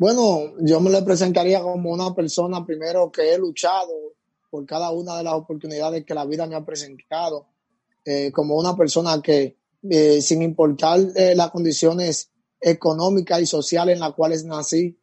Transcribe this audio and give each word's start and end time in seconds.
Bueno, 0.00 0.54
yo 0.60 0.80
me 0.80 0.88
le 0.88 1.02
presentaría 1.02 1.60
como 1.60 1.92
una 1.92 2.14
persona 2.14 2.64
primero 2.64 3.12
que 3.12 3.34
he 3.34 3.36
luchado 3.36 3.92
por 4.48 4.64
cada 4.64 4.90
una 4.92 5.18
de 5.18 5.24
las 5.24 5.34
oportunidades 5.34 6.06
que 6.06 6.14
la 6.14 6.24
vida 6.24 6.46
me 6.46 6.54
ha 6.54 6.64
presentado, 6.64 7.48
eh, 8.06 8.32
como 8.32 8.56
una 8.56 8.74
persona 8.74 9.20
que 9.20 9.58
eh, 9.82 10.22
sin 10.22 10.40
importar 10.40 11.00
eh, 11.14 11.34
las 11.34 11.50
condiciones 11.50 12.30
económicas 12.58 13.42
y 13.42 13.46
sociales 13.46 13.96
en 13.96 14.00
las 14.00 14.14
cuales 14.14 14.42
nací, 14.42 14.98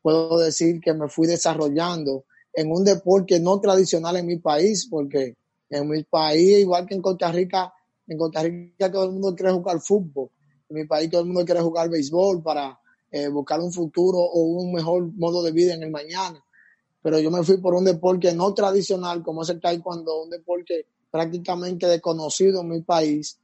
puedo 0.00 0.38
decir 0.38 0.80
que 0.80 0.94
me 0.94 1.10
fui 1.10 1.26
desarrollando 1.26 2.24
en 2.54 2.72
un 2.72 2.84
deporte 2.84 3.40
no 3.40 3.60
tradicional 3.60 4.16
en 4.16 4.26
mi 4.28 4.38
país, 4.38 4.88
porque 4.90 5.36
en 5.68 5.90
mi 5.90 6.04
país, 6.04 6.60
igual 6.60 6.86
que 6.86 6.94
en 6.94 7.02
Costa 7.02 7.30
Rica, 7.30 7.70
en 8.06 8.16
Costa 8.16 8.44
Rica 8.44 8.90
todo 8.90 9.04
el 9.04 9.10
mundo 9.10 9.34
quiere 9.34 9.52
jugar 9.52 9.78
fútbol, 9.78 10.30
en 10.70 10.74
mi 10.74 10.86
país 10.86 11.10
todo 11.10 11.20
el 11.20 11.26
mundo 11.26 11.44
quiere 11.44 11.60
jugar 11.60 11.90
béisbol 11.90 12.42
para 12.42 12.80
eh, 13.10 13.28
buscar 13.28 13.60
un 13.60 13.72
futuro 13.72 14.18
o 14.18 14.40
un 14.40 14.72
mejor 14.72 15.12
modo 15.14 15.42
de 15.42 15.52
vida 15.52 15.74
en 15.74 15.82
el 15.82 15.90
mañana. 15.90 16.44
Pero 17.02 17.18
yo 17.18 17.30
me 17.30 17.42
fui 17.42 17.58
por 17.58 17.74
un 17.74 17.84
deporte 17.84 18.34
no 18.34 18.52
tradicional 18.52 19.22
como 19.22 19.42
es 19.42 19.48
el 19.48 19.60
taekwondo, 19.60 20.22
un 20.22 20.30
deporte 20.30 20.86
prácticamente 21.10 21.86
desconocido 21.86 22.60
en 22.60 22.68
mi 22.68 22.82
país 22.82 23.38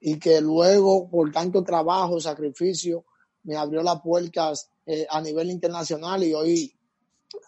y 0.00 0.18
que 0.18 0.40
luego 0.40 1.08
por 1.08 1.30
tanto 1.30 1.62
trabajo, 1.62 2.20
sacrificio, 2.20 3.04
me 3.44 3.56
abrió 3.56 3.82
las 3.82 4.00
puertas 4.00 4.68
eh, 4.86 5.06
a 5.08 5.20
nivel 5.20 5.50
internacional 5.50 6.24
y 6.24 6.34
hoy 6.34 6.74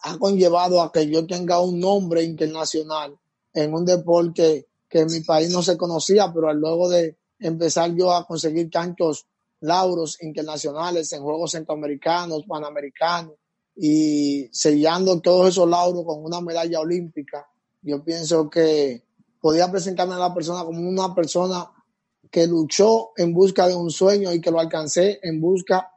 ha 0.03 0.17
conllevado 0.17 0.81
a 0.81 0.91
que 0.91 1.07
yo 1.07 1.25
tenga 1.25 1.59
un 1.59 1.79
nombre 1.79 2.23
internacional 2.23 3.17
en 3.53 3.73
un 3.73 3.85
deporte 3.85 4.67
que 4.89 4.99
en 4.99 5.11
mi 5.11 5.19
país 5.21 5.51
no 5.51 5.61
se 5.61 5.77
conocía, 5.77 6.31
pero 6.33 6.53
luego 6.53 6.89
de 6.89 7.17
empezar 7.39 7.93
yo 7.93 8.13
a 8.13 8.25
conseguir 8.25 8.69
tantos 8.69 9.27
lauros 9.61 10.21
internacionales 10.21 11.11
en 11.13 11.23
Juegos 11.23 11.51
Centroamericanos, 11.51 12.43
Panamericanos 12.47 13.33
y 13.75 14.49
sellando 14.51 15.19
todos 15.21 15.49
esos 15.49 15.69
lauros 15.69 16.03
con 16.03 16.23
una 16.23 16.41
medalla 16.41 16.79
olímpica. 16.79 17.47
Yo 17.81 18.03
pienso 18.03 18.49
que 18.49 19.03
podía 19.39 19.71
presentarme 19.71 20.15
a 20.15 20.19
la 20.19 20.33
persona 20.33 20.63
como 20.63 20.87
una 20.87 21.13
persona 21.13 21.69
que 22.29 22.47
luchó 22.47 23.11
en 23.15 23.33
busca 23.33 23.67
de 23.67 23.75
un 23.75 23.91
sueño 23.91 24.33
y 24.33 24.41
que 24.41 24.51
lo 24.51 24.59
alcancé 24.59 25.19
en 25.21 25.39
busca, 25.39 25.91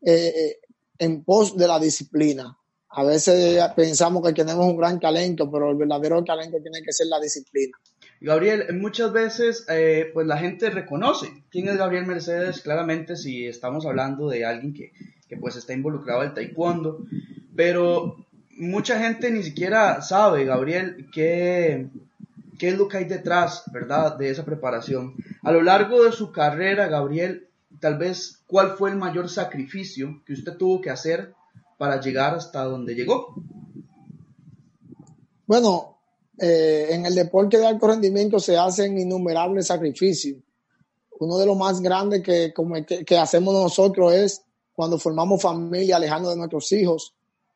eh, 0.00 0.32
eh, 0.34 0.58
en 0.98 1.22
pos 1.22 1.56
de 1.56 1.68
la 1.68 1.78
disciplina. 1.78 2.58
A 2.88 3.04
veces 3.04 3.62
pensamos 3.76 4.26
que 4.26 4.32
tenemos 4.32 4.64
un 4.64 4.76
gran 4.76 4.98
talento, 4.98 5.50
pero 5.50 5.70
el 5.70 5.76
verdadero 5.76 6.24
talento 6.24 6.56
tiene 6.62 6.82
que 6.82 6.92
ser 6.92 7.08
la 7.08 7.20
disciplina. 7.20 7.76
Gabriel, 8.20 8.78
muchas 8.78 9.12
veces 9.12 9.66
eh, 9.68 10.10
pues 10.12 10.26
la 10.26 10.38
gente 10.38 10.70
reconoce 10.70 11.44
quién 11.50 11.68
es 11.68 11.76
Gabriel 11.76 12.06
Mercedes, 12.06 12.60
claramente 12.60 13.16
si 13.16 13.46
estamos 13.46 13.84
hablando 13.86 14.28
de 14.28 14.44
alguien 14.44 14.72
que, 14.72 14.92
que 15.28 15.36
pues 15.36 15.56
está 15.56 15.74
involucrado 15.74 16.20
al 16.20 16.34
taekwondo, 16.34 17.04
pero 17.54 18.26
mucha 18.56 18.98
gente 18.98 19.30
ni 19.30 19.42
siquiera 19.42 20.00
sabe, 20.02 20.44
Gabriel, 20.44 21.08
qué, 21.12 21.88
qué 22.58 22.68
es 22.68 22.78
lo 22.78 22.88
que 22.88 22.98
hay 22.98 23.04
detrás, 23.04 23.64
¿verdad?, 23.72 24.16
de 24.16 24.30
esa 24.30 24.44
preparación. 24.44 25.14
A 25.42 25.52
lo 25.52 25.62
largo 25.62 26.02
de 26.04 26.12
su 26.12 26.32
carrera, 26.32 26.88
Gabriel, 26.88 27.48
tal 27.80 27.98
vez, 27.98 28.42
¿cuál 28.46 28.72
fue 28.76 28.90
el 28.90 28.96
mayor 28.96 29.28
sacrificio 29.28 30.22
que 30.24 30.32
usted 30.32 30.56
tuvo 30.56 30.80
que 30.80 30.90
hacer 30.90 31.34
para 31.78 32.00
llegar 32.00 32.34
hasta 32.34 32.64
donde 32.64 32.94
llegó? 32.94 33.34
Bueno, 35.46 35.95
eh, 36.38 36.88
en 36.90 37.06
el 37.06 37.14
deporte 37.14 37.58
de 37.58 37.66
alto 37.66 37.86
rendimiento 37.86 38.38
se 38.38 38.56
hacen 38.56 38.98
innumerables 38.98 39.66
sacrificios. 39.68 40.38
Uno 41.18 41.38
de 41.38 41.46
los 41.46 41.56
más 41.56 41.80
grandes 41.80 42.22
que, 42.22 42.52
que, 43.06 43.18
hacemos 43.18 43.54
nosotros 43.54 44.12
es 44.12 44.42
cuando 44.74 44.98
formamos 44.98 45.40
familia, 45.40 45.96
alejando 45.96 46.28
de 46.28 46.36
nuestros 46.36 46.70
hijos, 46.72 47.14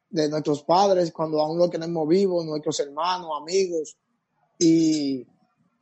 de 0.09 0.31
nuestros 0.31 0.63
padres, 0.63 1.13
cuando 1.13 1.41
aún 1.41 1.59
lo 1.59 1.69
tenemos 1.69 2.09
vivo, 2.09 2.43
nuestros 2.43 2.81
hermanos, 2.81 3.29
amigos, 3.39 3.99
y, 4.59 5.27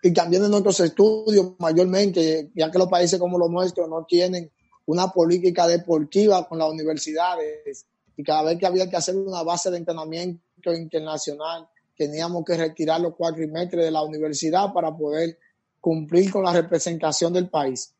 y 0.03 0.13
también 0.13 0.45
en 0.45 0.51
nuestros 0.51 0.81
estudios 0.81 1.53
mayormente, 1.59 2.51
ya 2.55 2.69
que 2.71 2.79
los 2.79 2.89
países 2.89 3.21
como 3.21 3.39
los 3.39 3.49
nuestros 3.49 3.89
no 3.89 4.05
tienen 4.07 4.51
una 4.87 5.09
política 5.09 5.69
deportiva 5.69 6.49
con 6.49 6.59
las 6.59 6.69
universidades, 6.69 7.87
y 8.17 8.25
cada 8.25 8.43
vez 8.43 8.59
que 8.59 8.67
había 8.67 8.91
que 8.91 8.97
hacer 8.97 9.17
una 9.17 9.45
base 9.45 9.71
de 9.71 9.77
entrenamiento 9.77 10.75
internacional, 10.75 11.69
teníamos 11.99 12.45
que 12.45 12.57
retirar 12.57 13.01
los 13.01 13.17
cuatrimestres 13.17 13.85
de 13.85 13.91
la 13.91 14.03
universidad 14.03 14.73
para 14.73 14.97
poder 14.97 15.37
cumplir 15.81 16.31
con 16.31 16.45
la 16.45 16.53
representación 16.53 17.33
del 17.33 17.51
país. 17.51 17.93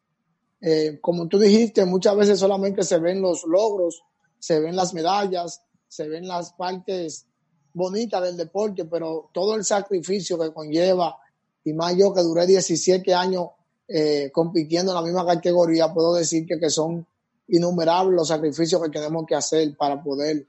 Eh, 0.61 0.99
como 1.01 1.27
tú 1.27 1.39
dijiste, 1.39 1.85
muchas 1.85 2.17
veces 2.17 2.39
solamente 2.39 2.85
se 2.85 2.99
ven 2.99 3.21
los 3.21 3.45
logros, 3.45 4.03
se 4.39 4.61
ven 4.61 4.77
las 4.77 4.95
medallas, 4.95 5.63
se 5.89 6.09
ven 6.09 6.29
las 6.29 6.53
partes 6.53 7.27
bonitas 7.75 8.23
del 8.23 8.37
deporte, 8.37 8.85
pero 8.85 9.31
todo 9.33 9.57
el 9.57 9.65
sacrificio 9.65 10.39
que 10.39 10.53
conlleva, 10.53 11.17
y 11.65 11.73
más 11.73 11.97
yo 11.97 12.15
que 12.15 12.23
duré 12.23 12.47
17 12.47 13.13
años 13.15 13.49
eh, 13.89 14.31
compitiendo 14.33 14.93
en 14.93 14.97
la 14.97 15.03
misma 15.03 15.27
categoría, 15.27 15.93
puedo 15.93 16.15
decir 16.15 16.47
que, 16.47 16.59
que 16.59 16.71
son 16.71 17.05
innumerables 17.49 18.15
los 18.15 18.29
sacrificios 18.29 18.81
que 18.81 18.91
tenemos 18.91 19.27
que 19.27 19.35
hacer 19.35 19.77
para 19.77 20.01
poder 20.03 20.47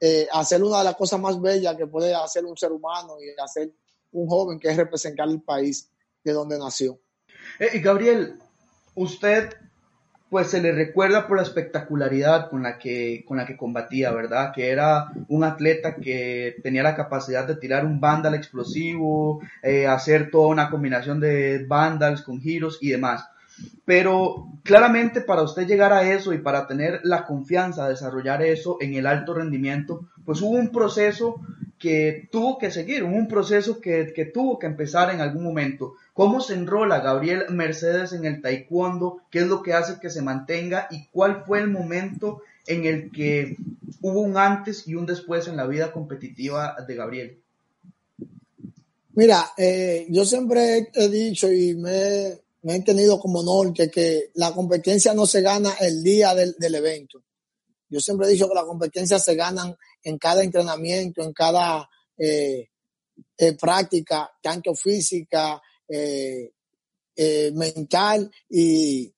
eh, 0.00 0.28
hacer 0.32 0.62
una 0.62 0.78
de 0.78 0.84
las 0.84 0.96
cosas 0.96 1.20
más 1.20 1.40
bellas 1.40 1.76
que 1.76 1.86
puede 1.86 2.14
hacer 2.14 2.44
un 2.44 2.56
ser 2.56 2.72
humano 2.72 3.14
y 3.20 3.40
hacer 3.40 3.72
un 4.12 4.28
joven, 4.28 4.58
que 4.58 4.68
es 4.68 4.76
representar 4.76 5.28
el 5.28 5.42
país 5.42 5.90
de 6.24 6.32
donde 6.32 6.58
nació. 6.58 7.00
Eh, 7.58 7.78
Gabriel, 7.80 8.38
usted 8.94 9.54
pues 10.30 10.50
se 10.50 10.60
le 10.60 10.72
recuerda 10.72 11.26
por 11.26 11.38
la 11.38 11.42
espectacularidad 11.42 12.50
con 12.50 12.62
la 12.62 12.78
que 12.78 13.24
con 13.26 13.38
la 13.38 13.46
que 13.46 13.56
combatía, 13.56 14.10
¿verdad? 14.10 14.52
Que 14.54 14.70
era 14.70 15.10
un 15.28 15.42
atleta 15.42 15.96
que 15.96 16.56
tenía 16.62 16.82
la 16.82 16.96
capacidad 16.96 17.46
de 17.46 17.56
tirar 17.56 17.86
un 17.86 17.98
vandal 17.98 18.34
explosivo, 18.34 19.40
eh, 19.62 19.86
hacer 19.86 20.30
toda 20.30 20.48
una 20.48 20.70
combinación 20.70 21.18
de 21.18 21.64
vandals 21.66 22.22
con 22.22 22.40
giros 22.40 22.78
y 22.82 22.90
demás. 22.90 23.24
Pero 23.84 24.48
claramente 24.62 25.20
para 25.20 25.42
usted 25.42 25.66
llegar 25.66 25.92
a 25.92 26.12
eso 26.12 26.32
y 26.32 26.38
para 26.38 26.66
tener 26.66 27.00
la 27.04 27.24
confianza 27.24 27.84
de 27.84 27.90
desarrollar 27.90 28.42
eso 28.42 28.76
en 28.80 28.94
el 28.94 29.06
alto 29.06 29.34
rendimiento, 29.34 30.08
pues 30.24 30.42
hubo 30.42 30.50
un 30.50 30.70
proceso 30.70 31.40
que 31.78 32.28
tuvo 32.32 32.58
que 32.58 32.70
seguir, 32.70 33.04
un 33.04 33.28
proceso 33.28 33.80
que, 33.80 34.12
que 34.14 34.24
tuvo 34.26 34.58
que 34.58 34.66
empezar 34.66 35.14
en 35.14 35.20
algún 35.20 35.44
momento. 35.44 35.94
¿Cómo 36.12 36.40
se 36.40 36.54
enrola 36.54 37.00
Gabriel 37.00 37.44
Mercedes 37.50 38.12
en 38.12 38.24
el 38.24 38.42
taekwondo? 38.42 39.22
¿Qué 39.30 39.40
es 39.40 39.46
lo 39.46 39.62
que 39.62 39.72
hace 39.72 40.00
que 40.00 40.10
se 40.10 40.22
mantenga? 40.22 40.88
¿Y 40.90 41.06
cuál 41.06 41.44
fue 41.46 41.60
el 41.60 41.70
momento 41.70 42.42
en 42.66 42.84
el 42.84 43.10
que 43.12 43.56
hubo 44.02 44.20
un 44.20 44.36
antes 44.36 44.86
y 44.88 44.96
un 44.96 45.06
después 45.06 45.46
en 45.48 45.56
la 45.56 45.66
vida 45.66 45.92
competitiva 45.92 46.76
de 46.86 46.94
Gabriel? 46.94 47.38
Mira, 49.14 49.50
eh, 49.56 50.06
yo 50.10 50.24
siempre 50.24 50.90
he 50.92 51.08
dicho 51.08 51.50
y 51.50 51.74
me, 51.74 52.38
me 52.68 52.76
he 52.76 52.82
tenido 52.82 53.18
como 53.18 53.42
norte 53.42 53.90
que 53.90 54.30
la 54.34 54.52
competencia 54.52 55.14
no 55.14 55.24
se 55.24 55.40
gana 55.40 55.74
el 55.80 56.02
día 56.02 56.34
del, 56.34 56.74
evento. 56.74 57.24
Yo 57.88 57.98
siempre 57.98 58.26
he 58.26 58.32
dicho 58.32 58.46
que 58.46 58.54
las 58.54 58.66
competencias 58.66 59.24
se 59.24 59.34
ganan 59.34 59.74
en 60.02 60.18
cada 60.18 60.42
entrenamiento, 60.44 61.22
en 61.22 61.32
cada 61.32 61.88
eh, 62.18 62.68
eh, 63.38 63.52
práctica, 63.54 64.30
tanto 64.42 64.74
física, 64.74 65.62
eh, 65.88 66.52
mental 67.54 68.30
y, 68.50 69.14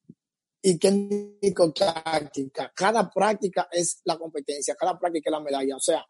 y 0.62 0.78
técnico 0.78 1.72
táctica. 1.72 2.72
Cada 2.72 3.10
práctica 3.10 3.68
es 3.72 4.00
la 4.04 4.16
competencia, 4.16 4.76
cada 4.76 4.96
práctica 4.96 5.28
es 5.28 5.32
la 5.32 5.40
medalla. 5.40 5.74
O 5.74 5.80
sea, 5.80 6.06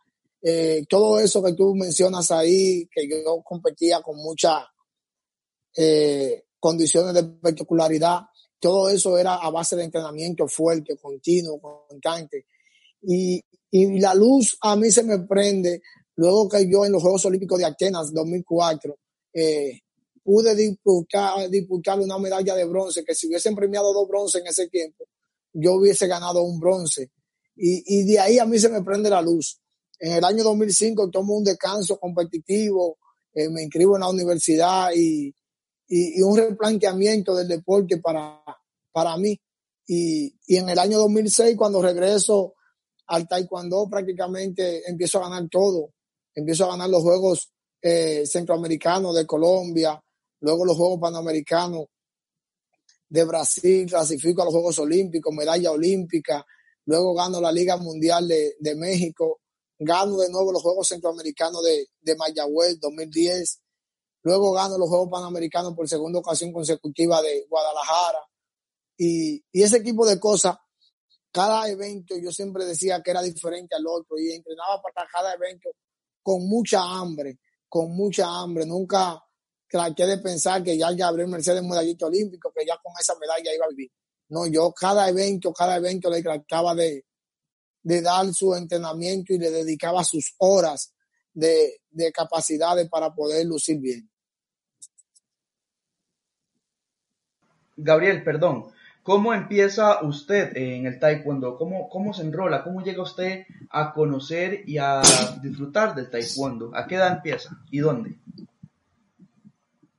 todo 0.86 1.18
eso 1.18 1.42
que 1.42 1.54
tú 1.54 1.74
mencionas 1.74 2.30
ahí, 2.32 2.86
que 2.92 3.08
yo 3.08 3.40
competía 3.42 4.02
con 4.02 4.18
mucha 4.18 4.70
condiciones 6.60 7.14
de 7.14 7.24
particularidad, 7.24 8.20
todo 8.60 8.88
eso 8.90 9.18
era 9.18 9.36
a 9.36 9.50
base 9.50 9.74
de 9.74 9.84
entrenamiento 9.84 10.46
fuerte, 10.46 10.96
continuo, 10.98 11.60
constante. 11.60 12.46
Y, 13.02 13.42
y 13.70 13.98
la 13.98 14.14
luz 14.14 14.56
a 14.60 14.76
mí 14.76 14.90
se 14.90 15.02
me 15.02 15.18
prende 15.20 15.82
luego 16.16 16.48
que 16.48 16.70
yo 16.70 16.84
en 16.84 16.92
los 16.92 17.02
Juegos 17.02 17.24
Olímpicos 17.24 17.58
de 17.58 17.64
Atenas 17.64 18.12
2004 18.12 18.94
eh, 19.32 19.80
pude 20.22 20.54
disputar, 20.54 21.48
disputar 21.48 21.98
una 21.98 22.18
medalla 22.18 22.54
de 22.54 22.66
bronce, 22.66 23.02
que 23.04 23.14
si 23.14 23.26
hubiesen 23.26 23.56
premiado 23.56 23.92
dos 23.94 24.06
bronce 24.06 24.38
en 24.38 24.46
ese 24.46 24.68
tiempo, 24.68 25.04
yo 25.52 25.74
hubiese 25.74 26.06
ganado 26.06 26.42
un 26.42 26.60
bronce. 26.60 27.10
Y, 27.56 27.82
y 27.86 28.04
de 28.04 28.18
ahí 28.20 28.38
a 28.38 28.44
mí 28.44 28.58
se 28.58 28.68
me 28.68 28.82
prende 28.82 29.08
la 29.08 29.22
luz. 29.22 29.58
En 29.98 30.12
el 30.12 30.24
año 30.24 30.44
2005 30.44 31.10
tomo 31.10 31.36
un 31.36 31.44
descanso 31.44 31.98
competitivo, 31.98 32.98
eh, 33.32 33.48
me 33.48 33.62
inscribo 33.62 33.96
en 33.96 34.00
la 34.00 34.08
universidad 34.08 34.90
y, 34.94 35.34
y, 35.90 36.22
un 36.22 36.36
replanteamiento 36.36 37.34
del 37.34 37.48
deporte 37.48 37.98
para, 37.98 38.42
para 38.92 39.16
mí. 39.16 39.38
Y, 39.86 40.32
y, 40.46 40.56
en 40.56 40.68
el 40.68 40.78
año 40.78 40.98
2006, 40.98 41.56
cuando 41.56 41.82
regreso 41.82 42.54
al 43.08 43.26
taekwondo, 43.26 43.88
prácticamente 43.90 44.88
empiezo 44.88 45.18
a 45.18 45.28
ganar 45.28 45.48
todo. 45.50 45.92
Empiezo 46.32 46.64
a 46.64 46.70
ganar 46.70 46.88
los 46.88 47.02
Juegos 47.02 47.52
eh, 47.82 48.24
Centroamericanos 48.24 49.16
de 49.16 49.26
Colombia, 49.26 50.00
luego 50.40 50.64
los 50.64 50.76
Juegos 50.76 51.00
Panamericanos 51.00 51.86
de 53.08 53.24
Brasil, 53.24 53.86
clasifico 53.88 54.42
a 54.42 54.44
los 54.44 54.54
Juegos 54.54 54.78
Olímpicos, 54.78 55.34
medalla 55.34 55.72
olímpica, 55.72 56.46
luego 56.86 57.14
gano 57.14 57.40
la 57.40 57.50
Liga 57.50 57.76
Mundial 57.76 58.28
de, 58.28 58.54
de 58.60 58.76
México, 58.76 59.40
gano 59.76 60.18
de 60.18 60.30
nuevo 60.30 60.52
los 60.52 60.62
Juegos 60.62 60.86
Centroamericanos 60.86 61.64
de, 61.64 61.88
de 62.00 62.14
Mayagüez 62.14 62.78
2010, 62.78 63.60
luego 64.22 64.52
gano 64.52 64.78
los 64.78 64.88
Juegos 64.88 65.08
Panamericanos 65.10 65.74
por 65.74 65.88
segunda 65.88 66.18
ocasión 66.18 66.52
consecutiva 66.52 67.22
de 67.22 67.46
Guadalajara. 67.48 68.20
Y, 68.96 69.42
y 69.52 69.62
ese 69.62 69.80
tipo 69.80 70.06
de 70.06 70.20
cosas, 70.20 70.56
cada 71.32 71.68
evento 71.68 72.16
yo 72.18 72.30
siempre 72.32 72.64
decía 72.64 73.02
que 73.02 73.10
era 73.12 73.22
diferente 73.22 73.76
al 73.76 73.86
otro 73.86 74.18
y 74.18 74.32
entrenaba 74.32 74.82
para 74.82 75.08
cada 75.08 75.34
evento 75.34 75.70
con 76.22 76.46
mucha 76.48 76.82
hambre, 76.82 77.38
con 77.68 77.94
mucha 77.94 78.26
hambre. 78.26 78.66
Nunca 78.66 79.22
traté 79.68 80.06
de 80.06 80.18
pensar 80.18 80.62
que 80.62 80.76
ya 80.76 80.92
Gabriel 80.92 81.28
Mercedes 81.28 81.62
medallista 81.62 82.06
olímpico, 82.06 82.52
que 82.54 82.66
ya 82.66 82.76
con 82.82 82.92
esa 83.00 83.14
medalla 83.18 83.54
iba 83.54 83.64
a 83.64 83.70
vivir. 83.70 83.90
No, 84.28 84.46
yo 84.46 84.72
cada 84.72 85.08
evento, 85.08 85.52
cada 85.52 85.76
evento 85.76 86.10
le 86.10 86.22
trataba 86.22 86.74
de, 86.74 87.04
de 87.82 88.02
dar 88.02 88.32
su 88.34 88.54
entrenamiento 88.54 89.32
y 89.32 89.38
le 89.38 89.50
dedicaba 89.50 90.04
sus 90.04 90.34
horas 90.38 90.92
de, 91.32 91.80
de 91.90 92.12
capacidades 92.12 92.88
para 92.88 93.14
poder 93.14 93.46
lucir 93.46 93.78
bien. 93.78 94.08
Gabriel, 97.76 98.22
perdón, 98.22 98.66
¿cómo 99.02 99.32
empieza 99.32 100.04
usted 100.04 100.56
en 100.56 100.86
el 100.86 100.98
taekwondo? 100.98 101.56
¿Cómo, 101.56 101.88
¿Cómo 101.88 102.12
se 102.12 102.22
enrola? 102.22 102.62
¿Cómo 102.62 102.82
llega 102.82 103.02
usted 103.02 103.46
a 103.70 103.92
conocer 103.92 104.62
y 104.66 104.78
a 104.78 105.00
disfrutar 105.42 105.94
del 105.94 106.10
taekwondo? 106.10 106.70
¿A 106.74 106.86
qué 106.86 106.96
edad 106.96 107.16
empieza 107.16 107.58
y 107.70 107.78
dónde? 107.78 108.18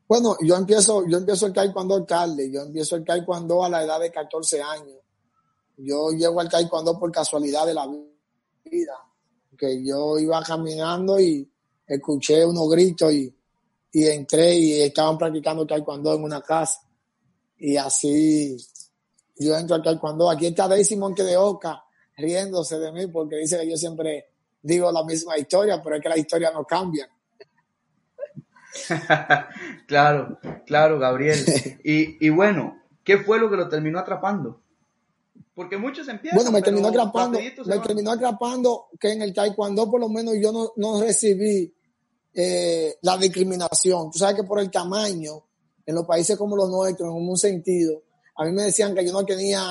Bueno, 0.08 0.36
yo 0.42 0.58
empiezo, 0.58 1.08
yo 1.08 1.18
empiezo 1.20 1.48
el 1.48 1.54
taekwondo 1.54 2.04
tarde, 2.04 2.52
yo 2.52 2.62
empiezo 2.64 2.98
el 2.98 3.06
taekwondo 3.06 3.64
a 3.64 3.70
la 3.70 3.84
edad 3.84 4.00
de 4.00 4.12
14 4.12 4.62
años. 4.62 4.98
Yo 5.78 6.10
llego 6.12 6.42
al 6.42 6.50
taekwondo 6.50 7.00
por 7.00 7.12
casualidad 7.12 7.66
de 7.66 7.74
la 7.74 7.88
vida, 8.66 8.94
que 9.62 9.86
yo 9.86 10.18
iba 10.18 10.42
caminando 10.42 11.20
y 11.20 11.48
escuché 11.86 12.44
unos 12.44 12.68
gritos 12.68 13.14
y, 13.14 13.32
y 13.92 14.08
entré 14.08 14.56
y 14.56 14.82
estaban 14.82 15.20
practicando 15.20 15.68
taekwondo 15.68 16.16
en 16.16 16.24
una 16.24 16.42
casa. 16.42 16.82
Y 17.60 17.78
así 17.78 18.58
yo 19.38 19.56
entro 19.56 19.76
al 19.76 19.84
taekwondo. 19.84 20.32
Aquí 20.32 20.48
está 20.48 20.68
Daisy 20.68 20.96
Monte 20.96 21.24
de 21.24 21.38
Oca 21.38 21.84
riéndose 22.18 22.80
de 22.80 22.92
mí 22.92 23.06
porque 23.06 23.36
dice 23.36 23.60
que 23.60 23.70
yo 23.70 23.78
siempre 23.78 24.32
digo 24.64 24.92
la 24.92 25.04
misma 25.04 25.38
historia, 25.38 25.80
pero 25.84 25.98
es 25.98 26.02
que 26.02 26.10
la 26.10 26.18
historia 26.18 26.50
no 26.52 26.66
cambia. 26.66 27.08
claro, 29.88 30.40
claro, 30.66 30.98
Gabriel. 30.98 31.38
Y, 31.84 32.26
y, 32.26 32.30
bueno, 32.30 32.82
¿qué 33.04 33.20
fue 33.20 33.40
lo 33.40 33.50
que 33.52 33.58
lo 33.58 33.70
terminó 33.70 34.00
atrapando? 34.00 34.61
Porque 35.62 35.78
muchos 35.78 36.08
empiezan. 36.08 36.38
Bueno, 36.38 36.52
me 36.52 36.64
terminó 36.64 36.88
atrapando, 36.88 37.38
me 37.38 37.80
terminó 37.80 38.12
atrapando 38.14 38.88
que 39.00 39.12
en 39.12 39.22
el 39.22 39.32
taekwondo 39.32 39.92
por 39.92 40.00
lo 40.00 40.10
menos 40.10 40.34
yo 40.42 40.52
no, 40.52 40.74
no 40.78 41.00
recibí 41.00 41.72
eh, 42.34 42.96
la 43.04 43.16
discriminación. 43.16 44.10
Tú 44.10 44.18
sabes 44.18 44.38
que 44.38 44.44
por 44.44 44.60
el 44.60 44.72
tamaño, 44.72 45.44
en 45.86 45.94
los 45.94 46.04
países 46.08 46.36
como 46.36 46.56
los 46.56 46.68
nuestros, 46.68 47.10
en 47.10 47.30
un 47.30 47.38
sentido, 47.38 48.02
a 48.38 48.46
mí 48.46 48.52
me 48.54 48.64
decían 48.64 48.96
que 48.96 49.06
yo 49.06 49.14
no 49.14 49.24
tenía, 49.24 49.62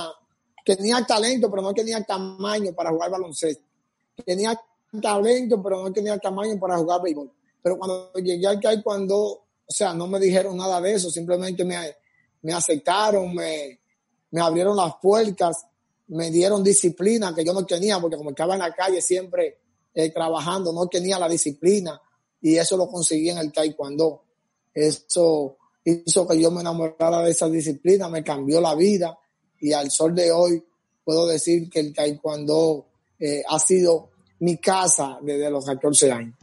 que 0.64 0.76
tenía 0.76 1.04
talento, 1.04 1.50
pero 1.50 1.60
no 1.60 1.74
tenía 1.74 2.00
tamaño 2.04 2.72
para 2.72 2.90
jugar 2.90 3.10
baloncesto. 3.10 3.64
Tenía 4.24 4.56
talento, 5.02 5.60
pero 5.60 5.82
no 5.82 5.92
tenía 5.92 6.16
tamaño 6.18 6.56
para 6.60 6.78
jugar 6.78 7.02
béisbol. 7.02 7.32
Pero 7.60 7.78
cuando 7.78 8.12
llegué 8.12 8.46
al 8.46 8.60
taekwondo, 8.60 9.16
o 9.18 9.44
sea, 9.66 9.92
no 9.92 10.06
me 10.06 10.20
dijeron 10.20 10.56
nada 10.56 10.80
de 10.80 10.92
eso, 10.92 11.10
simplemente 11.10 11.64
me, 11.64 11.76
me 12.42 12.52
aceptaron, 12.52 13.34
me, 13.34 13.80
me 14.30 14.40
abrieron 14.40 14.76
las 14.76 14.94
puertas, 15.02 15.66
me 16.10 16.30
dieron 16.30 16.62
disciplina 16.62 17.34
que 17.34 17.44
yo 17.44 17.52
no 17.52 17.64
tenía, 17.64 17.98
porque 17.98 18.16
como 18.16 18.30
estaba 18.30 18.54
en 18.54 18.60
la 18.60 18.72
calle 18.72 19.00
siempre 19.00 19.58
eh, 19.94 20.10
trabajando, 20.10 20.72
no 20.72 20.86
tenía 20.86 21.18
la 21.18 21.28
disciplina 21.28 22.00
y 22.40 22.56
eso 22.56 22.76
lo 22.76 22.88
conseguí 22.88 23.30
en 23.30 23.38
el 23.38 23.52
taekwondo. 23.52 24.24
Eso 24.72 25.56
hizo 25.84 26.26
que 26.26 26.40
yo 26.40 26.50
me 26.50 26.60
enamorara 26.60 27.22
de 27.22 27.30
esa 27.30 27.48
disciplina, 27.48 28.08
me 28.08 28.24
cambió 28.24 28.60
la 28.60 28.74
vida 28.74 29.16
y 29.60 29.72
al 29.72 29.90
sol 29.90 30.14
de 30.14 30.30
hoy 30.32 30.62
puedo 31.04 31.26
decir 31.26 31.68
que 31.68 31.80
el 31.80 31.94
taekwondo 31.94 32.86
eh, 33.18 33.42
ha 33.48 33.58
sido 33.58 34.10
mi 34.40 34.56
casa 34.58 35.18
desde 35.22 35.50
los 35.50 35.64
14 35.64 36.12
años. 36.12 36.34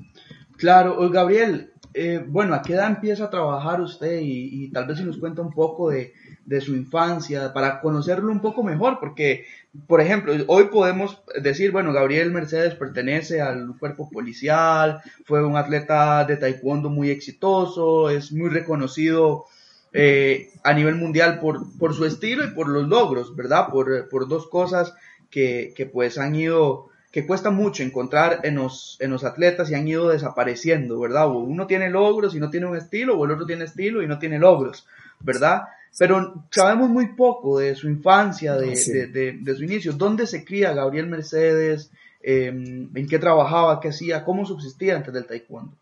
Claro, 0.58 1.10
Gabriel, 1.10 1.74
eh, 1.94 2.24
bueno, 2.25 2.54
¿a 2.54 2.62
qué 2.62 2.74
edad 2.74 2.88
empieza 2.88 3.25
a 3.25 3.30
trabajar 3.30 3.81
usted? 3.81 4.20
Y, 4.22 4.72
tal 4.72 4.88
vez 4.88 4.98
si 4.98 5.04
nos 5.04 5.18
cuenta 5.18 5.42
un 5.42 5.52
poco 5.52 5.90
de, 5.90 6.13
su 6.62 6.76
infancia 6.76 7.54
para 7.54 7.82
conocerlo 7.82 8.32
un 8.32 8.42
poco 8.42 8.64
mejor, 8.64 9.00
porque, 9.00 9.46
por 9.86 10.02
ejemplo, 10.02 10.34
hoy 10.48 10.66
podemos 10.66 11.22
decir, 11.42 11.72
bueno, 11.72 11.94
Gabriel 11.94 12.32
Mercedes 12.32 12.76
pertenece 12.76 13.42
al 13.42 13.78
cuerpo 13.78 14.10
policial, 14.10 15.02
fue 15.26 15.46
un 15.46 15.58
atleta 15.58 16.24
de 16.26 16.38
taekwondo 16.38 16.90
muy 16.90 17.10
exitoso, 17.10 18.10
es 18.10 18.32
muy 18.32 18.50
reconocido 18.50 19.46
eh, 19.94 20.50
a 20.64 20.74
nivel 20.74 20.96
mundial 20.96 21.40
por, 21.40 21.78
por 21.78 21.94
su 21.94 22.06
estilo 22.06 22.44
y 22.44 22.52
por 22.52 22.70
los 22.70 22.88
logros, 22.88 23.36
¿verdad? 23.36 23.68
Por, 23.70 24.10
por 24.10 24.28
dos 24.28 24.48
cosas 24.48 24.94
que, 25.30 25.74
que 25.76 25.86
pues 25.86 26.18
han 26.18 26.36
ido 26.36 26.90
que 27.12 27.26
cuesta 27.26 27.50
mucho 27.50 27.84
encontrar 27.84 28.42
en 28.44 28.56
los, 28.56 28.98
en 29.00 29.12
los 29.12 29.24
atletas 29.24 29.72
y 29.72 29.76
han 29.76 29.88
ido 29.88 30.10
desapareciendo, 30.10 31.00
¿verdad? 31.00 31.28
O 31.28 31.40
uno 31.40 31.66
tiene 31.66 31.90
logros 31.90 32.36
y 32.36 32.40
no 32.40 32.50
tiene 32.50 32.68
un 32.68 32.78
estilo, 32.78 33.18
o 33.18 33.26
el 33.26 33.32
otro 33.32 33.46
tiene 33.46 33.64
estilo 33.64 34.04
y 34.04 34.08
no 34.08 34.20
tiene 34.20 34.38
logros, 34.40 34.86
¿verdad? 35.20 35.64
Pero 35.98 36.45
sabemos 36.51 36.89
muy 36.89 37.16
poco 37.16 37.60
de 37.60 37.75
su 37.75 37.88
infancia, 37.88 38.56
de, 38.56 38.75
su 38.75 39.63
inicio. 39.63 39.94
¿Dónde 39.94 40.28
se 40.28 40.45
cría 40.45 40.74
Gabriel 40.74 41.07
Mercedes? 41.07 41.92
Em, 42.22 42.89
¿En 42.95 43.07
qué 43.07 43.19
trabajaba? 43.19 43.80
¿Qué 43.80 43.89
hacía? 43.89 44.24
¿Cómo 44.24 44.45
subsistía 44.45 44.95
antes 44.95 45.13
del 45.13 45.25
taekwondo? 45.25 45.74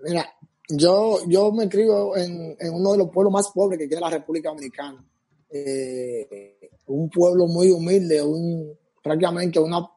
Mira, 0.00 0.26
yo, 0.68 1.20
yo 1.26 1.52
me 1.52 1.68
crío 1.68 2.16
en, 2.16 2.56
uno 2.72 2.92
de 2.92 2.98
los 2.98 3.10
pueblos 3.10 3.32
más 3.32 3.48
pobres 3.48 3.78
que 3.78 3.88
tiene 3.88 4.00
la 4.00 4.10
República 4.10 4.50
Dominicana. 4.50 5.04
Eh, 5.50 6.58
un 6.86 7.10
pueblo 7.10 7.46
muy 7.46 7.70
humilde, 7.70 8.22
un, 8.22 8.72
prácticamente 9.02 9.58
una, 9.58 9.88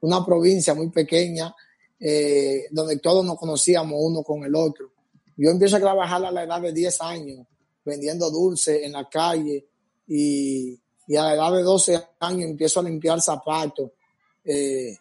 una 0.00 0.24
provincia 0.24 0.74
muy 0.74 0.88
pequeña 0.90 1.54
eh, 1.98 2.66
donde 2.70 2.98
todos 2.98 3.24
nos 3.24 3.38
conocíamos 3.38 3.98
uno 3.98 4.22
con 4.22 4.42
el 4.44 4.54
otro. 4.54 4.90
Yo 5.42 5.50
empiezo 5.50 5.76
a 5.76 5.80
trabajar 5.80 6.22
a 6.22 6.30
la 6.30 6.44
edad 6.44 6.60
de 6.60 6.70
10 6.70 7.00
años 7.00 7.46
vendiendo 7.82 8.30
dulces 8.30 8.82
en 8.82 8.92
la 8.92 9.08
calle 9.08 9.66
y, 10.06 10.78
a 11.16 11.22
la 11.22 11.34
edad 11.34 11.52
de 11.56 11.62
12 11.62 12.02
años 12.20 12.50
empiezo 12.50 12.80
a 12.80 12.82
limpiar 12.82 13.22
zapatos. 13.22 13.90
Eh, 14.44 14.94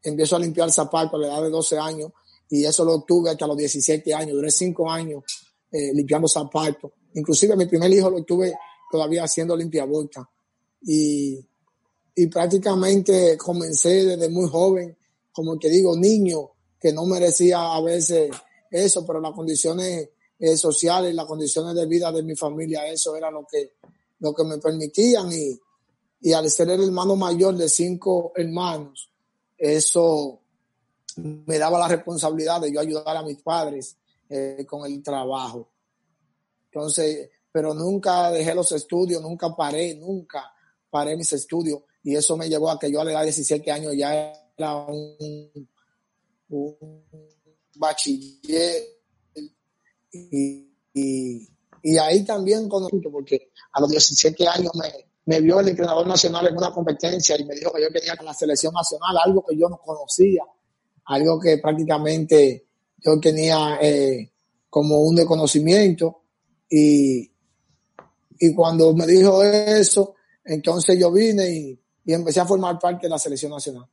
empiezo 0.00 0.36
a 0.36 0.38
limpiar 0.38 0.70
zapatos 0.70 1.14
a 1.14 1.18
la 1.18 1.26
edad 1.26 1.42
de 1.42 1.50
12 1.50 1.76
años 1.76 2.12
y 2.48 2.64
eso 2.64 2.84
lo 2.84 3.02
tuve 3.02 3.30
hasta 3.30 3.48
los 3.48 3.56
17 3.56 4.14
años. 4.14 4.36
Duré 4.36 4.52
5 4.52 4.88
años 4.88 5.24
eh, 5.72 5.92
limpiando 5.92 6.28
zapatos. 6.28 6.92
Inclusive 7.14 7.56
mi 7.56 7.66
primer 7.66 7.92
hijo 7.92 8.08
lo 8.10 8.22
tuve 8.22 8.54
todavía 8.92 9.24
haciendo 9.24 9.56
limpia 9.56 9.88
Y, 10.82 11.44
prácticamente 12.30 13.36
comencé 13.36 14.04
desde 14.04 14.28
muy 14.28 14.48
joven, 14.48 14.96
como 15.32 15.58
que 15.58 15.68
digo, 15.68 15.96
niño, 15.96 16.52
que 16.80 16.92
no 16.92 17.06
merecía 17.06 17.74
a 17.74 17.80
veces 17.80 18.30
eso, 18.74 19.06
pero 19.06 19.20
las 19.20 19.32
condiciones 19.32 20.10
eh, 20.38 20.56
sociales, 20.56 21.14
las 21.14 21.26
condiciones 21.26 21.74
de 21.74 21.86
vida 21.86 22.10
de 22.10 22.22
mi 22.22 22.34
familia, 22.34 22.86
eso 22.88 23.16
era 23.16 23.30
lo 23.30 23.46
que, 23.50 23.76
lo 24.18 24.34
que 24.34 24.44
me 24.44 24.58
permitían 24.58 25.32
y, 25.32 25.58
y 26.20 26.32
al 26.32 26.50
ser 26.50 26.70
el 26.70 26.82
hermano 26.82 27.16
mayor 27.16 27.56
de 27.56 27.68
cinco 27.68 28.32
hermanos, 28.34 29.10
eso 29.56 30.40
me 31.16 31.58
daba 31.58 31.78
la 31.78 31.88
responsabilidad 31.88 32.60
de 32.60 32.72
yo 32.72 32.80
ayudar 32.80 33.16
a 33.16 33.22
mis 33.22 33.40
padres 33.42 33.96
eh, 34.28 34.64
con 34.68 34.90
el 34.90 35.02
trabajo. 35.02 35.70
Entonces, 36.66 37.30
pero 37.52 37.72
nunca 37.72 38.30
dejé 38.30 38.54
los 38.54 38.72
estudios, 38.72 39.22
nunca 39.22 39.54
paré, 39.54 39.94
nunca 39.94 40.52
paré 40.90 41.16
mis 41.16 41.32
estudios 41.32 41.82
y 42.02 42.16
eso 42.16 42.36
me 42.36 42.48
llevó 42.48 42.70
a 42.70 42.78
que 42.78 42.90
yo 42.90 43.00
a 43.00 43.04
la 43.04 43.12
edad 43.12 43.20
de 43.20 43.26
17 43.26 43.70
años 43.70 43.92
ya 43.96 44.32
era 44.56 44.76
un, 44.76 45.68
bachiller 47.76 48.82
y, 50.12 50.70
y, 50.92 51.96
ahí 51.98 52.24
también 52.24 52.68
conocí, 52.68 52.98
porque 53.10 53.50
a 53.72 53.80
los 53.80 53.90
17 53.90 54.46
años 54.48 54.72
me, 54.74 54.88
me 55.26 55.40
vio 55.40 55.60
el 55.60 55.68
entrenador 55.68 56.06
nacional 56.06 56.46
en 56.46 56.56
una 56.56 56.72
competencia 56.72 57.38
y 57.38 57.44
me 57.44 57.54
dijo 57.54 57.72
que 57.72 57.82
yo 57.82 57.88
quería 57.90 58.16
con 58.16 58.26
la 58.26 58.34
selección 58.34 58.72
nacional, 58.72 59.16
algo 59.24 59.44
que 59.46 59.56
yo 59.56 59.68
no 59.68 59.78
conocía, 59.78 60.42
algo 61.06 61.40
que 61.40 61.58
prácticamente 61.58 62.66
yo 62.98 63.18
tenía 63.20 63.78
eh, 63.82 64.32
como 64.70 65.00
un 65.00 65.16
desconocimiento 65.16 66.22
y, 66.68 67.30
y 68.38 68.54
cuando 68.54 68.94
me 68.94 69.06
dijo 69.06 69.42
eso, 69.42 70.14
entonces 70.44 70.98
yo 70.98 71.12
vine 71.12 71.50
y, 71.50 71.80
y 72.04 72.12
empecé 72.12 72.40
a 72.40 72.46
formar 72.46 72.78
parte 72.78 73.06
de 73.06 73.10
la 73.10 73.18
selección 73.18 73.52
nacional. 73.52 73.88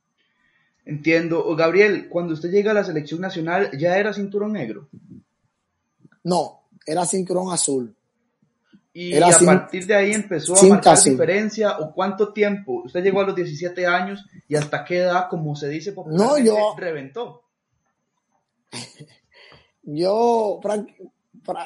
Entiendo. 0.84 1.54
Gabriel, 1.54 2.08
cuando 2.08 2.34
usted 2.34 2.50
llega 2.50 2.72
a 2.72 2.74
la 2.74 2.84
selección 2.84 3.20
nacional, 3.20 3.70
¿ya 3.78 3.96
era 3.98 4.12
cinturón 4.12 4.52
negro? 4.52 4.88
No, 6.24 6.62
era 6.86 7.04
cinturón 7.06 7.52
azul. 7.52 7.94
Y 8.94 9.16
a 9.16 9.30
partir 9.38 9.86
de 9.86 9.94
ahí 9.94 10.12
empezó 10.12 10.54
a 10.54 10.62
marcar 10.64 11.02
diferencia 11.02 11.78
o 11.78 11.94
cuánto 11.94 12.32
tiempo. 12.32 12.82
Usted 12.84 13.02
llegó 13.02 13.20
a 13.20 13.26
los 13.26 13.34
17 13.34 13.86
años 13.86 14.24
y 14.46 14.54
hasta 14.54 14.84
qué 14.84 14.98
edad, 14.98 15.28
como 15.30 15.56
se 15.56 15.68
dice 15.68 15.92
popularmente, 15.92 16.50
no, 16.50 16.56
yo, 16.56 16.74
reventó. 16.76 17.42
Yo, 19.84 20.60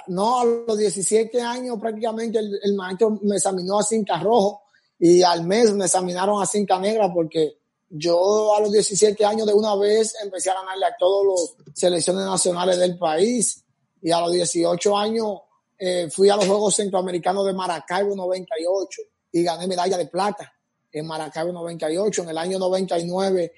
no, 0.06 0.40
a 0.40 0.44
los 0.44 0.78
17 0.78 1.38
años 1.42 1.78
prácticamente 1.78 2.38
el, 2.38 2.74
maestro 2.74 3.20
me 3.22 3.36
examinó 3.36 3.78
a 3.78 3.82
cinta 3.82 4.18
rojo 4.18 4.62
y 4.98 5.22
al 5.22 5.44
mes 5.44 5.74
me 5.74 5.84
examinaron 5.84 6.42
a 6.42 6.46
cinta 6.46 6.78
negra 6.78 7.12
porque 7.12 7.58
yo 7.88 8.54
a 8.54 8.60
los 8.60 8.72
17 8.72 9.24
años 9.24 9.46
de 9.46 9.54
una 9.54 9.76
vez 9.76 10.14
empecé 10.22 10.50
a 10.50 10.54
ganarle 10.54 10.86
a 10.86 10.96
todos 10.98 11.24
los 11.24 11.74
selecciones 11.74 12.24
nacionales 12.24 12.78
del 12.78 12.98
país 12.98 13.64
y 14.02 14.10
a 14.10 14.20
los 14.20 14.32
18 14.32 14.96
años 14.96 15.40
eh, 15.78 16.08
fui 16.10 16.28
a 16.28 16.36
los 16.36 16.46
Juegos 16.46 16.76
Centroamericanos 16.76 17.46
de 17.46 17.52
Maracaibo 17.52 18.16
98 18.16 19.02
y 19.32 19.42
gané 19.42 19.66
medalla 19.66 19.98
de 19.98 20.06
plata 20.06 20.52
en 20.90 21.06
Maracaibo 21.06 21.52
98. 21.52 22.22
En 22.22 22.28
el 22.30 22.38
año 22.38 22.58
99 22.58 23.52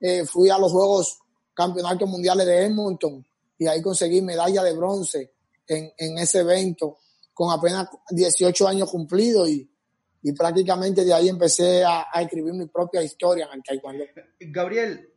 eh, 0.00 0.24
fui 0.26 0.50
a 0.50 0.58
los 0.58 0.72
Juegos 0.72 1.18
Campeonatos 1.54 2.08
Mundiales 2.08 2.46
de 2.46 2.64
Edmonton 2.64 3.24
y 3.58 3.66
ahí 3.66 3.80
conseguí 3.80 4.20
medalla 4.22 4.62
de 4.62 4.72
bronce 4.72 5.32
en, 5.66 5.92
en 5.96 6.18
ese 6.18 6.40
evento 6.40 6.98
con 7.32 7.50
apenas 7.52 7.88
18 8.10 8.68
años 8.68 8.90
cumplidos 8.90 9.48
y, 9.48 9.69
y 10.22 10.32
prácticamente 10.32 11.04
de 11.04 11.14
ahí 11.14 11.28
empecé 11.28 11.84
a, 11.84 12.06
escribir 12.20 12.52
mi 12.54 12.66
propia 12.66 13.02
historia 13.02 13.46
en 13.46 13.58
el 13.58 13.62
taekwondo. 13.62 14.04
Gabriel, 14.40 15.08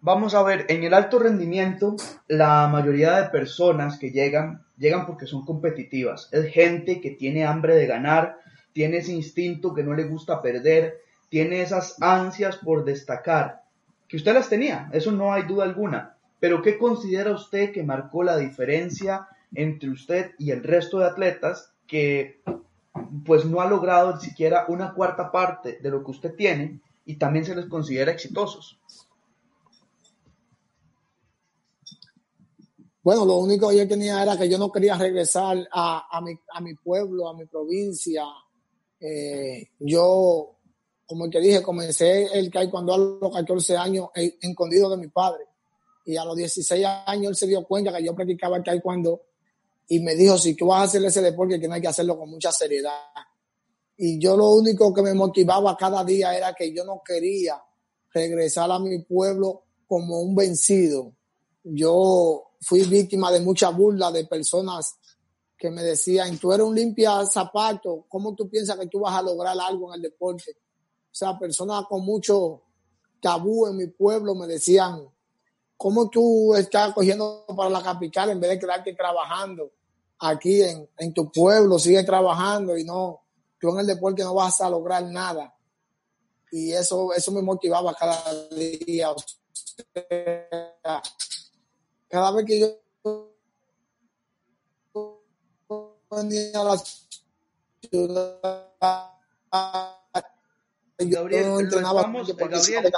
vamos 0.00 0.34
a 0.34 0.42
ver, 0.42 0.66
en 0.68 0.82
el 0.84 0.94
alto 0.94 1.18
rendimiento 1.18 1.96
la 2.28 2.68
mayoría 2.68 3.20
de 3.20 3.30
personas 3.30 3.98
que 3.98 4.10
llegan, 4.10 4.64
llegan 4.76 5.06
porque 5.06 5.26
son 5.26 5.44
competitivas. 5.44 6.28
Es 6.32 6.52
gente 6.52 7.00
que 7.00 7.12
tiene 7.12 7.44
hambre 7.44 7.76
de 7.76 7.86
ganar, 7.86 8.38
tiene 8.72 8.98
ese 8.98 9.12
instinto 9.12 9.74
que 9.74 9.84
no 9.84 9.94
le 9.94 10.04
gusta 10.04 10.42
perder, 10.42 10.98
tiene 11.28 11.62
esas 11.62 11.96
ansias 12.00 12.56
por 12.56 12.84
destacar, 12.84 13.62
que 14.08 14.16
usted 14.16 14.34
las 14.34 14.48
tenía, 14.48 14.88
eso 14.92 15.12
no 15.12 15.32
hay 15.32 15.44
duda 15.44 15.64
alguna. 15.64 16.16
Pero 16.40 16.62
¿qué 16.62 16.76
considera 16.76 17.30
usted 17.30 17.72
que 17.72 17.82
marcó 17.82 18.22
la 18.22 18.36
diferencia 18.36 19.28
entre 19.54 19.90
usted 19.90 20.32
y 20.38 20.50
el 20.50 20.62
resto 20.62 20.98
de 20.98 21.06
atletas 21.06 21.72
que 21.86 22.42
pues 23.24 23.44
no 23.44 23.60
ha 23.60 23.66
logrado 23.66 24.14
ni 24.14 24.20
siquiera 24.20 24.64
una 24.68 24.94
cuarta 24.94 25.30
parte 25.30 25.78
de 25.80 25.90
lo 25.90 26.02
que 26.02 26.10
usted 26.10 26.34
tiene 26.34 26.80
y 27.04 27.16
también 27.16 27.44
se 27.44 27.54
les 27.54 27.66
considera 27.66 28.12
exitosos? 28.12 28.78
Bueno, 33.02 33.26
lo 33.26 33.36
único 33.36 33.68
que 33.68 33.76
yo 33.76 33.86
tenía 33.86 34.22
era 34.22 34.36
que 34.38 34.48
yo 34.48 34.56
no 34.56 34.72
quería 34.72 34.96
regresar 34.96 35.68
a, 35.70 36.20
mi, 36.22 36.32
a 36.54 36.60
mi, 36.62 36.74
pueblo, 36.74 37.28
a 37.28 37.36
mi 37.36 37.44
provincia. 37.44 38.24
Eh, 38.98 39.68
yo, 39.78 40.56
como 41.04 41.28
te 41.28 41.38
dije, 41.38 41.62
comencé 41.62 42.24
el 42.32 42.50
cuando 42.70 42.94
a 42.94 42.98
los 42.98 43.30
14 43.30 43.76
años 43.76 44.08
escondido 44.14 44.88
de 44.88 44.96
mi 44.96 45.08
padre. 45.08 45.44
Y 46.06 46.16
a 46.16 46.24
los 46.24 46.34
16 46.34 46.86
años 47.06 47.28
él 47.28 47.36
se 47.36 47.46
dio 47.46 47.62
cuenta 47.64 47.94
que 47.94 48.02
yo 48.02 48.14
practicaba 48.14 48.56
el 48.56 48.64
taekwondo 48.64 49.20
y 49.88 50.00
me 50.00 50.14
dijo, 50.14 50.38
si 50.38 50.54
tú 50.54 50.66
vas 50.66 50.80
a 50.80 50.84
hacer 50.84 51.04
ese 51.04 51.20
deporte, 51.20 51.58
tienes 51.58 51.80
que 51.80 51.88
hacerlo 51.88 52.18
con 52.18 52.30
mucha 52.30 52.50
seriedad. 52.52 52.98
Y 53.96 54.18
yo 54.18 54.36
lo 54.36 54.50
único 54.50 54.92
que 54.92 55.02
me 55.02 55.14
motivaba 55.14 55.76
cada 55.76 56.04
día 56.04 56.36
era 56.36 56.54
que 56.54 56.72
yo 56.74 56.84
no 56.84 57.02
quería 57.04 57.62
regresar 58.12 58.70
a 58.70 58.78
mi 58.78 58.98
pueblo 59.00 59.64
como 59.86 60.20
un 60.20 60.34
vencido. 60.34 61.12
Yo 61.62 62.52
fui 62.60 62.82
víctima 62.84 63.30
de 63.30 63.40
mucha 63.40 63.70
burla 63.70 64.10
de 64.10 64.24
personas 64.24 64.96
que 65.56 65.70
me 65.70 65.82
decían, 65.82 66.38
tú 66.38 66.52
eres 66.52 66.66
un 66.66 66.74
limpia 66.74 67.24
zapato, 67.26 68.06
¿cómo 68.08 68.34
tú 68.34 68.48
piensas 68.48 68.78
que 68.78 68.86
tú 68.86 69.00
vas 69.00 69.14
a 69.14 69.22
lograr 69.22 69.56
algo 69.58 69.88
en 69.90 69.96
el 69.96 70.02
deporte? 70.02 70.50
O 70.50 71.16
sea, 71.16 71.38
personas 71.38 71.84
con 71.88 72.04
mucho 72.04 72.62
tabú 73.20 73.66
en 73.66 73.76
mi 73.76 73.86
pueblo 73.86 74.34
me 74.34 74.46
decían, 74.46 75.08
¿cómo 75.76 76.08
tú 76.08 76.54
estás 76.54 76.92
cogiendo 76.92 77.44
para 77.56 77.70
la 77.70 77.82
capital 77.82 78.30
en 78.30 78.40
vez 78.40 78.50
de 78.50 78.58
quedarte 78.58 78.94
trabajando 78.94 79.70
aquí 80.18 80.62
en, 80.62 80.88
en 80.98 81.12
tu 81.12 81.30
pueblo? 81.30 81.78
Sigue 81.78 82.02
trabajando 82.04 82.76
y 82.76 82.84
no, 82.84 83.22
tú 83.58 83.70
en 83.70 83.80
el 83.80 83.86
deporte 83.86 84.22
no 84.22 84.34
vas 84.34 84.60
a 84.60 84.70
lograr 84.70 85.02
nada. 85.04 85.54
Y 86.50 86.72
eso, 86.72 87.12
eso 87.12 87.32
me 87.32 87.42
motivaba 87.42 87.94
cada 87.94 88.22
día. 88.50 89.08
cada 92.08 92.30
vez 92.30 92.46
que 92.46 92.60
yo 92.60 92.78
venía 96.10 96.60
a 96.60 96.64
la 96.64 96.82
ciudad, 97.90 98.70
Gabriel, 100.98 101.46
lo 101.46 101.58
estamos, 101.60 102.36
Gabriel, 102.36 102.92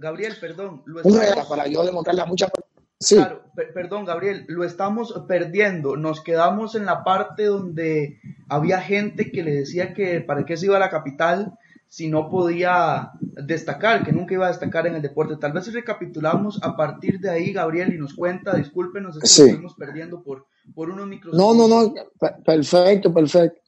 Gabriel, 0.00 0.36
perdón, 0.40 0.82
lo 0.86 1.00
estamos, 1.00 1.46
para 1.48 1.68
yo 1.68 1.84
demostrarle 1.84 2.22
a 2.22 2.26
muchas 2.26 2.50
sí. 2.98 3.14
Claro, 3.14 3.44
perdón, 3.72 4.04
Gabriel, 4.04 4.44
lo 4.48 4.64
estamos 4.64 5.14
perdiendo. 5.28 5.96
Nos 5.96 6.20
quedamos 6.22 6.74
en 6.74 6.86
la 6.86 7.04
parte 7.04 7.44
donde 7.44 8.20
había 8.48 8.80
gente 8.80 9.30
que 9.30 9.44
le 9.44 9.54
decía 9.54 9.94
que 9.94 10.20
para 10.20 10.44
qué 10.44 10.56
se 10.56 10.66
iba 10.66 10.76
a 10.76 10.80
la 10.80 10.90
capital 10.90 11.56
si 11.88 12.08
no 12.08 12.28
podía 12.28 13.12
destacar, 13.20 14.04
que 14.04 14.12
nunca 14.12 14.34
iba 14.34 14.46
a 14.46 14.50
destacar 14.50 14.86
en 14.86 14.96
el 14.96 15.02
deporte. 15.02 15.36
Tal 15.36 15.52
vez 15.52 15.64
si 15.64 15.70
recapitulamos 15.70 16.60
a 16.62 16.76
partir 16.76 17.18
de 17.18 17.30
ahí, 17.30 17.52
Gabriel, 17.52 17.94
y 17.94 17.98
nos 17.98 18.12
cuenta, 18.12 18.54
discúlpenos, 18.54 19.16
es 19.16 19.36
que 19.36 19.50
estamos 19.50 19.74
perdiendo 19.74 20.22
por, 20.22 20.46
por 20.74 20.90
unos 20.90 21.06
micros. 21.06 21.34
No, 21.34 21.54
no, 21.54 21.66
no, 21.66 21.94
perfecto, 22.44 23.12
perfecto. 23.12 23.62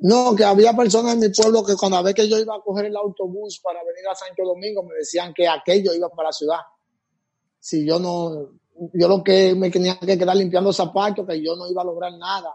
No, 0.00 0.34
que 0.36 0.44
había 0.44 0.72
personas 0.74 1.14
en 1.14 1.20
mi 1.20 1.28
pueblo 1.30 1.64
que 1.64 1.74
cuando 1.74 1.96
a 1.96 2.02
ver 2.02 2.14
que 2.14 2.28
yo 2.28 2.38
iba 2.38 2.54
a 2.54 2.60
coger 2.60 2.86
el 2.86 2.96
autobús 2.96 3.60
para 3.62 3.80
venir 3.80 4.06
a 4.08 4.14
Santo 4.14 4.44
Domingo, 4.44 4.84
me 4.84 4.94
decían 4.94 5.34
que 5.34 5.48
aquello 5.48 5.92
iba 5.92 6.08
para 6.08 6.28
la 6.28 6.32
ciudad. 6.32 6.60
Si 7.58 7.84
yo 7.84 7.98
no, 7.98 8.52
yo 8.94 9.08
lo 9.08 9.24
que 9.24 9.56
me 9.56 9.70
tenía 9.70 9.98
que 9.98 10.16
quedar 10.16 10.36
limpiando 10.36 10.72
zapatos, 10.72 11.26
que 11.26 11.42
yo 11.42 11.56
no 11.56 11.68
iba 11.68 11.82
a 11.82 11.84
lograr 11.84 12.12
nada 12.16 12.54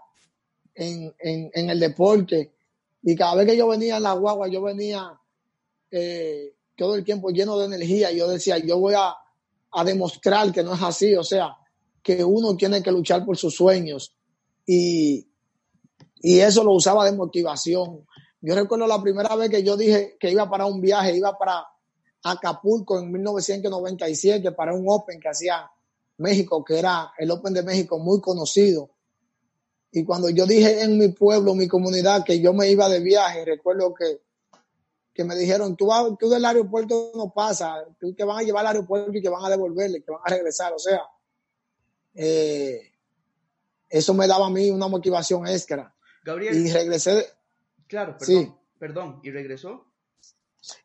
en, 0.74 1.14
en, 1.20 1.52
en 1.54 1.70
el 1.70 1.80
deporte. 1.80 2.54
Y 3.02 3.16
cada 3.16 3.36
vez 3.36 3.48
que 3.48 3.58
yo 3.58 3.68
venía 3.68 3.98
en 3.98 4.04
la 4.04 4.14
guagua, 4.14 4.48
yo 4.48 4.62
venía 4.62 5.20
eh, 5.92 6.56
todo 6.78 6.96
el 6.96 7.04
tiempo 7.04 7.30
lleno 7.30 7.60
de 7.60 7.66
energía. 7.66 8.10
Y 8.10 8.20
yo 8.20 8.30
decía, 8.30 8.58
yo 8.58 8.80
voy 8.80 8.94
a, 8.94 9.14
a 9.72 9.84
demostrar 9.84 10.54
que 10.54 10.64
no 10.64 10.76
es 10.76 10.82
así. 10.82 11.14
O 11.16 11.24
sea, 11.24 11.58
que 12.02 12.24
uno 12.24 12.56
tiene 12.56 12.82
que 12.82 12.92
luchar 12.92 13.26
por 13.26 13.36
sus 13.36 13.54
sueños. 13.54 14.16
Y, 14.66 15.28
y 16.24 16.40
eso 16.40 16.64
lo 16.64 16.72
usaba 16.72 17.06
de 17.06 17.12
motivación. 17.12 18.08
Yo 18.40 18.56
recuerdo 18.56 18.88
la 18.88 19.02
primera 19.02 19.36
vez 19.36 19.50
que 19.50 19.62
yo 19.62 19.76
dije 19.76 20.16
que 20.18 20.32
iba 20.32 20.50
para 20.50 20.66
un 20.66 20.80
viaje, 20.80 21.16
iba 21.18 21.38
para 21.38 21.68
Acapulco 22.24 22.98
en 22.98 23.12
1997 23.12 24.54
para 24.54 24.74
un 24.74 24.86
Open 24.88 25.20
que 25.20 25.28
hacía 25.28 25.70
México, 26.18 26.64
que 26.64 26.80
era 26.80 27.12
el 27.18 27.30
Open 27.30 27.54
de 27.54 27.62
México 27.62 28.00
muy 28.00 28.22
conocido. 28.22 28.90
Y 29.92 30.06
cuando 30.06 30.30
yo 30.30 30.46
dije 30.46 30.82
en 30.82 30.98
mi 30.98 31.10
pueblo, 31.10 31.56
mi 31.56 31.68
comunidad, 31.68 32.24
que 32.24 32.40
yo 32.40 32.54
me 32.54 32.70
iba 32.70 32.88
de 32.88 33.02
viaje, 33.02 33.44
recuerdo 33.44 33.94
que, 33.94 34.22
que 35.14 35.26
me 35.26 35.36
dijeron, 35.36 35.76
tú, 35.76 35.90
tú 36.18 36.30
del 36.30 36.46
aeropuerto 36.46 37.12
no 37.16 37.34
pasa, 37.34 37.86
tú 38.00 38.14
te 38.14 38.24
van 38.24 38.38
a 38.40 38.44
llevar 38.44 38.66
al 38.66 38.78
aeropuerto 38.78 39.12
y 39.14 39.22
que 39.22 39.30
van 39.30 39.44
a 39.44 39.50
devolverle, 39.50 40.02
que 40.02 40.12
van 40.12 40.22
a 40.24 40.30
regresar. 40.30 40.72
O 40.72 40.80
sea, 40.80 41.02
eh, 42.16 42.80
eso 43.90 44.14
me 44.14 44.26
daba 44.26 44.48
a 44.48 44.50
mí 44.50 44.72
una 44.72 44.88
motivación 44.88 45.46
extra. 45.48 45.94
Gabriel. 46.24 46.56
Y 46.56 46.72
regresé. 46.72 47.28
Claro, 47.88 48.18
perdón. 48.18 48.44
Sí. 48.46 48.52
Perdón. 48.80 49.20
¿Y 49.24 49.32
regresó? 49.32 49.86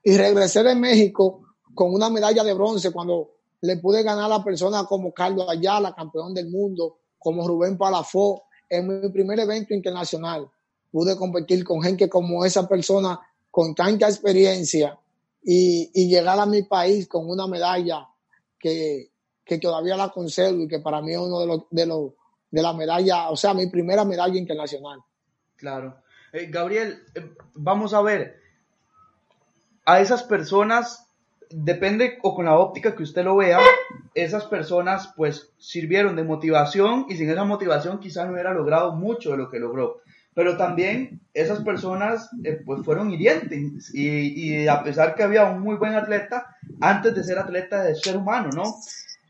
Y 0.03 0.17
regresé 0.17 0.63
de 0.63 0.75
México 0.75 1.55
con 1.75 1.95
una 1.95 2.11
medalla 2.11 2.43
de 2.43 2.55
bronce 2.55 2.91
cuando 2.91 3.37
le 3.61 3.77
pude 3.77 4.03
ganar 4.03 4.31
a 4.33 4.43
personas 4.43 4.85
como 4.87 5.13
Carlos 5.13 5.49
Ayala, 5.49 5.95
campeón 5.95 6.35
del 6.35 6.49
mundo, 6.49 6.99
como 7.19 7.47
Rubén 7.47 7.77
Palafó, 7.77 8.45
en 8.69 9.03
mi 9.03 9.09
primer 9.11 9.39
evento 9.41 9.75
internacional. 9.75 10.51
Pude 10.91 11.17
competir 11.17 11.65
con 11.65 11.83
gente 11.83 12.09
como 12.09 12.45
esa 12.45 12.69
persona 12.69 13.21
con 13.51 13.75
tanta 13.75 14.09
experiencia 14.09 14.99
y, 15.43 15.91
y 15.95 16.09
llegar 16.09 16.39
a 16.39 16.47
mi 16.47 16.63
país 16.63 17.09
con 17.09 17.29
una 17.29 17.47
medalla 17.47 18.09
que, 18.59 19.11
que 19.45 19.59
todavía 19.59 19.97
la 19.97 20.11
conservo 20.11 20.63
y 20.63 20.69
que 20.69 20.81
para 20.81 21.01
mí 21.01 21.13
es 21.13 21.19
uno 21.19 21.41
de 21.41 21.47
los, 21.47 21.63
de 21.71 21.87
los 21.87 22.13
de 22.51 22.63
la 22.63 22.73
medalla, 22.73 23.31
o 23.31 23.37
sea, 23.37 23.55
mi 23.55 23.67
primera 23.67 24.05
medalla 24.05 24.39
internacional. 24.39 25.01
Claro. 25.59 25.97
Eh, 26.33 26.47
Gabriel, 26.51 27.03
eh, 27.15 27.31
vamos 27.55 27.93
a 27.93 28.01
ver, 28.01 28.41
a 29.85 30.01
esas 30.01 30.23
personas, 30.23 31.11
depende 31.51 32.19
o 32.23 32.35
con 32.35 32.45
la 32.45 32.59
óptica 32.59 32.95
que 32.95 33.03
usted 33.03 33.25
lo 33.25 33.37
vea, 33.37 33.59
esas 34.15 34.45
personas 34.45 35.13
pues 35.17 35.53
sirvieron 35.59 36.15
de 36.15 36.25
motivación 36.25 37.07
y 37.09 37.17
sin 37.17 37.31
esa 37.31 37.45
motivación 37.45 37.99
quizás 37.99 38.27
no 38.27 38.35
hubiera 38.35 38.53
logrado 38.53 38.93
mucho 38.95 39.33
de 39.33 39.39
lo 39.39 39.51
que 39.51 39.59
logró. 39.59 40.01
Pero 40.35 40.57
también 40.57 41.21
esas 41.35 41.65
personas 41.65 42.31
eh, 42.45 42.61
pues 42.65 42.85
fueron 42.85 43.11
hirientes 43.11 43.93
y, 43.93 44.63
y, 44.63 44.69
a 44.69 44.85
pesar 44.85 45.17
que 45.17 45.25
había 45.25 45.47
un 45.47 45.61
muy 45.61 45.75
buen 45.77 45.95
atleta, 45.95 46.57
antes 46.81 47.15
de 47.15 47.25
ser 47.25 47.39
atleta 47.39 47.83
de 47.83 47.97
ser 47.97 48.17
humano, 48.17 48.51
¿no? 48.55 48.77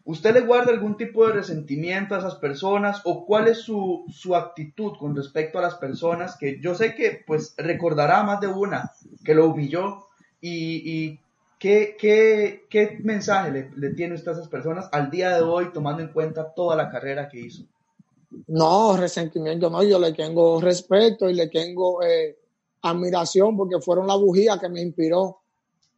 ¿Usted 0.09 0.33
le 0.33 0.41
guarda 0.41 0.73
algún 0.73 0.97
tipo 0.97 1.27
de 1.27 1.35
resentimiento 1.35 2.15
a 2.15 2.21
esas 2.21 2.37
personas 2.37 3.03
o 3.05 3.27
cuál 3.27 3.47
es 3.47 3.59
su, 3.59 4.07
su, 4.09 4.35
actitud 4.35 4.93
con 4.99 5.15
respecto 5.15 5.59
a 5.59 5.63
las 5.63 5.75
personas 5.75 6.35
que 6.39 6.59
yo 6.63 6.75
sé 6.75 6.95
que 6.95 7.23
pues 7.27 7.53
recordará 7.59 8.23
más 8.23 8.41
de 8.41 8.47
una 8.47 8.91
que 9.23 9.35
lo 9.35 9.51
humilló 9.51 10.07
y, 10.41 10.51
y 10.91 11.21
¿qué, 11.59 11.95
qué, 12.01 12.65
qué, 12.71 12.97
mensaje 13.03 13.51
le, 13.51 13.71
le, 13.77 13.91
tiene 13.91 14.15
usted 14.15 14.31
a 14.31 14.35
esas 14.37 14.49
personas 14.49 14.89
al 14.93 15.11
día 15.11 15.37
de 15.37 15.43
hoy 15.43 15.75
tomando 15.75 16.01
en 16.01 16.09
cuenta 16.09 16.55
toda 16.55 16.75
la 16.75 16.89
carrera 16.89 17.29
que 17.29 17.41
hizo? 17.41 17.65
No, 18.47 18.97
resentimiento 18.97 19.69
no, 19.69 19.83
yo 19.83 19.99
le 19.99 20.15
tengo 20.15 20.59
respeto 20.59 21.29
y 21.29 21.35
le 21.35 21.49
tengo 21.49 22.03
eh, 22.03 22.39
admiración 22.81 23.59
porque 23.59 23.79
fueron 23.79 24.07
la 24.07 24.17
bujía 24.17 24.59
que 24.59 24.71
me 24.71 24.81
inspiró. 24.81 25.41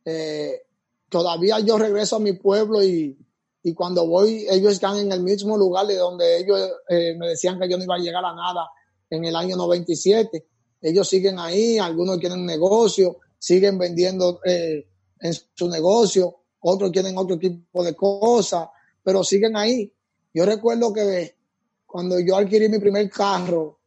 Eh, 0.04 0.62
todavía 1.08 1.60
yo 1.60 1.78
regreso 1.78 2.16
a 2.16 2.20
mi 2.20 2.32
pueblo 2.32 2.82
y, 2.82 3.16
y, 3.62 3.74
cuando 3.74 4.06
voy, 4.06 4.46
ellos 4.48 4.72
están 4.72 4.98
en 4.98 5.12
el 5.12 5.22
mismo 5.22 5.56
lugar 5.56 5.86
de 5.86 5.96
donde 5.96 6.38
ellos 6.38 6.58
eh, 6.88 7.14
me 7.18 7.28
decían 7.28 7.58
que 7.58 7.68
yo 7.68 7.76
no 7.76 7.84
iba 7.84 7.96
a 7.96 7.98
llegar 7.98 8.24
a 8.24 8.34
nada 8.34 8.68
en 9.10 9.24
el 9.24 9.36
año 9.36 9.56
97. 9.56 10.46
Ellos 10.80 11.08
siguen 11.08 11.38
ahí, 11.38 11.78
algunos 11.78 12.18
tienen 12.18 12.46
negocio, 12.46 13.18
siguen 13.38 13.78
vendiendo 13.78 14.40
eh, 14.44 14.86
en 15.20 15.34
su 15.54 15.68
negocio, 15.68 16.36
otros 16.60 16.90
tienen 16.90 17.16
otro 17.18 17.38
tipo 17.38 17.84
de 17.84 17.94
cosas, 17.94 18.68
pero 19.02 19.22
siguen 19.24 19.56
ahí. 19.56 19.92
Yo 20.32 20.46
recuerdo 20.46 20.92
que 20.92 21.36
cuando 21.84 22.18
yo 22.20 22.36
adquirí 22.36 22.68
mi 22.68 22.78
primer 22.78 23.10
carro, 23.10 23.80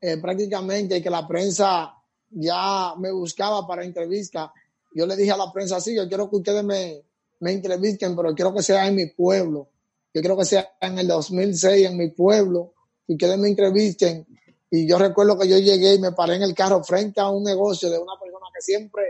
eh, 0.00 0.18
prácticamente 0.18 1.02
que 1.02 1.10
la 1.10 1.26
prensa 1.26 1.94
ya 2.30 2.94
me 2.98 3.10
buscaba 3.10 3.66
para 3.66 3.84
entrevista, 3.84 4.52
yo 4.94 5.06
le 5.06 5.16
dije 5.16 5.32
a 5.32 5.36
la 5.36 5.52
prensa, 5.52 5.80
sí, 5.80 5.96
yo 5.96 6.06
quiero 6.06 6.28
que 6.28 6.36
ustedes 6.36 6.62
me, 6.62 7.05
me 7.40 7.52
entrevisten, 7.52 8.16
pero 8.16 8.34
quiero 8.34 8.54
que 8.54 8.62
sea 8.62 8.86
en 8.86 8.94
mi 8.94 9.06
pueblo. 9.06 9.68
Yo 10.14 10.20
quiero 10.20 10.36
que 10.36 10.44
sea 10.44 10.76
en 10.80 10.98
el 10.98 11.06
2006 11.06 11.86
en 11.86 11.96
mi 11.96 12.08
pueblo, 12.10 12.74
y 13.06 13.14
ustedes 13.14 13.38
me 13.38 13.48
entrevisten. 13.48 14.26
Y 14.70 14.88
yo 14.88 14.98
recuerdo 14.98 15.38
que 15.38 15.48
yo 15.48 15.58
llegué 15.58 15.94
y 15.94 15.98
me 15.98 16.12
paré 16.12 16.36
en 16.36 16.42
el 16.42 16.54
carro 16.54 16.82
frente 16.82 17.20
a 17.20 17.28
un 17.28 17.44
negocio 17.44 17.90
de 17.90 17.98
una 17.98 18.18
persona 18.20 18.46
que 18.54 18.60
siempre 18.60 19.04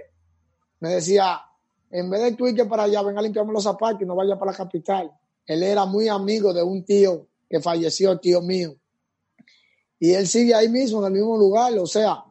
me 0.80 0.90
decía, 0.90 1.40
en 1.90 2.10
vez 2.10 2.22
de 2.22 2.32
tú 2.32 2.46
ir 2.46 2.68
para 2.68 2.84
allá, 2.84 3.02
venga 3.02 3.20
a 3.20 3.22
limpiarme 3.22 3.52
los 3.52 3.64
zapatos 3.64 4.02
y 4.02 4.04
no 4.04 4.14
vaya 4.14 4.38
para 4.38 4.52
la 4.52 4.56
capital. 4.56 5.10
Él 5.46 5.62
era 5.62 5.86
muy 5.86 6.08
amigo 6.08 6.52
de 6.52 6.62
un 6.62 6.84
tío 6.84 7.28
que 7.48 7.60
falleció, 7.60 8.18
tío 8.18 8.42
mío. 8.42 8.76
Y 9.98 10.12
él 10.12 10.26
sigue 10.26 10.54
ahí 10.54 10.68
mismo, 10.68 10.98
en 11.00 11.06
el 11.06 11.12
mismo 11.12 11.38
lugar. 11.38 11.72
O 11.78 11.86
sea, 11.86 12.24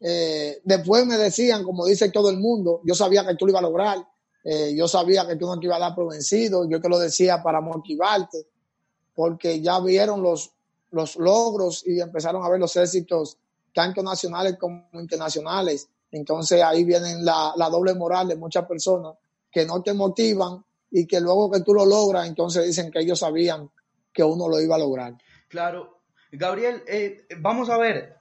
eh, 0.00 0.60
después 0.64 1.06
me 1.06 1.16
decían, 1.16 1.64
como 1.64 1.86
dice 1.86 2.10
todo 2.10 2.30
el 2.30 2.38
mundo, 2.38 2.80
yo 2.84 2.94
sabía 2.94 3.26
que 3.26 3.36
tú 3.36 3.46
lo 3.46 3.52
ibas 3.52 3.60
a 3.60 3.66
lograr. 3.66 3.98
Eh, 4.44 4.74
yo 4.74 4.88
sabía 4.88 5.26
que 5.26 5.36
tú 5.36 5.46
no 5.46 5.58
te 5.58 5.66
ibas 5.66 5.78
a 5.78 5.80
dar 5.80 5.94
por 5.94 6.10
vencido. 6.10 6.68
Yo 6.68 6.80
te 6.80 6.88
lo 6.88 6.98
decía 6.98 7.42
para 7.42 7.60
motivarte, 7.60 8.46
porque 9.14 9.60
ya 9.60 9.80
vieron 9.80 10.22
los, 10.22 10.52
los 10.90 11.16
logros 11.16 11.86
y 11.86 12.00
empezaron 12.00 12.44
a 12.44 12.48
ver 12.48 12.60
los 12.60 12.74
éxitos, 12.76 13.38
tanto 13.74 14.02
nacionales 14.02 14.56
como 14.58 14.88
internacionales. 14.94 15.88
Entonces 16.10 16.62
ahí 16.62 16.84
viene 16.84 17.22
la, 17.22 17.52
la 17.56 17.68
doble 17.68 17.94
moral 17.94 18.28
de 18.28 18.36
muchas 18.36 18.66
personas 18.66 19.14
que 19.50 19.66
no 19.66 19.82
te 19.82 19.92
motivan 19.92 20.64
y 20.90 21.06
que 21.06 21.20
luego 21.20 21.50
que 21.50 21.60
tú 21.60 21.72
lo 21.72 21.86
logras, 21.86 22.26
entonces 22.26 22.66
dicen 22.66 22.90
que 22.90 23.00
ellos 23.00 23.20
sabían 23.20 23.70
que 24.12 24.24
uno 24.24 24.48
lo 24.48 24.60
iba 24.60 24.74
a 24.74 24.78
lograr. 24.78 25.14
Claro. 25.48 26.00
Gabriel, 26.32 26.82
eh, 26.86 27.26
vamos 27.38 27.70
a 27.70 27.76
ver, 27.76 28.16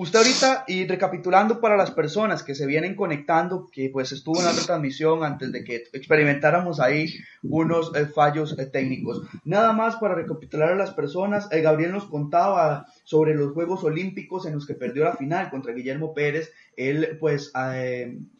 usted 0.00 0.20
ahorita, 0.20 0.64
y 0.66 0.86
recapitulando 0.86 1.60
para 1.60 1.76
las 1.76 1.90
personas 1.90 2.42
que 2.42 2.54
se 2.54 2.64
vienen 2.64 2.96
conectando, 2.96 3.68
que 3.70 3.90
pues 3.90 4.12
estuvo 4.12 4.38
en 4.38 4.46
la 4.46 4.52
retransmisión 4.52 5.22
antes 5.24 5.52
de 5.52 5.62
que 5.62 5.84
experimentáramos 5.92 6.80
ahí 6.80 7.14
unos 7.42 7.94
eh, 7.94 8.06
fallos 8.06 8.58
eh, 8.58 8.64
técnicos. 8.64 9.22
Nada 9.44 9.74
más 9.74 9.96
para 9.96 10.14
recapitular 10.14 10.72
a 10.72 10.74
las 10.74 10.92
personas, 10.92 11.50
Gabriel 11.50 11.92
nos 11.92 12.06
contaba 12.06 12.86
sobre 13.04 13.34
los 13.34 13.52
Juegos 13.52 13.84
Olímpicos 13.84 14.46
en 14.46 14.54
los 14.54 14.66
que 14.66 14.72
perdió 14.72 15.04
la 15.04 15.16
final 15.16 15.50
contra 15.50 15.74
Guillermo 15.74 16.14
Pérez. 16.14 16.50
Él 16.78 17.18
pues 17.20 17.52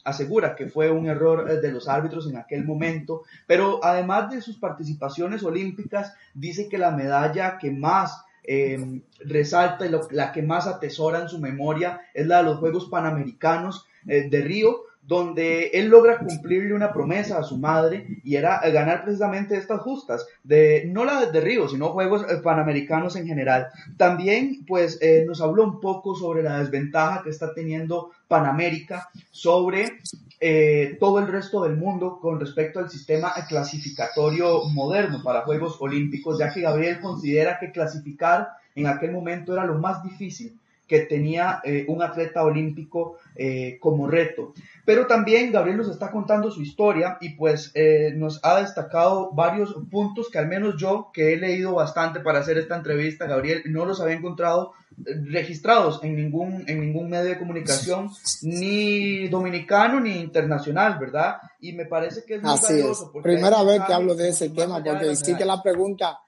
asegura 0.04 0.56
que 0.56 0.68
fue 0.68 0.90
un 0.90 1.08
error 1.08 1.60
de 1.60 1.72
los 1.72 1.88
árbitros 1.88 2.26
en 2.26 2.38
aquel 2.38 2.64
momento, 2.64 3.24
pero 3.46 3.84
además 3.84 4.30
de 4.30 4.40
sus 4.40 4.56
participaciones 4.56 5.42
olímpicas, 5.42 6.14
dice 6.32 6.70
que 6.70 6.78
la 6.78 6.90
medalla 6.90 7.58
que 7.58 7.70
más 7.70 8.24
eh, 8.44 9.00
resalta 9.20 9.86
y 9.86 9.90
la 10.10 10.32
que 10.32 10.42
más 10.42 10.66
atesora 10.66 11.20
en 11.20 11.28
su 11.28 11.38
memoria 11.38 12.00
es 12.14 12.26
la 12.26 12.38
de 12.38 12.44
los 12.44 12.58
Juegos 12.58 12.88
Panamericanos 12.88 13.86
eh, 14.06 14.28
de 14.28 14.40
Río, 14.40 14.84
donde 15.02 15.68
él 15.74 15.88
logra 15.88 16.18
cumplirle 16.18 16.74
una 16.74 16.92
promesa 16.92 17.38
a 17.38 17.42
su 17.42 17.58
madre 17.58 18.06
y 18.22 18.36
era 18.36 18.60
ganar 18.70 19.02
precisamente 19.02 19.56
estas 19.56 19.80
justas, 19.80 20.26
de, 20.44 20.84
no 20.86 21.04
la 21.04 21.26
de 21.26 21.40
Río, 21.40 21.68
sino 21.68 21.88
Juegos 21.88 22.24
eh, 22.28 22.36
Panamericanos 22.42 23.16
en 23.16 23.26
general. 23.26 23.68
También 23.96 24.64
pues 24.66 24.98
eh, 25.00 25.24
nos 25.26 25.40
habló 25.40 25.64
un 25.64 25.80
poco 25.80 26.14
sobre 26.14 26.42
la 26.42 26.58
desventaja 26.58 27.22
que 27.22 27.30
está 27.30 27.52
teniendo 27.54 28.12
Panamérica 28.28 29.08
sobre 29.30 29.98
eh, 30.38 30.96
todo 31.00 31.18
el 31.18 31.26
resto 31.26 31.62
del 31.62 31.76
mundo 31.76 32.18
con 32.20 32.38
respecto 32.38 32.78
al 32.78 32.90
sistema 32.90 33.32
clasificatorio 33.48 34.64
moderno 34.68 35.22
para 35.22 35.42
Juegos 35.42 35.76
Olímpicos, 35.80 36.38
ya 36.38 36.52
que 36.52 36.60
Gabriel 36.60 37.00
considera 37.00 37.58
que 37.58 37.72
clasificar 37.72 38.48
en 38.74 38.86
aquel 38.86 39.12
momento 39.12 39.52
era 39.52 39.64
lo 39.64 39.78
más 39.78 40.02
difícil 40.02 40.59
que 40.90 41.02
tenía 41.02 41.60
eh, 41.62 41.84
un 41.86 42.02
atleta 42.02 42.42
olímpico 42.42 43.18
eh, 43.36 43.78
como 43.78 44.08
reto. 44.08 44.54
Pero 44.84 45.06
también 45.06 45.52
Gabriel 45.52 45.76
nos 45.76 45.88
está 45.88 46.10
contando 46.10 46.50
su 46.50 46.62
historia 46.62 47.16
y 47.20 47.28
pues 47.36 47.70
eh, 47.76 48.12
nos 48.16 48.40
ha 48.42 48.60
destacado 48.60 49.30
varios 49.30 49.72
puntos 49.88 50.28
que 50.28 50.38
al 50.38 50.48
menos 50.48 50.74
yo, 50.76 51.12
que 51.14 51.32
he 51.32 51.36
leído 51.36 51.74
bastante 51.74 52.18
para 52.18 52.40
hacer 52.40 52.58
esta 52.58 52.74
entrevista, 52.74 53.28
Gabriel, 53.28 53.62
no 53.66 53.84
los 53.84 54.00
había 54.00 54.16
encontrado 54.16 54.72
registrados 54.96 56.02
en 56.02 56.16
ningún, 56.16 56.64
en 56.66 56.80
ningún 56.80 57.08
medio 57.08 57.28
de 57.28 57.38
comunicación, 57.38 58.10
ni 58.42 59.28
dominicano 59.28 60.00
ni 60.00 60.18
internacional, 60.18 60.98
¿verdad? 60.98 61.36
Y 61.60 61.72
me 61.72 61.86
parece 61.86 62.24
que 62.24 62.34
es 62.34 62.42
muy 62.42 62.50
Así 62.50 62.72
valioso. 62.72 63.12
Es. 63.14 63.22
Primera 63.22 63.62
vez 63.62 63.80
que 63.86 63.92
hablo 63.92 64.16
de 64.16 64.30
ese 64.30 64.50
tema, 64.50 64.82
porque 64.82 65.14
sí 65.14 65.36
que 65.36 65.44
la 65.44 65.62
pregunta, 65.62 66.18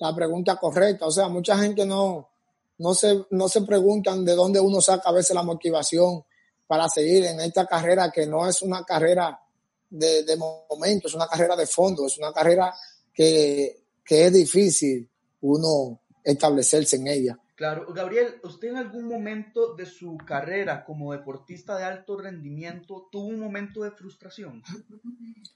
la 0.00 0.12
pregunta 0.16 0.56
correcta, 0.56 1.06
o 1.06 1.12
sea, 1.12 1.28
mucha 1.28 1.56
gente 1.56 1.86
no, 1.86 2.29
no 2.80 2.94
se, 2.94 3.26
no 3.30 3.48
se 3.48 3.60
preguntan 3.62 4.24
de 4.24 4.34
dónde 4.34 4.58
uno 4.58 4.80
saca 4.80 5.10
a 5.10 5.12
veces 5.12 5.34
la 5.34 5.42
motivación 5.42 6.24
para 6.66 6.88
seguir 6.88 7.24
en 7.24 7.40
esta 7.40 7.66
carrera 7.66 8.10
que 8.10 8.26
no 8.26 8.48
es 8.48 8.62
una 8.62 8.84
carrera 8.84 9.38
de, 9.90 10.22
de 10.24 10.36
momento, 10.36 11.08
es 11.08 11.14
una 11.14 11.26
carrera 11.26 11.56
de 11.56 11.66
fondo, 11.66 12.06
es 12.06 12.16
una 12.16 12.32
carrera 12.32 12.74
que, 13.12 13.84
que 14.02 14.26
es 14.26 14.32
difícil 14.32 15.08
uno 15.42 16.00
establecerse 16.24 16.96
en 16.96 17.08
ella. 17.08 17.38
Claro, 17.54 17.92
Gabriel, 17.92 18.40
¿usted 18.44 18.68
en 18.68 18.78
algún 18.78 19.06
momento 19.06 19.74
de 19.74 19.84
su 19.84 20.16
carrera 20.16 20.82
como 20.82 21.12
deportista 21.12 21.76
de 21.76 21.84
alto 21.84 22.16
rendimiento 22.16 23.08
tuvo 23.12 23.26
un 23.26 23.40
momento 23.40 23.82
de 23.82 23.90
frustración? 23.90 24.62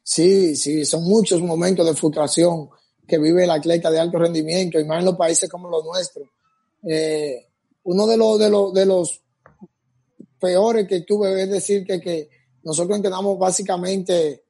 Sí, 0.02 0.54
sí, 0.56 0.84
son 0.84 1.04
muchos 1.04 1.40
momentos 1.40 1.86
de 1.86 1.94
frustración 1.94 2.68
que 3.08 3.18
vive 3.18 3.44
el 3.44 3.50
atleta 3.50 3.90
de 3.90 4.00
alto 4.00 4.18
rendimiento 4.18 4.78
y 4.78 4.84
más 4.84 4.98
en 4.98 5.06
los 5.06 5.16
países 5.16 5.48
como 5.48 5.70
los 5.70 5.82
nuestros, 5.82 6.28
eh, 6.86 7.46
uno 7.84 8.06
de 8.06 8.16
los, 8.16 8.72
de, 8.72 8.86
los, 8.86 9.20
peores 10.38 10.86
que 10.86 11.00
tuve 11.00 11.42
es 11.42 11.50
decir 11.50 11.86
que, 11.86 12.28
nosotros 12.64 12.96
entrenamos 12.96 13.38
básicamente 13.38 14.44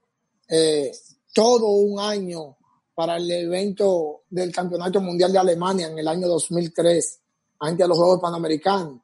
eh, 0.49 0.93
todo 1.33 1.67
un 1.67 1.99
año 1.99 2.57
para 2.95 3.17
el 3.17 3.29
evento 3.29 4.23
del 4.31 4.53
Campeonato 4.53 5.01
Mundial 5.01 5.33
de 5.33 5.39
Alemania 5.39 5.89
en 5.89 5.99
el 5.99 6.07
año 6.07 6.29
2003, 6.29 7.21
antes 7.59 7.79
de 7.79 7.89
los 7.89 7.99
Juegos 7.99 8.21
Panamericanos. 8.21 9.01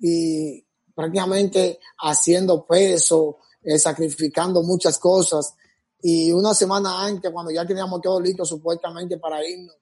Y 0.00 0.62
prácticamente 0.94 1.80
haciendo 1.98 2.66
peso, 2.66 3.38
eh, 3.62 3.78
sacrificando 3.78 4.62
muchas 4.62 4.98
cosas. 4.98 5.54
Y 6.02 6.30
una 6.32 6.52
semana 6.52 7.06
antes, 7.06 7.30
cuando 7.30 7.50
ya 7.52 7.64
teníamos 7.64 8.02
todo 8.02 8.20
listo 8.20 8.44
supuestamente 8.44 9.16
para 9.16 9.46
irnos 9.46 9.76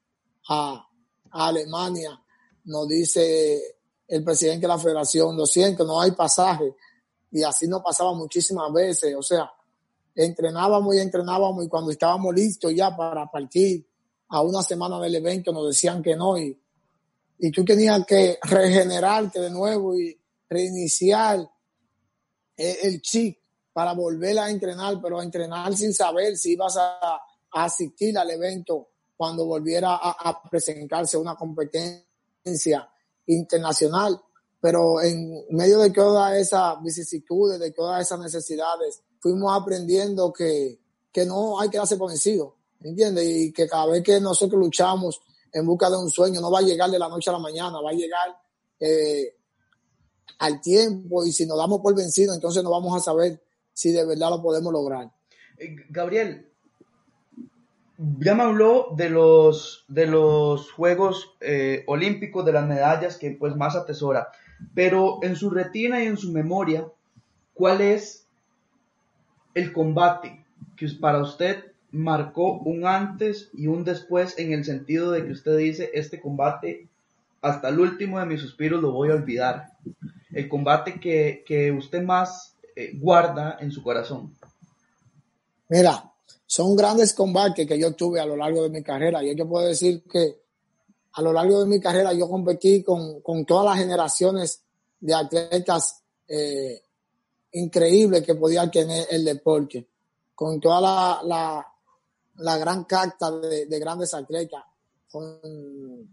a 0.48 0.86
Alemania, 1.30 2.20
nos 2.64 2.88
dice 2.88 3.76
el 4.08 4.24
presidente 4.24 4.62
de 4.62 4.68
la 4.68 4.78
federación, 4.78 5.36
lo 5.36 5.46
siento, 5.46 5.84
no 5.84 6.00
hay 6.00 6.10
pasaje. 6.10 6.74
Y 7.30 7.42
así 7.42 7.68
nos 7.68 7.80
pasaba 7.80 8.12
muchísimas 8.12 8.72
veces. 8.72 9.14
O 9.16 9.22
sea, 9.22 9.50
entrenábamos 10.14 10.94
y 10.96 10.98
entrenábamos 10.98 11.64
y 11.64 11.68
cuando 11.68 11.92
estábamos 11.92 12.34
listos 12.34 12.74
ya 12.74 12.94
para 12.96 13.30
partir 13.30 13.86
a 14.28 14.42
una 14.42 14.62
semana 14.62 15.00
del 15.00 15.14
evento 15.14 15.52
nos 15.52 15.68
decían 15.68 16.02
que 16.02 16.16
no 16.16 16.36
y, 16.36 16.56
y 17.38 17.50
tú 17.50 17.64
tenías 17.64 18.04
que 18.04 18.38
regenerarte 18.42 19.40
de 19.40 19.50
nuevo 19.50 19.98
y 19.98 20.18
reiniciar 20.48 21.48
el, 22.56 23.00
chip 23.00 23.38
para 23.72 23.94
volver 23.94 24.38
a 24.38 24.50
entrenar, 24.50 25.00
pero 25.00 25.20
a 25.20 25.24
entrenar 25.24 25.74
sin 25.76 25.94
saber 25.94 26.36
si 26.36 26.52
ibas 26.52 26.76
a, 26.76 27.20
asistir 27.52 28.16
al 28.16 28.30
evento 28.30 28.90
cuando 29.16 29.44
volviera 29.44 29.96
a 29.96 30.40
presentarse 30.48 31.16
una 31.16 31.34
competencia 31.34 32.09
internacional, 33.26 34.20
pero 34.60 35.00
en 35.00 35.46
medio 35.50 35.78
de 35.78 35.90
todas 35.90 36.36
esas 36.36 36.82
vicisitudes, 36.82 37.58
de 37.58 37.72
todas 37.72 38.02
esas 38.02 38.20
necesidades, 38.20 39.02
fuimos 39.18 39.58
aprendiendo 39.58 40.32
que, 40.32 40.80
que 41.12 41.24
no 41.24 41.60
hay 41.60 41.68
que 41.70 41.78
darse 41.78 41.96
por 41.96 42.10
vencido, 42.10 42.56
¿entiendes? 42.80 43.24
Y 43.26 43.52
que 43.52 43.68
cada 43.68 43.86
vez 43.86 44.02
que 44.02 44.20
nosotros 44.20 44.60
luchamos 44.60 45.20
en 45.52 45.66
busca 45.66 45.90
de 45.90 45.96
un 45.96 46.10
sueño, 46.10 46.40
no 46.40 46.50
va 46.50 46.60
a 46.60 46.62
llegar 46.62 46.90
de 46.90 46.98
la 46.98 47.08
noche 47.08 47.30
a 47.30 47.34
la 47.34 47.38
mañana, 47.38 47.80
va 47.80 47.90
a 47.90 47.94
llegar 47.94 48.36
eh, 48.78 49.36
al 50.38 50.60
tiempo 50.60 51.24
y 51.24 51.32
si 51.32 51.46
nos 51.46 51.58
damos 51.58 51.80
por 51.80 51.94
vencido, 51.94 52.34
entonces 52.34 52.62
no 52.62 52.70
vamos 52.70 52.96
a 52.96 53.04
saber 53.04 53.42
si 53.72 53.92
de 53.92 54.04
verdad 54.04 54.30
lo 54.30 54.42
podemos 54.42 54.72
lograr. 54.72 55.10
Eh, 55.58 55.76
Gabriel, 55.90 56.49
ya 58.18 58.34
me 58.34 58.44
habló 58.44 58.94
de 58.96 59.10
los, 59.10 59.84
de 59.88 60.06
los 60.06 60.72
Juegos 60.72 61.36
eh, 61.40 61.84
Olímpicos, 61.86 62.46
de 62.46 62.52
las 62.52 62.66
medallas 62.66 63.18
que 63.18 63.32
pues 63.32 63.56
más 63.56 63.76
atesora, 63.76 64.28
pero 64.74 65.18
en 65.22 65.36
su 65.36 65.50
retina 65.50 66.02
y 66.02 66.06
en 66.06 66.16
su 66.16 66.32
memoria, 66.32 66.86
¿cuál 67.52 67.82
es 67.82 68.26
el 69.54 69.72
combate 69.72 70.44
que 70.76 70.88
para 70.98 71.18
usted 71.18 71.72
marcó 71.90 72.58
un 72.60 72.86
antes 72.86 73.50
y 73.52 73.66
un 73.66 73.84
después 73.84 74.38
en 74.38 74.52
el 74.52 74.64
sentido 74.64 75.10
de 75.10 75.26
que 75.26 75.32
usted 75.32 75.58
dice, 75.58 75.90
este 75.92 76.20
combate 76.20 76.88
hasta 77.42 77.68
el 77.68 77.80
último 77.80 78.18
de 78.18 78.26
mis 78.26 78.40
suspiros 78.40 78.80
lo 78.80 78.92
voy 78.92 79.10
a 79.10 79.14
olvidar? 79.14 79.72
El 80.32 80.48
combate 80.48 81.00
que, 81.00 81.74
usted 81.76 82.02
más 82.02 82.56
eh, 82.76 82.92
guarda 82.94 83.58
en 83.60 83.72
su 83.72 83.82
corazón. 83.82 84.34
Mira, 85.68 86.09
son 86.50 86.74
grandes 86.74 87.14
combates 87.14 87.64
que 87.64 87.78
yo 87.78 87.94
tuve 87.94 88.18
a 88.18 88.26
lo 88.26 88.34
largo 88.34 88.64
de 88.64 88.70
mi 88.70 88.82
carrera. 88.82 89.22
Y 89.22 89.36
yo 89.36 89.48
puedo 89.48 89.68
decir 89.68 90.02
que 90.02 90.42
a 91.12 91.22
lo 91.22 91.32
largo 91.32 91.60
de 91.60 91.66
mi 91.66 91.78
carrera 91.78 92.12
yo 92.12 92.28
competí 92.28 92.82
con, 92.82 93.22
todas 93.46 93.64
las 93.66 93.78
generaciones 93.78 94.60
de 94.98 95.14
atletas 95.14 96.02
eh, 96.26 96.82
increíbles 97.52 98.24
que 98.24 98.34
podía 98.34 98.68
tener 98.68 99.06
el 99.12 99.24
deporte, 99.24 99.88
con 100.34 100.58
toda 100.58 100.80
la, 100.80 101.64
la, 102.34 102.58
gran 102.58 102.82
carta 102.82 103.30
de, 103.30 103.78
grandes 103.78 104.12
atletas. 104.12 104.64
Con 105.08 105.38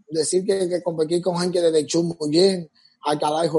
decir 0.08 0.44
que, 0.44 0.80
competí 0.84 1.20
con 1.20 1.36
gente 1.38 1.60
desde 1.60 1.84
Chum 1.84 2.14
Muyen, 2.16 2.70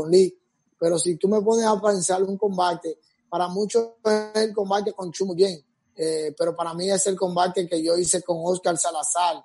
Lee. 0.09 0.39
Pero 0.79 0.97
si 0.97 1.17
tú 1.17 1.27
me 1.27 1.41
pones 1.41 1.65
a 1.65 1.77
pensar 1.81 2.23
un 2.23 2.37
combate, 2.37 2.99
para 3.27 3.49
muchos 3.49 3.85
es 4.05 4.43
el 4.43 4.53
combate 4.53 4.93
con 4.93 5.11
Chum 5.11 5.27
Muyen 5.27 5.61
eh, 6.01 6.33
pero 6.37 6.55
para 6.55 6.73
mí 6.73 6.89
es 6.89 7.05
el 7.07 7.17
combate 7.17 7.67
que 7.67 7.83
yo 7.83 7.97
hice 7.97 8.21
con 8.21 8.37
Oscar 8.41 8.77
Salazar 8.77 9.43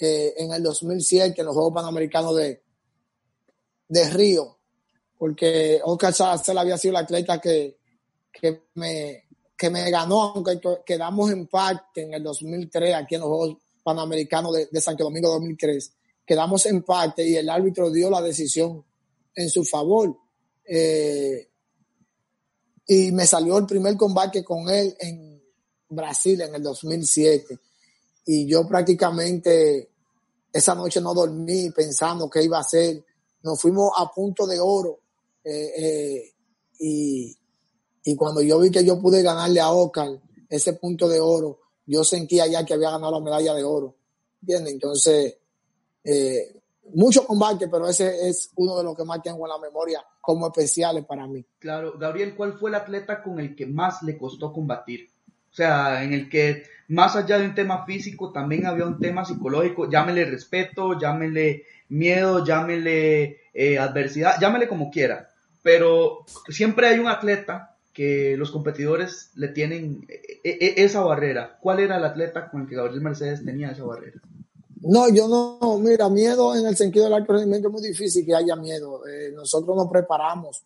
en 0.00 0.52
el 0.52 0.62
2007 0.62 1.40
en 1.40 1.46
los 1.46 1.56
Juegos 1.56 1.74
Panamericanos 1.74 2.36
de, 2.36 2.62
de 3.88 4.10
Río, 4.10 4.58
porque 5.18 5.80
Oscar 5.82 6.14
Salazar 6.14 6.56
había 6.56 6.78
sido 6.78 6.92
el 6.92 7.02
atleta 7.02 7.40
que, 7.40 7.78
que, 8.32 8.66
me, 8.74 9.24
que 9.56 9.70
me 9.70 9.90
ganó, 9.90 10.22
aunque 10.22 10.60
quedamos 10.86 11.32
empate 11.32 12.02
en 12.02 12.14
el 12.14 12.22
2003 12.22 12.94
aquí 12.94 13.16
en 13.16 13.22
los 13.22 13.28
Juegos 13.28 13.56
Panamericanos 13.82 14.54
de, 14.54 14.68
de 14.70 14.80
Santo 14.80 15.02
Domingo 15.02 15.30
2003. 15.30 15.92
Quedamos 16.24 16.64
empate 16.66 17.26
y 17.26 17.34
el 17.34 17.50
árbitro 17.50 17.90
dio 17.90 18.08
la 18.08 18.22
decisión 18.22 18.84
en 19.34 19.50
su 19.50 19.64
favor. 19.64 20.16
Eh, 20.64 21.48
y 22.86 23.10
me 23.10 23.26
salió 23.26 23.58
el 23.58 23.66
primer 23.66 23.96
combate 23.96 24.44
con 24.44 24.68
él 24.70 24.96
en 25.00 25.27
Brasil 25.88 26.40
en 26.40 26.54
el 26.54 26.62
2007 26.62 27.58
y 28.26 28.46
yo 28.46 28.66
prácticamente 28.66 29.90
esa 30.52 30.74
noche 30.74 31.00
no 31.00 31.14
dormí 31.14 31.70
pensando 31.70 32.28
qué 32.28 32.42
iba 32.42 32.58
a 32.58 32.62
hacer. 32.62 33.04
Nos 33.42 33.60
fuimos 33.60 33.92
a 33.96 34.10
punto 34.10 34.46
de 34.46 34.58
oro 34.60 35.00
eh, 35.44 35.72
eh, 35.76 36.32
y, 36.80 37.36
y, 38.04 38.16
cuando 38.16 38.42
yo 38.42 38.58
vi 38.58 38.70
que 38.70 38.84
yo 38.84 39.00
pude 39.00 39.22
ganarle 39.22 39.60
a 39.60 39.70
Oscar 39.70 40.08
ese 40.48 40.74
punto 40.74 41.08
de 41.08 41.20
oro, 41.20 41.58
yo 41.86 42.04
sentía 42.04 42.46
ya 42.46 42.64
que 42.64 42.74
había 42.74 42.90
ganado 42.90 43.12
la 43.12 43.24
medalla 43.24 43.54
de 43.54 43.64
oro. 43.64 43.96
Entonces, 44.46 45.36
eh, 46.04 46.60
mucho 46.94 47.26
combate, 47.26 47.68
pero 47.68 47.88
ese 47.88 48.28
es 48.28 48.50
uno 48.56 48.76
de 48.76 48.84
los 48.84 48.96
que 48.96 49.04
más 49.04 49.22
tengo 49.22 49.44
en 49.46 49.50
la 49.50 49.58
memoria 49.58 50.04
como 50.20 50.46
especiales 50.46 51.04
para 51.04 51.26
mí. 51.26 51.44
Claro, 51.58 51.98
Gabriel, 51.98 52.36
¿cuál 52.36 52.58
fue 52.58 52.70
el 52.70 52.76
atleta 52.76 53.22
con 53.22 53.40
el 53.40 53.54
que 53.56 53.66
más 53.66 54.02
le 54.02 54.16
costó 54.16 54.52
combatir? 54.52 55.08
O 55.58 55.60
sea, 55.60 56.04
en 56.04 56.12
el 56.12 56.30
que 56.30 56.62
más 56.86 57.16
allá 57.16 57.36
de 57.40 57.46
un 57.46 57.54
tema 57.56 57.84
físico 57.84 58.30
también 58.30 58.64
había 58.64 58.84
un 58.84 59.00
tema 59.00 59.24
psicológico, 59.24 59.90
llámele 59.90 60.24
respeto, 60.24 60.96
llámele 60.96 61.64
miedo, 61.88 62.44
llámele 62.44 63.38
eh, 63.52 63.76
adversidad, 63.76 64.38
llámele 64.40 64.68
como 64.68 64.88
quiera. 64.88 65.30
Pero 65.60 66.24
siempre 66.48 66.86
hay 66.86 67.00
un 67.00 67.08
atleta 67.08 67.76
que 67.92 68.36
los 68.36 68.52
competidores 68.52 69.32
le 69.34 69.48
tienen 69.48 70.06
eh, 70.08 70.38
eh, 70.44 70.74
esa 70.76 71.00
barrera. 71.00 71.58
¿Cuál 71.60 71.80
era 71.80 71.96
el 71.96 72.04
atleta 72.04 72.48
con 72.48 72.60
el 72.60 72.68
que 72.68 72.76
Gabriel 72.76 73.00
Mercedes 73.00 73.44
tenía 73.44 73.72
esa 73.72 73.82
barrera? 73.82 74.20
No, 74.82 75.12
yo 75.12 75.26
no, 75.26 75.76
mira, 75.80 76.08
miedo 76.08 76.54
en 76.54 76.68
el 76.68 76.76
sentido 76.76 77.06
del 77.06 77.14
alto 77.14 77.32
rendimiento 77.32 77.66
es 77.66 77.72
muy 77.74 77.82
difícil 77.82 78.24
que 78.24 78.36
haya 78.36 78.54
miedo. 78.54 79.02
nosotros 79.34 79.76
nos 79.76 79.90
preparamos 79.90 80.62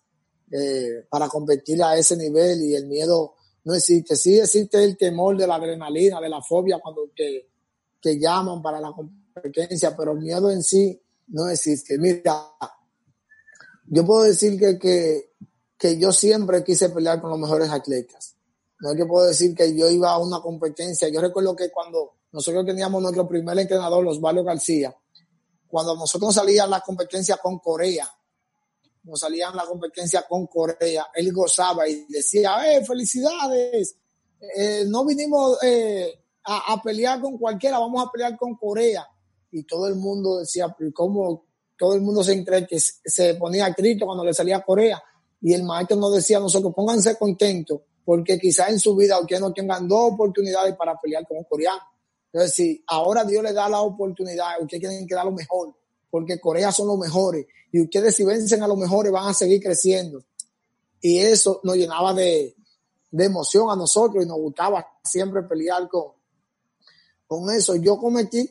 para 1.09 1.28
competir 1.28 1.83
a 1.83 1.96
ese 1.96 2.14
nivel 2.14 2.61
y 2.61 2.74
el 2.74 2.87
miedo 2.87 3.37
no 3.64 3.75
existe. 3.75 4.16
Sí 4.16 4.38
existe 4.38 4.83
el 4.83 4.96
temor 4.96 5.37
de 5.37 5.46
la 5.46 5.57
adrenalina, 5.57 6.20
de 6.20 6.29
la 6.29 6.42
fobia 6.42 6.81
cuando 6.81 7.11
te, 7.14 8.18
llaman 8.18 8.61
para 8.61 8.81
la 8.81 8.92
competencia, 8.92 9.96
pero 9.96 10.12
el 10.12 10.18
miedo 10.18 10.51
en 10.51 10.62
sí 10.62 11.01
no 11.29 11.48
existe. 11.48 11.98
Mira, 11.98 12.51
yo 13.87 14.05
puedo 14.05 14.22
decir 14.22 14.59
que, 14.59 15.29
que, 15.79 15.98
yo 15.98 16.12
siempre 16.12 16.64
quise 16.64 16.90
pelear 16.90 17.20
con 17.20 17.31
los 17.31 17.38
mejores 17.38 17.70
atletas. 17.70 18.37
No 18.81 18.90
es 18.90 18.96
que 18.96 19.07
puedo 19.07 19.27
decir 19.27 19.55
que 19.55 19.77
yo 19.77 19.88
iba 19.88 20.11
a 20.11 20.18
una 20.18 20.40
competencia. 20.40 21.09
Yo 21.09 21.20
recuerdo 21.20 21.55
que 21.55 21.70
cuando 21.70 22.14
nosotros 22.33 22.66
teníamos 22.66 23.01
nuestro 23.01 23.29
primer 23.29 23.57
entrenador, 23.59 24.07
Osvaldo 24.07 24.42
García, 24.42 24.94
cuando 25.68 25.94
nosotros 25.94 26.35
salíamos 26.35 26.72
a 26.72 26.79
la 26.79 26.81
competencia 26.81 27.37
con 27.37 27.61
Corea, 27.61 28.09
nos 29.04 29.18
salían 29.18 29.56
la 29.56 29.64
competencia 29.64 30.24
con 30.28 30.46
Corea, 30.46 31.08
él 31.14 31.32
gozaba 31.32 31.88
y 31.88 32.06
decía, 32.08 32.72
eh, 32.72 32.84
felicidades, 32.84 33.96
eh, 34.56 34.84
no 34.86 35.04
vinimos 35.04 35.58
eh, 35.62 36.12
a, 36.44 36.80
pelear 36.82 37.20
con 37.20 37.38
cualquiera, 37.38 37.78
vamos 37.78 38.04
a 38.04 38.10
pelear 38.10 38.36
con 38.36 38.56
Corea. 38.56 39.06
Y 39.50 39.64
todo 39.64 39.86
el 39.86 39.96
mundo 39.96 40.38
decía, 40.38 40.74
¿cómo? 40.94 41.46
Todo 41.76 41.94
el 41.94 42.00
mundo 42.00 42.22
se, 42.24 42.44
que 42.44 42.80
se 42.80 43.34
ponía 43.34 43.72
triste 43.74 44.04
cuando 44.04 44.24
le 44.24 44.32
salía 44.32 44.62
Corea. 44.62 45.02
Y 45.40 45.52
el 45.52 45.64
maestro 45.64 45.96
nos 45.96 46.14
decía 46.14 46.38
nosotros, 46.38 46.72
pónganse 46.74 47.16
contentos, 47.18 47.80
porque 48.04 48.38
quizás 48.38 48.70
en 48.70 48.78
su 48.78 48.94
vida 48.96 49.18
ustedes 49.20 49.40
no 49.40 49.52
tengan 49.52 49.86
dos 49.88 50.12
oportunidades 50.12 50.74
para 50.76 50.98
pelear 50.98 51.26
con 51.26 51.38
un 51.38 51.44
coreano. 51.44 51.82
Entonces, 52.32 52.54
si 52.54 52.84
ahora 52.86 53.24
Dios 53.24 53.42
les 53.42 53.54
da 53.54 53.68
la 53.68 53.80
oportunidad, 53.80 54.60
ustedes 54.60 54.80
tienen 54.80 55.06
que 55.06 55.14
dar 55.14 55.26
lo 55.26 55.32
mejor 55.32 55.74
porque 56.12 56.38
Corea 56.38 56.70
son 56.70 56.88
los 56.88 56.98
mejores 56.98 57.46
y 57.72 57.81
ustedes 57.81 58.14
si 58.14 58.22
vencen 58.22 58.62
a 58.62 58.68
los 58.68 58.77
mejores 58.77 59.11
van 59.11 59.29
a 59.29 59.33
seguir 59.33 59.62
creciendo. 59.62 60.22
Y 61.01 61.18
eso 61.20 61.61
nos 61.64 61.75
llenaba 61.75 62.12
de, 62.12 62.55
emoción 63.12 63.70
a 63.70 63.77
nosotros 63.77 64.22
y 64.22 64.29
nos 64.29 64.37
gustaba 64.37 64.87
siempre 65.03 65.42
pelear 65.44 65.88
con, 65.88 66.12
con 67.27 67.51
eso. 67.51 67.77
Yo 67.77 67.96
cometí 67.96 68.46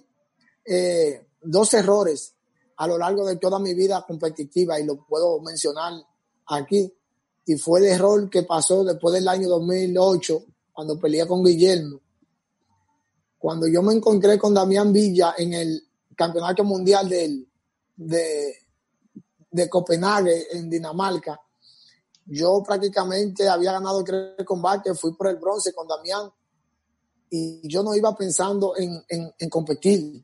eh, 0.65 1.27
dos 1.39 1.71
errores 1.75 2.33
a 2.77 2.87
lo 2.87 2.97
largo 2.97 3.27
de 3.27 3.35
toda 3.35 3.59
mi 3.59 3.75
vida 3.75 4.03
competitiva 4.07 4.79
y 4.79 4.83
lo 4.83 5.05
puedo 5.05 5.39
mencionar 5.39 5.93
aquí. 6.47 6.91
Y 7.45 7.57
fue 7.57 7.81
el 7.81 7.85
error 7.85 8.27
que 8.27 8.41
pasó 8.41 8.83
después 8.83 9.13
del 9.13 9.27
año 9.27 9.47
2008, 9.47 10.45
cuando 10.73 10.99
peleé 10.99 11.27
con 11.27 11.43
Guillermo. 11.43 12.01
Cuando 13.37 13.67
yo 13.67 13.83
me 13.83 13.93
encontré 13.93 14.39
con 14.39 14.51
Damián 14.51 14.91
Villa 14.91 15.35
en 15.37 15.53
el 15.53 15.87
Campeonato 16.15 16.63
Mundial 16.63 17.07
del, 17.07 17.50
de, 18.01 18.55
de 19.51 19.69
Copenhague 19.69 20.57
en 20.57 20.69
Dinamarca. 20.69 21.39
Yo 22.25 22.63
prácticamente 22.65 23.47
había 23.47 23.73
ganado 23.73 24.03
tres 24.03 24.45
combates, 24.45 24.99
fui 24.99 25.13
por 25.15 25.27
el 25.27 25.37
bronce 25.37 25.73
con 25.73 25.87
Damián 25.87 26.31
y 27.29 27.67
yo 27.67 27.83
no 27.83 27.95
iba 27.95 28.15
pensando 28.15 28.75
en, 28.77 29.03
en, 29.07 29.49
competir. 29.49 30.23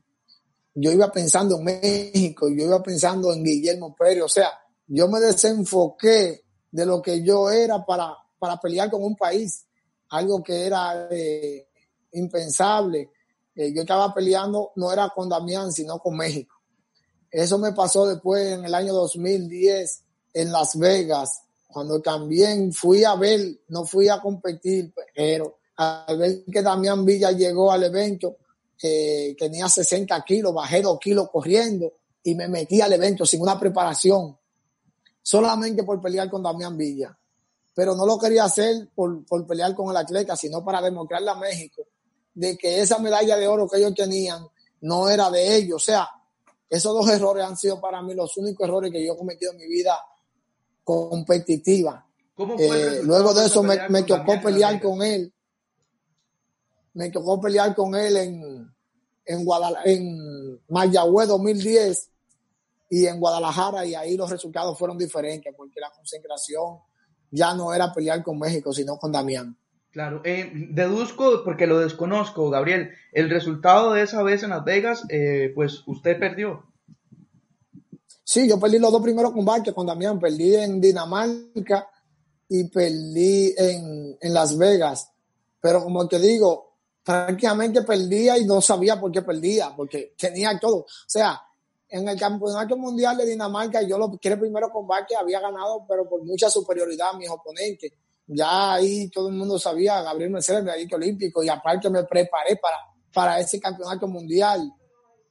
Yo 0.74 0.92
iba 0.92 1.10
pensando 1.10 1.56
en 1.56 1.64
México, 1.64 2.48
yo 2.48 2.64
iba 2.64 2.82
pensando 2.82 3.32
en 3.32 3.42
Guillermo 3.42 3.94
Pérez. 3.96 4.22
O 4.24 4.28
sea, 4.28 4.50
yo 4.86 5.08
me 5.08 5.18
desenfoqué 5.20 6.44
de 6.70 6.86
lo 6.86 7.02
que 7.02 7.22
yo 7.22 7.50
era 7.50 7.84
para, 7.84 8.14
para 8.38 8.58
pelear 8.58 8.90
con 8.90 9.02
un 9.02 9.16
país, 9.16 9.66
algo 10.10 10.42
que 10.42 10.66
era 10.66 11.08
eh, 11.10 11.68
impensable. 12.12 13.10
Eh, 13.54 13.72
yo 13.74 13.82
estaba 13.82 14.14
peleando, 14.14 14.72
no 14.76 14.92
era 14.92 15.08
con 15.08 15.28
Damián, 15.28 15.72
sino 15.72 15.98
con 15.98 16.16
México. 16.16 16.57
Eso 17.30 17.58
me 17.58 17.72
pasó 17.72 18.06
después 18.06 18.46
en 18.52 18.64
el 18.64 18.74
año 18.74 18.92
2010 18.94 20.02
en 20.34 20.52
Las 20.52 20.78
Vegas, 20.78 21.42
cuando 21.66 22.00
también 22.00 22.72
fui 22.72 23.04
a 23.04 23.14
ver, 23.16 23.60
no 23.68 23.84
fui 23.84 24.08
a 24.08 24.20
competir, 24.20 24.92
pero 25.14 25.58
al 25.76 26.16
ver 26.16 26.44
que 26.44 26.62
Damián 26.62 27.04
Villa 27.04 27.30
llegó 27.32 27.70
al 27.70 27.84
evento, 27.84 28.36
eh, 28.82 29.34
tenía 29.38 29.68
60 29.68 30.24
kilos, 30.24 30.54
bajé 30.54 30.80
2 30.80 30.98
kilos 30.98 31.28
corriendo 31.30 31.92
y 32.22 32.34
me 32.34 32.48
metí 32.48 32.80
al 32.80 32.92
evento 32.92 33.26
sin 33.26 33.42
una 33.42 33.58
preparación, 33.58 34.36
solamente 35.22 35.82
por 35.82 36.00
pelear 36.00 36.30
con 36.30 36.42
Damián 36.42 36.76
Villa. 36.76 37.16
Pero 37.74 37.94
no 37.94 38.06
lo 38.06 38.18
quería 38.18 38.44
hacer 38.44 38.88
por, 38.94 39.24
por 39.24 39.46
pelear 39.46 39.74
con 39.74 39.90
el 39.90 39.96
atleta, 39.96 40.36
sino 40.36 40.64
para 40.64 40.80
demostrarle 40.80 41.30
a 41.30 41.34
México 41.34 41.82
de 42.34 42.56
que 42.56 42.80
esa 42.80 42.98
medalla 42.98 43.36
de 43.36 43.46
oro 43.46 43.68
que 43.68 43.78
ellos 43.78 43.94
tenían 43.94 44.46
no 44.80 45.08
era 45.08 45.30
de 45.30 45.56
ellos. 45.56 45.82
O 45.82 45.84
sea, 45.84 46.08
esos 46.68 46.92
dos 46.92 47.08
errores 47.08 47.44
han 47.44 47.56
sido 47.56 47.80
para 47.80 48.02
mí 48.02 48.14
los 48.14 48.36
únicos 48.36 48.66
errores 48.66 48.92
que 48.92 49.04
yo 49.04 49.14
he 49.14 49.16
cometido 49.16 49.52
en 49.52 49.58
mi 49.58 49.66
vida 49.66 49.98
competitiva. 50.84 52.06
Eh, 52.58 53.00
luego 53.02 53.34
de 53.34 53.46
eso 53.46 53.62
me, 53.62 53.88
me 53.88 54.02
tocó 54.04 54.40
pelear 54.40 54.80
con 54.80 55.02
él. 55.02 55.32
Me 56.94 57.10
tocó 57.10 57.40
pelear 57.40 57.74
con 57.74 57.94
él 57.94 58.16
en, 58.16 58.74
en, 59.24 59.46
en 59.84 60.60
Mayagüez 60.68 61.28
2010 61.28 62.10
y 62.90 63.06
en 63.06 63.20
Guadalajara 63.20 63.84
y 63.84 63.94
ahí 63.94 64.16
los 64.16 64.30
resultados 64.30 64.78
fueron 64.78 64.96
diferentes 64.96 65.54
porque 65.56 65.80
la 65.80 65.90
concentración 65.90 66.78
ya 67.30 67.54
no 67.54 67.74
era 67.74 67.92
pelear 67.92 68.22
con 68.22 68.38
México, 68.38 68.72
sino 68.72 68.98
con 68.98 69.12
Damián. 69.12 69.56
Claro, 69.98 70.20
eh, 70.22 70.52
deduzco, 70.70 71.42
porque 71.42 71.66
lo 71.66 71.80
desconozco, 71.80 72.50
Gabriel, 72.50 72.92
el 73.10 73.28
resultado 73.28 73.94
de 73.94 74.02
esa 74.02 74.22
vez 74.22 74.44
en 74.44 74.50
Las 74.50 74.62
Vegas, 74.62 75.02
eh, 75.08 75.50
pues 75.56 75.82
usted 75.86 76.16
perdió. 76.20 76.62
Sí, 78.22 78.48
yo 78.48 78.60
perdí 78.60 78.78
los 78.78 78.92
dos 78.92 79.02
primeros 79.02 79.32
combates 79.32 79.74
con 79.74 79.88
Damián, 79.88 80.20
perdí 80.20 80.54
en 80.54 80.80
Dinamarca 80.80 81.90
y 82.48 82.68
perdí 82.68 83.52
en, 83.58 84.16
en 84.20 84.32
Las 84.32 84.56
Vegas, 84.56 85.10
pero 85.60 85.82
como 85.82 86.06
te 86.06 86.20
digo, 86.20 86.74
prácticamente 87.02 87.82
perdía 87.82 88.38
y 88.38 88.44
no 88.44 88.60
sabía 88.60 89.00
por 89.00 89.10
qué 89.10 89.22
perdía, 89.22 89.74
porque 89.76 90.14
tenía 90.16 90.56
todo. 90.60 90.82
O 90.82 91.08
sea, 91.08 91.42
en 91.88 92.08
el 92.08 92.16
campeonato 92.16 92.76
mundial 92.76 93.16
de 93.16 93.26
Dinamarca, 93.26 93.82
yo 93.82 93.98
lo 93.98 94.16
que 94.16 94.28
el 94.28 94.38
primero 94.38 94.70
combate 94.70 95.16
había 95.16 95.40
ganado, 95.40 95.84
pero 95.88 96.08
por 96.08 96.22
mucha 96.22 96.48
superioridad 96.48 97.08
a 97.14 97.18
mis 97.18 97.28
oponentes. 97.28 97.92
Ya 98.30 98.74
ahí 98.74 99.08
todo 99.08 99.28
el 99.28 99.34
mundo 99.34 99.58
sabía, 99.58 100.02
Gabriel 100.02 100.30
Mercedes, 100.30 100.62
medallista 100.62 100.96
olímpico, 100.96 101.42
y 101.42 101.48
aparte 101.48 101.88
me 101.88 102.04
preparé 102.04 102.56
para, 102.56 102.76
para 103.12 103.40
ese 103.40 103.58
campeonato 103.58 104.06
mundial. 104.06 104.70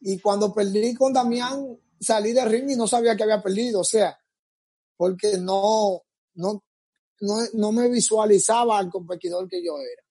Y 0.02 0.20
cuando 0.20 0.52
perdí 0.52 0.96
con 0.96 1.14
Damián, 1.14 1.78
salí 2.00 2.34
de 2.34 2.44
ring 2.46 2.72
y 2.72 2.76
no 2.76 2.88
sabía 2.88 3.16
que 3.16 3.24
había 3.24 3.42
perdido, 3.42 3.82
o 3.82 3.84
sea, 3.84 4.20
porque 4.96 5.38
no, 5.38 6.02
no, 6.34 6.64
no, 7.22 7.36
no 7.54 7.72
me 7.72 7.88
visualizaba 7.88 8.80
al 8.80 8.90
competidor 8.90 9.48
que 9.48 9.64
yo 9.64 9.78
era. 9.78 10.04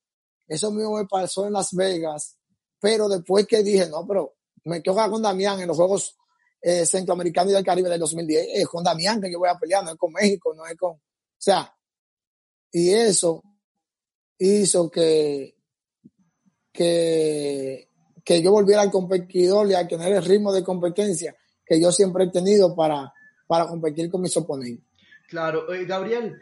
Eso 0.47 0.71
mismo 0.71 0.97
me 0.97 1.07
pasó 1.07 1.47
en 1.47 1.55
Las 1.55 1.75
Vegas, 1.75 2.37
pero 2.79 3.09
después 3.09 3.49
que 3.49 3.65
dije, 3.65 3.89
no, 3.89 4.07
pero 4.07 4.37
me 4.65 4.81
toca 4.81 5.11
con 5.11 5.23
Damián 5.23 5.61
en 5.61 5.67
los 5.67 5.77
Juegos 5.77 6.17
eh, 6.61 6.87
Centroamericanos 6.87 7.51
y 7.51 7.55
del 7.55 7.65
Caribe 7.65 7.89
del 7.89 8.01
2010, 8.01 8.47
es 8.55 8.69
con 8.69 8.85
Damián 8.85 9.21
que 9.21 9.31
yo 9.31 9.41
voy 9.41 9.49
a 9.49 9.59
pelear, 9.59 9.85
no 9.85 9.91
es 9.91 9.97
con 9.97 10.13
México, 10.13 10.55
no 10.55 10.65
es 10.67 10.77
con, 10.77 10.93
o 10.93 11.01
sea, 11.37 11.76
y 12.73 12.91
eso 12.91 13.43
hizo 14.39 14.91
que, 14.91 15.57
que, 16.73 17.89
que 18.25 18.43
yo 18.43 18.51
volviera 18.51 18.83
al 18.83 18.91
competidor 18.91 19.71
y 19.71 19.75
a 19.75 19.87
tener 19.87 20.13
el 20.13 20.25
ritmo 20.25 20.53
de 20.53 20.65
competencia 20.65 21.35
que 21.65 21.81
yo 21.81 21.91
siempre 21.91 22.25
he 22.25 22.31
tenido 22.31 22.75
para, 22.75 23.13
para 23.47 23.67
competir 23.67 24.11
con 24.11 24.23
mis 24.23 24.37
oponentes. 24.37 24.85
Claro, 25.29 25.73
eh, 25.73 25.85
Gabriel, 25.85 26.41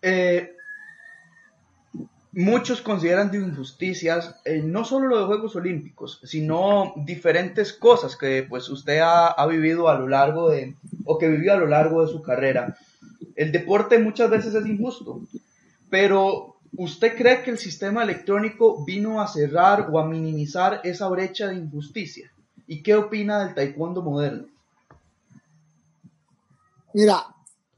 eh, 0.00 0.56
muchos 2.32 2.80
consideran 2.80 3.30
de 3.30 3.38
injusticias 3.38 4.40
eh, 4.44 4.62
no 4.62 4.84
solo 4.84 5.08
los 5.08 5.26
Juegos 5.26 5.56
Olímpicos, 5.56 6.20
sino 6.24 6.94
diferentes 6.96 7.74
cosas 7.74 8.16
que 8.16 8.46
pues 8.48 8.68
usted 8.70 8.98
ha, 9.00 9.28
ha, 9.28 9.46
vivido 9.46 9.88
a 9.88 9.98
lo 9.98 10.08
largo 10.08 10.48
de, 10.48 10.76
o 11.04 11.18
que 11.18 11.28
vivió 11.28 11.52
a 11.52 11.56
lo 11.56 11.66
largo 11.66 12.04
de 12.04 12.12
su 12.12 12.22
carrera. 12.22 12.76
El 13.34 13.52
deporte 13.52 13.98
muchas 13.98 14.30
veces 14.30 14.54
es 14.54 14.66
injusto, 14.66 15.20
pero 15.90 16.56
¿usted 16.76 17.16
cree 17.16 17.42
que 17.42 17.50
el 17.50 17.58
sistema 17.58 18.02
electrónico 18.02 18.84
vino 18.84 19.20
a 19.20 19.28
cerrar 19.28 19.88
o 19.90 19.98
a 19.98 20.06
minimizar 20.06 20.80
esa 20.84 21.08
brecha 21.08 21.48
de 21.48 21.56
injusticia? 21.56 22.32
¿Y 22.66 22.82
qué 22.82 22.96
opina 22.96 23.44
del 23.44 23.54
taekwondo 23.54 24.02
moderno? 24.02 24.48
Mira, 26.94 27.26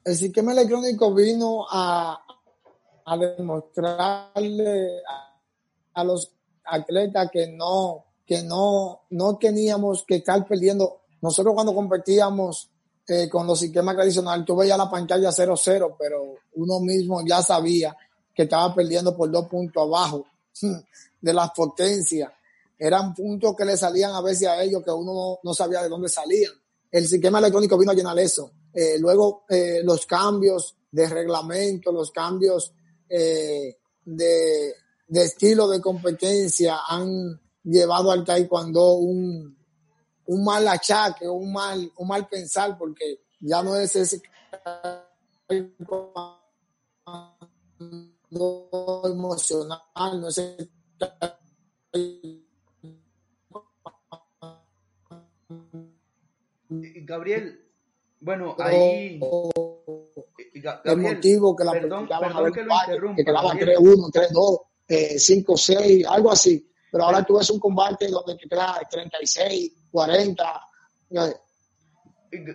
el 0.05 0.16
sistema 0.16 0.53
electrónico 0.53 1.12
vino 1.12 1.66
a, 1.68 2.23
a 3.05 3.16
demostrarle 3.16 5.03
a, 5.94 6.05
los 6.05 6.33
atletas 6.64 7.29
que 7.33 7.49
no, 7.49 8.05
que 8.25 8.42
no, 8.42 9.03
no 9.11 9.37
teníamos 9.37 10.05
que 10.07 10.16
estar 10.16 10.47
perdiendo. 10.47 11.01
Nosotros 11.21 11.55
cuando 11.55 11.75
competíamos 11.75 12.71
eh, 13.09 13.29
con 13.29 13.47
los 13.47 13.59
sistemas 13.59 13.94
tradicionales, 13.97 14.44
tú 14.44 14.55
veías 14.57 14.77
la 14.77 14.90
pantalla 14.90 15.31
0-0, 15.31 15.97
pero 15.99 16.35
uno 16.55 16.81
mismo 16.81 17.23
ya 17.27 17.42
sabía 17.42 17.97
que 18.35 18.44
estaba 18.44 18.73
perdiendo 18.75 19.16
por 19.16 19.31
dos 19.31 19.49
puntos 19.49 19.83
abajo 19.83 20.27
de 21.21 21.33
las 21.33 21.51
potencias. 21.51 22.31
Eran 22.79 23.12
puntos 23.12 23.57
que 23.57 23.64
le 23.64 23.77
salían 23.77 24.12
a 24.12 24.21
veces 24.21 24.47
a 24.47 24.62
ellos 24.62 24.85
que 24.85 24.92
uno 24.92 25.40
no, 25.42 25.55
sabía 25.55 25.83
de 25.83 25.88
dónde 25.88 26.09
salían. 26.09 26.53
El 26.90 27.09
sistema 27.09 27.40
electrónico 27.40 27.77
vino 27.77 27.90
a 27.90 27.94
llenar 27.94 28.18
eso. 28.18 28.53
Eh, 28.73 28.97
luego 29.01 29.44
eh, 29.49 29.81
los 29.83 30.07
cambios 30.07 30.77
de 30.92 31.09
reglamento, 31.09 31.90
los 31.90 32.12
cambios 32.12 32.73
eh, 33.09 33.77
de, 34.05 34.75
de, 35.09 35.25
estilo 35.25 35.68
de 35.68 35.81
competencia 35.81 36.79
han 36.87 37.40
llevado 37.64 38.12
al 38.12 38.25
taekwondo 38.25 38.94
un, 38.94 39.58
un 40.29 40.45
mal 40.45 40.67
achaque, 40.69 41.27
un 41.29 41.53
mal, 41.53 41.91
un 41.97 42.09
mal 42.09 42.29
pensar, 42.29 42.77
porque 42.77 43.21
ya 43.41 43.62
no 43.62 43.77
es 43.77 43.97
ese 43.97 44.21
emocional, 49.05 49.81
no 50.21 50.29
es 50.29 50.43
Gabriel, 57.07 57.64
bueno, 58.21 58.55
ahí 58.59 59.19
el 60.85 60.97
motivo 60.99 61.57
que 61.57 61.64
la 61.64 61.73
perdón, 61.73 62.07
perdón 62.07 62.53
que, 62.53 62.62
lo 62.64 62.75
interrumpa, 62.75 63.17
que 63.17 63.25
quedaban 63.25 63.59
3-1, 63.59 64.11
3-2, 64.12 64.61
eh, 64.88 65.14
5-6, 65.17 66.07
algo 66.07 66.31
así. 66.31 66.69
Pero 66.90 67.05
ahora 67.05 67.22
tú 67.22 67.38
ves 67.38 67.51
un 67.51 67.61
combate 67.61 68.09
donde 68.09 68.37
te 68.37 68.48
queda 68.48 68.81
36, 68.90 69.72
40. 69.90 70.61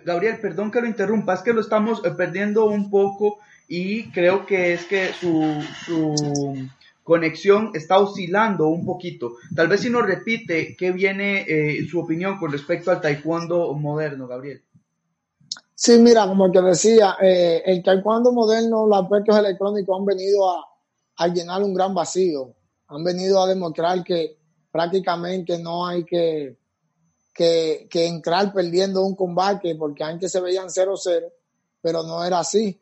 Gabriel, 0.04 0.40
perdón 0.40 0.70
que 0.70 0.80
lo 0.80 0.86
interrumpa, 0.86 1.34
es 1.34 1.42
que 1.42 1.52
lo 1.52 1.60
estamos 1.60 2.04
eh, 2.04 2.10
perdiendo 2.10 2.66
un 2.66 2.90
poco 2.90 3.38
y 3.68 4.10
creo 4.10 4.46
que 4.46 4.74
es 4.74 4.84
que 4.84 5.12
su, 5.12 5.62
su 5.84 6.68
conexión 7.04 7.70
está 7.74 7.98
oscilando 7.98 8.68
un 8.68 8.84
poquito. 8.84 9.36
Tal 9.54 9.68
vez 9.68 9.82
si 9.82 9.90
nos 9.90 10.04
repite 10.04 10.74
qué 10.76 10.90
viene 10.90 11.44
eh, 11.46 11.86
su 11.88 12.00
opinión 12.00 12.38
con 12.38 12.50
respecto 12.50 12.90
al 12.90 13.00
taekwondo 13.00 13.72
moderno, 13.74 14.26
Gabriel. 14.26 14.62
Sí, 15.74 15.98
mira, 15.98 16.26
como 16.26 16.50
te 16.50 16.62
decía, 16.62 17.16
eh, 17.20 17.62
el 17.66 17.82
taekwondo 17.82 18.32
moderno, 18.32 18.86
los 18.86 19.02
aspectos 19.02 19.36
electrónicos 19.36 19.98
han 19.98 20.06
venido 20.06 20.50
a, 20.50 21.28
llenar 21.28 21.62
un 21.62 21.74
gran 21.74 21.94
vacío. 21.94 22.54
Han 22.88 23.04
venido 23.04 23.42
a 23.42 23.48
demostrar 23.48 24.02
que 24.04 24.38
prácticamente 24.70 25.58
no 25.58 25.86
hay 25.86 26.04
que, 26.04 26.56
que, 27.34 27.88
entrar 28.06 28.52
perdiendo 28.52 29.02
un 29.04 29.14
combate, 29.14 29.74
porque 29.76 30.04
antes 30.04 30.30
se 30.30 30.40
veían 30.40 30.68
0-0, 30.68 31.32
pero 31.80 32.02
no 32.02 32.24
era 32.24 32.40
así. 32.40 32.80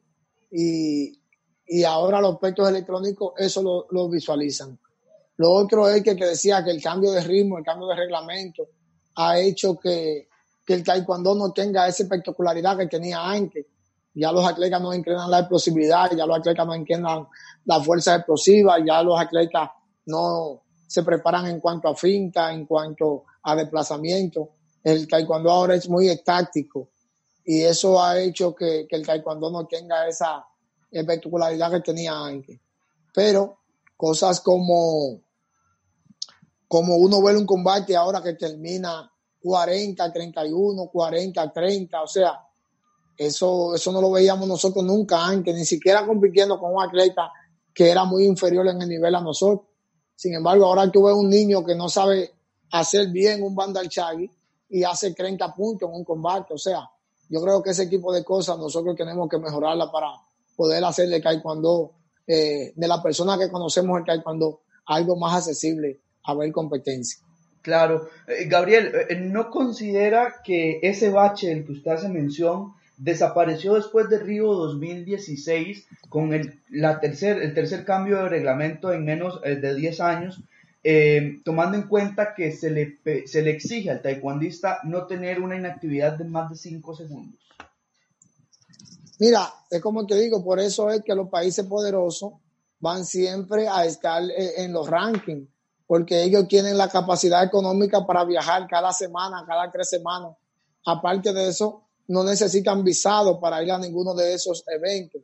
Y, 0.50 1.18
ahora 1.86 2.20
los 2.20 2.34
aspectos 2.34 2.68
electrónicos 2.68 3.32
eso 3.38 3.62
lo, 3.62 3.86
lo, 3.90 4.08
visualizan. 4.08 4.78
Lo 5.36 5.50
otro 5.50 5.88
es 5.88 6.02
que, 6.02 6.14
que 6.14 6.26
decía 6.26 6.62
que 6.62 6.70
el 6.70 6.82
cambio 6.82 7.10
de 7.12 7.22
ritmo, 7.22 7.58
el 7.58 7.64
cambio 7.64 7.88
de 7.88 7.96
reglamento, 7.96 8.68
ha 9.16 9.38
hecho 9.38 9.78
que, 9.78 10.28
que 10.66 10.74
el 10.74 10.84
taekwondo 10.84 11.34
no 11.34 11.52
tenga 11.52 11.86
esa 11.88 12.02
espectacularidad 12.02 12.76
que 12.76 12.86
tenía 12.86 13.22
antes. 13.22 13.66
Ya 14.14 14.30
los 14.30 14.46
atletas 14.46 14.80
no 14.80 14.92
entrenan 14.92 15.30
la 15.30 15.40
explosividad, 15.40 16.10
ya 16.14 16.26
los 16.26 16.38
atletas 16.38 16.66
no 16.66 16.74
entrenan 16.74 17.26
la 17.64 17.80
fuerza 17.80 18.16
explosiva, 18.16 18.76
ya 18.84 19.02
los 19.02 19.18
atletas 19.18 19.70
no 20.06 20.62
se 20.86 21.02
preparan 21.02 21.46
en 21.46 21.60
cuanto 21.60 21.88
a 21.88 21.94
finta, 21.94 22.52
en 22.52 22.66
cuanto 22.66 23.24
a 23.42 23.56
desplazamiento. 23.56 24.50
El 24.82 25.06
taekwondo 25.08 25.50
ahora 25.50 25.74
es 25.74 25.88
muy 25.88 26.14
táctico 26.22 26.90
y 27.44 27.62
eso 27.62 28.02
ha 28.02 28.20
hecho 28.20 28.54
que, 28.54 28.86
que 28.88 28.96
el 28.96 29.06
taekwondo 29.06 29.50
no 29.50 29.66
tenga 29.66 30.06
esa 30.06 30.44
espectacularidad 30.90 31.70
que 31.70 31.80
tenía 31.80 32.18
antes. 32.18 32.60
Pero 33.14 33.58
cosas 33.96 34.40
como, 34.40 35.22
como 36.68 36.96
uno 36.96 37.22
ve 37.22 37.36
un 37.36 37.46
combate 37.46 37.96
ahora 37.96 38.22
que 38.22 38.34
termina 38.34 39.10
40, 39.42 40.12
31, 40.12 40.86
40, 40.88 41.52
30, 41.52 42.02
o 42.02 42.06
sea, 42.06 42.40
eso, 43.16 43.74
eso 43.74 43.92
no 43.92 44.00
lo 44.00 44.10
veíamos 44.10 44.48
nosotros 44.48 44.84
nunca 44.84 45.24
antes, 45.24 45.54
ni 45.54 45.64
siquiera 45.64 46.06
compitiendo 46.06 46.58
con 46.58 46.74
un 46.74 46.82
atleta 46.82 47.30
que 47.74 47.90
era 47.90 48.04
muy 48.04 48.24
inferior 48.24 48.66
en 48.68 48.82
el 48.82 48.88
nivel 48.88 49.14
a 49.14 49.20
nosotros. 49.20 49.68
Sin 50.22 50.34
embargo, 50.34 50.66
ahora 50.66 50.88
tú 50.88 51.02
ves 51.02 51.16
un 51.16 51.28
niño 51.28 51.64
que 51.64 51.74
no 51.74 51.88
sabe 51.88 52.30
hacer 52.70 53.08
bien 53.08 53.42
un 53.42 53.56
bandal 53.56 53.88
chagui 53.88 54.30
y 54.68 54.84
hace 54.84 55.12
30 55.14 55.52
puntos 55.52 55.88
en 55.88 55.96
un 55.96 56.04
combate. 56.04 56.54
O 56.54 56.58
sea, 56.58 56.88
yo 57.28 57.42
creo 57.42 57.60
que 57.60 57.70
ese 57.70 57.88
tipo 57.88 58.12
de 58.12 58.22
cosas 58.22 58.56
nosotros 58.56 58.94
tenemos 58.94 59.28
que 59.28 59.38
mejorarla 59.38 59.90
para 59.90 60.10
poder 60.54 60.84
hacerle 60.84 61.20
taekwondo, 61.20 61.90
eh, 62.24 62.72
de 62.72 62.86
la 62.86 63.02
persona 63.02 63.36
que 63.36 63.50
conocemos 63.50 63.98
el 63.98 64.04
taekwondo, 64.04 64.60
algo 64.86 65.16
más 65.16 65.38
accesible 65.38 65.98
haber 66.22 66.52
competencia. 66.52 67.18
Claro. 67.60 68.08
Eh, 68.28 68.44
Gabriel, 68.46 68.92
eh, 69.08 69.16
¿no 69.16 69.50
considera 69.50 70.36
que 70.44 70.78
ese 70.84 71.10
bache 71.10 71.48
del 71.48 71.66
que 71.66 71.72
usted 71.72 71.90
hace 71.90 72.08
mención 72.08 72.74
desapareció 73.02 73.74
después 73.74 74.08
de 74.08 74.18
Río 74.18 74.52
2016 74.52 75.86
con 76.08 76.32
el, 76.32 76.60
la 76.70 77.00
tercer, 77.00 77.42
el 77.42 77.52
tercer 77.54 77.84
cambio 77.84 78.18
de 78.18 78.28
reglamento 78.28 78.92
en 78.92 79.04
menos 79.04 79.40
eh, 79.44 79.56
de 79.56 79.74
10 79.74 80.00
años, 80.00 80.40
tomando 81.44 81.78
en 81.78 81.84
cuenta 81.84 82.34
que 82.34 82.50
se 82.50 82.68
le, 82.68 82.98
se 83.26 83.42
le 83.42 83.50
exige 83.50 83.90
al 83.90 84.02
taekwondista 84.02 84.80
no 84.82 85.06
tener 85.06 85.40
una 85.40 85.56
inactividad 85.56 86.14
de 86.18 86.24
más 86.24 86.50
de 86.50 86.56
5 86.56 86.96
segundos? 86.96 87.38
Mira, 89.20 89.48
es 89.70 89.80
como 89.80 90.04
te 90.04 90.16
digo, 90.16 90.42
por 90.42 90.58
eso 90.58 90.90
es 90.90 91.02
que 91.04 91.14
los 91.14 91.28
países 91.28 91.64
poderosos 91.66 92.32
van 92.80 93.04
siempre 93.04 93.68
a 93.68 93.84
estar 93.84 94.22
en 94.56 94.72
los 94.72 94.88
rankings 94.88 95.48
porque 95.92 96.22
ellos 96.22 96.48
tienen 96.48 96.78
la 96.78 96.88
capacidad 96.88 97.44
económica 97.44 98.06
para 98.06 98.24
viajar 98.24 98.66
cada 98.66 98.92
semana, 98.94 99.44
cada 99.46 99.70
tres 99.70 99.90
semanas. 99.90 100.36
Aparte 100.86 101.34
de 101.34 101.48
eso, 101.48 101.81
no 102.08 102.24
necesitan 102.24 102.82
visado 102.84 103.38
para 103.40 103.62
ir 103.62 103.70
a 103.72 103.78
ninguno 103.78 104.14
de 104.14 104.34
esos 104.34 104.64
eventos. 104.66 105.22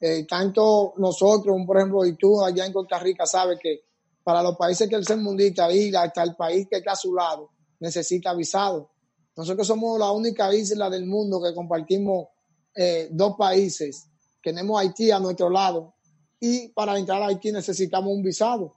Eh, 0.00 0.26
tanto 0.28 0.94
nosotros, 0.98 1.56
por 1.66 1.76
ejemplo, 1.78 2.04
y 2.04 2.14
tú 2.16 2.42
allá 2.42 2.66
en 2.66 2.72
Costa 2.72 2.98
Rica, 2.98 3.26
sabes 3.26 3.58
que 3.62 3.80
para 4.22 4.42
los 4.42 4.56
países 4.56 4.88
que 4.88 4.96
el 4.96 5.06
ser 5.06 5.18
mundista 5.18 5.70
ir 5.72 5.96
hasta 5.96 6.22
el 6.22 6.34
país 6.34 6.66
que 6.68 6.78
está 6.78 6.92
a 6.92 6.96
su 6.96 7.14
lado, 7.14 7.50
necesita 7.80 8.34
visado. 8.34 8.90
Nosotros 9.36 9.66
somos 9.66 9.98
la 9.98 10.10
única 10.10 10.52
isla 10.54 10.90
del 10.90 11.06
mundo 11.06 11.40
que 11.42 11.54
compartimos 11.54 12.28
eh, 12.74 13.08
dos 13.10 13.36
países. 13.36 14.06
Tenemos 14.42 14.80
Haití 14.80 15.10
a 15.10 15.18
nuestro 15.18 15.48
lado 15.48 15.94
y 16.40 16.68
para 16.68 16.98
entrar 16.98 17.22
a 17.22 17.26
Haití 17.26 17.52
necesitamos 17.52 18.12
un 18.12 18.22
visado. 18.22 18.74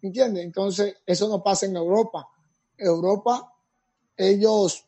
¿Entiendes? 0.00 0.44
Entonces, 0.44 0.96
eso 1.06 1.28
no 1.28 1.42
pasa 1.42 1.66
en 1.66 1.76
Europa. 1.76 2.28
Europa, 2.76 3.52
ellos 4.16 4.84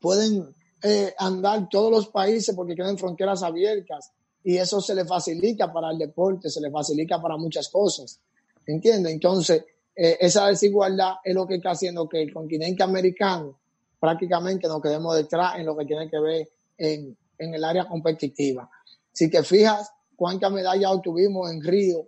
pueden 0.00 0.54
eh, 0.82 1.14
andar 1.18 1.68
todos 1.68 1.90
los 1.90 2.08
países 2.08 2.54
porque 2.54 2.74
tienen 2.74 2.98
fronteras 2.98 3.42
abiertas 3.42 4.12
y 4.44 4.56
eso 4.56 4.80
se 4.80 4.94
les 4.94 5.06
facilita 5.06 5.72
para 5.72 5.90
el 5.90 5.98
deporte, 5.98 6.48
se 6.48 6.60
les 6.60 6.72
facilita 6.72 7.20
para 7.20 7.36
muchas 7.36 7.68
cosas. 7.68 8.20
¿Entiendes? 8.66 9.12
Entonces, 9.12 9.64
eh, 9.94 10.16
esa 10.20 10.46
desigualdad 10.46 11.16
es 11.24 11.34
lo 11.34 11.46
que 11.46 11.56
está 11.56 11.70
haciendo 11.70 12.08
que 12.08 12.22
el 12.22 12.32
continente 12.32 12.82
americano 12.82 13.58
prácticamente 13.98 14.68
nos 14.68 14.80
quedemos 14.80 15.16
detrás 15.16 15.56
en 15.58 15.66
lo 15.66 15.76
que 15.76 15.84
tiene 15.84 16.08
que 16.08 16.20
ver 16.20 16.48
en, 16.76 17.16
en 17.38 17.54
el 17.54 17.64
área 17.64 17.88
competitiva. 17.88 18.70
Si 19.12 19.28
te 19.28 19.42
fijas 19.42 19.90
cuántas 20.14 20.52
medallas 20.52 20.92
obtuvimos 20.92 21.50
en 21.50 21.62
Río 21.62 22.06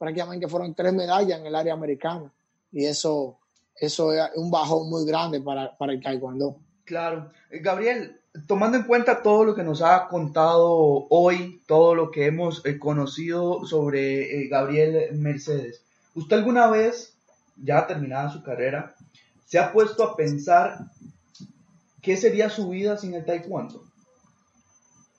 prácticamente 0.00 0.48
fueron 0.48 0.74
tres 0.74 0.94
medallas 0.94 1.40
en 1.40 1.46
el 1.46 1.54
área 1.54 1.74
americana. 1.74 2.32
Y 2.72 2.86
eso, 2.86 3.38
eso 3.76 4.14
es 4.14 4.22
un 4.36 4.50
bajón 4.50 4.88
muy 4.88 5.04
grande 5.04 5.42
para, 5.42 5.76
para 5.76 5.92
el 5.92 6.02
taekwondo. 6.02 6.56
Claro. 6.90 7.30
Eh, 7.52 7.60
Gabriel, 7.60 8.20
tomando 8.48 8.76
en 8.76 8.82
cuenta 8.82 9.22
todo 9.22 9.44
lo 9.44 9.54
que 9.54 9.62
nos 9.62 9.80
ha 9.80 10.08
contado 10.08 11.06
hoy, 11.08 11.62
todo 11.68 11.94
lo 11.94 12.10
que 12.10 12.26
hemos 12.26 12.66
eh, 12.66 12.80
conocido 12.80 13.64
sobre 13.64 14.42
eh, 14.42 14.48
Gabriel 14.48 15.16
Mercedes, 15.16 15.82
¿usted 16.16 16.38
alguna 16.38 16.68
vez, 16.68 17.14
ya 17.62 17.86
terminada 17.86 18.32
su 18.32 18.42
carrera, 18.42 18.96
se 19.46 19.60
ha 19.60 19.72
puesto 19.72 20.02
a 20.02 20.16
pensar 20.16 20.78
qué 22.02 22.16
sería 22.16 22.50
su 22.50 22.70
vida 22.70 22.98
sin 22.98 23.14
el 23.14 23.24
taekwondo? 23.24 23.84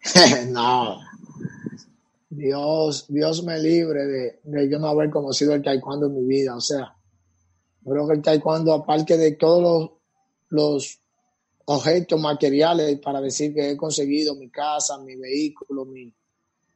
no, 0.49 0.99
Dios, 2.29 3.05
Dios 3.07 3.45
me 3.45 3.57
libre 3.60 4.07
de, 4.43 4.69
yo 4.69 4.77
no 4.77 4.88
haber 4.88 5.10
conocido 5.10 5.53
el 5.53 5.63
taekwondo 5.63 6.07
en 6.07 6.15
mi 6.15 6.25
vida. 6.25 6.53
O 6.53 6.62
sea, 6.62 6.97
creo 7.86 8.05
que 8.10 8.15
el 8.15 8.21
taekwondo, 8.21 8.73
aparte 8.73 9.15
de 9.15 9.31
todos 9.38 9.91
los 10.49 11.00
objetos 11.75 12.19
materiales 12.19 12.99
para 12.99 13.21
decir 13.21 13.53
que 13.53 13.71
he 13.71 13.77
conseguido 13.77 14.36
mi 14.36 14.49
casa, 14.49 14.97
mi 14.99 15.15
vehículo, 15.15 15.86
mi, 15.86 16.13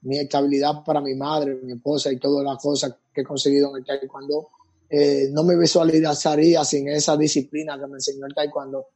mi 0.01 0.17
estabilidad 0.17 0.83
para 0.85 1.01
mi 1.01 1.15
madre, 1.15 1.55
mi 1.61 1.73
esposa 1.73 2.11
y 2.11 2.19
todas 2.19 2.45
las 2.45 2.61
cosas 2.61 2.95
que 3.13 3.21
he 3.21 3.23
conseguido 3.23 3.71
en 3.71 3.77
el 3.77 3.85
taekwondo, 3.85 4.49
eh, 4.89 5.29
no 5.31 5.43
me 5.43 5.57
visualizaría 5.57 6.63
sin 6.63 6.89
esa 6.89 7.17
disciplina 7.17 7.79
que 7.79 7.87
me 7.87 7.95
enseñó 7.95 8.25
el 8.25 8.33
taekwondo, 8.33 8.87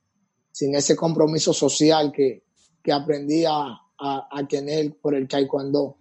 sin 0.52 0.76
ese 0.76 0.96
compromiso 0.96 1.54
social 1.54 2.12
que, 2.12 2.44
que 2.84 2.92
aprendí 2.92 3.46
a, 3.46 3.78
a 3.98 4.48
tener 4.48 4.98
por 5.02 5.16
el 5.16 5.28
taekwondo. 5.28 5.98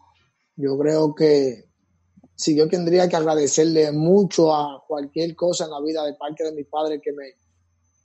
Yo 0.56 0.78
creo 0.78 1.14
que 1.14 1.64
si 2.34 2.54
yo 2.54 2.68
tendría 2.68 3.08
que 3.08 3.16
agradecerle 3.16 3.90
mucho 3.90 4.54
a 4.54 4.84
cualquier 4.86 5.34
cosa 5.34 5.64
en 5.64 5.70
la 5.70 5.80
vida 5.80 6.04
de 6.04 6.14
parte 6.14 6.44
de 6.44 6.52
mis 6.52 6.66
padres 6.66 7.00
que 7.02 7.12
me, 7.12 7.34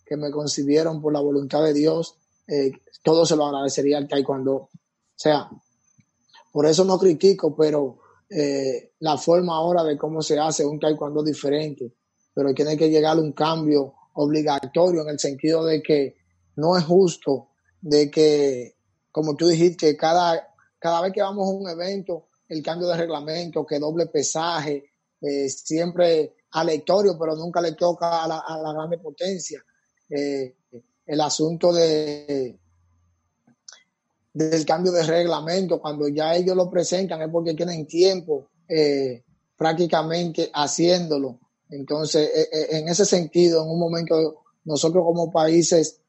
que 0.06 0.18
me 0.18 0.32
concibieron 0.32 1.02
por 1.02 1.14
la 1.14 1.20
voluntad 1.20 1.64
de 1.64 1.74
Dios, 1.74 2.18
eh, 2.48 2.72
todo 3.04 3.26
se 3.26 3.36
lo 3.36 3.46
agradecería 3.46 3.98
al 3.98 4.08
taekwondo. 4.08 4.54
O 4.54 4.70
sea, 5.16 5.50
por 6.52 6.66
eso 6.66 6.84
no 6.86 7.00
critico, 7.00 7.56
pero 7.56 8.00
eh, 8.30 8.94
la 9.00 9.18
forma 9.18 9.56
ahora 9.56 9.84
de 9.84 9.98
cómo 9.98 10.22
se 10.22 10.40
hace 10.40 10.66
un 10.66 10.80
taekwondo 10.80 11.24
diferente, 11.24 11.94
pero 12.34 12.54
tiene 12.54 12.78
que 12.78 12.90
llegar 12.90 13.18
un 13.20 13.32
cambio 13.34 13.94
obligatorio 14.14 15.02
en 15.02 15.10
el 15.10 15.20
sentido 15.20 15.66
de 15.66 15.82
que 15.82 16.16
no 16.56 16.78
es 16.78 16.84
justo 16.84 17.50
de 17.82 18.10
que, 18.10 18.76
como 19.12 19.36
tú 19.36 19.48
dijiste, 19.48 19.98
cada, 19.98 20.48
cada 20.80 21.02
vez 21.02 21.14
que 21.14 21.22
vamos 21.22 21.48
a 21.48 21.52
un 21.52 21.70
evento, 21.70 22.28
el 22.48 22.62
cambio 22.62 22.88
de 22.88 22.98
reglamento, 22.98 23.66
que 23.66 23.80
doble 23.80 24.08
pesaje, 24.08 24.92
eh, 25.22 25.50
siempre 25.50 26.36
aleatorio, 26.52 27.18
pero 27.18 27.36
nunca 27.36 27.62
le 27.62 27.74
toca 27.74 28.24
a 28.24 28.28
la, 28.28 28.40
a 28.40 28.58
la 28.58 28.74
grande 28.74 29.00
potencia. 29.00 29.64
Eh, 30.16 30.56
el 31.06 31.22
asunto 31.22 31.74
de 31.74 32.60
del 34.34 34.66
cambio 34.66 34.92
de 34.92 35.04
reglamento, 35.04 35.80
cuando 35.80 36.08
ya 36.08 36.36
ellos 36.36 36.56
lo 36.56 36.68
presentan 36.68 37.22
es 37.22 37.30
porque 37.30 37.54
tienen 37.54 37.86
tiempo 37.86 38.50
eh, 38.68 39.24
prácticamente 39.56 40.50
haciéndolo. 40.52 41.40
Entonces, 41.70 42.32
en 42.52 42.88
ese 42.88 43.06
sentido, 43.06 43.64
en 43.64 43.70
un 43.70 43.80
momento, 43.80 44.44
nosotros 44.66 45.04
como 45.04 45.32
países 45.32 46.02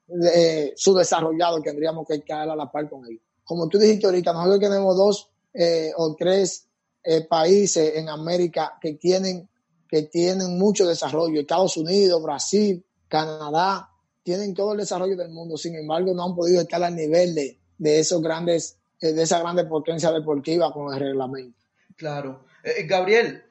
subdesarrollados 0.77 1.63
tendríamos 1.63 2.07
que 2.07 2.23
caer 2.23 2.49
a 2.49 2.57
la 2.57 2.71
par 2.71 2.89
con 2.89 3.05
ellos. 3.07 3.23
Como 3.45 3.69
tú 3.69 3.79
dijiste 3.79 4.07
ahorita, 4.07 4.33
nosotros 4.33 4.61
tenemos 4.61 4.97
dos 4.97 5.31
eh, 5.53 5.93
o 5.97 6.17
tres 6.17 6.67
eh, 7.05 7.27
países 7.27 7.97
en 7.97 8.09
América 8.09 8.77
que 8.81 8.95
tienen, 8.95 9.49
que 9.89 10.03
tienen 10.03 10.59
mucho 10.59 10.87
desarrollo. 10.87 11.41
Estados 11.41 11.77
Unidos, 11.77 12.23
Brasil, 12.23 12.85
Canadá, 13.07 13.91
tienen 14.25 14.55
todo 14.55 14.73
el 14.73 14.79
desarrollo 14.79 15.17
del 15.17 15.31
mundo. 15.31 15.57
Sin 15.57 15.77
embargo, 15.77 16.13
no 16.13 16.25
han 16.25 16.35
podido 16.35 16.61
estar 16.61 16.83
al 16.83 16.97
nivel 16.97 17.37
de, 17.37 17.57
de 17.79 18.01
esos 18.01 18.21
grandes, 18.21 18.79
eh, 19.01 19.13
de 19.13 19.23
esa 19.23 19.39
grande 19.39 19.65
potencia 19.65 20.11
deportiva 20.11 20.73
con 20.73 20.93
el 20.93 20.99
reglamento. 20.99 21.57
Claro. 21.97 22.45
Gabriel, 22.87 23.45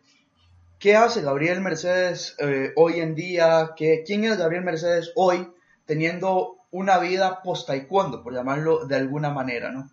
¿qué 0.78 0.98
hace 0.98 1.22
Gabriel 1.22 1.62
Mercedes 1.62 2.36
hoy 2.76 3.00
en 3.00 3.16
día? 3.16 3.72
¿Qué, 3.78 4.04
¿Quién 4.06 4.26
es 4.26 4.38
Gabriel 4.38 4.66
Mercedes 4.66 5.12
hoy 5.16 5.48
teniendo 5.86 6.58
una 6.72 6.98
vida 6.98 7.42
post-taekwondo, 7.44 8.24
por 8.24 8.34
llamarlo 8.34 8.86
de 8.86 8.96
alguna 8.96 9.30
manera, 9.30 9.72
¿no? 9.72 9.90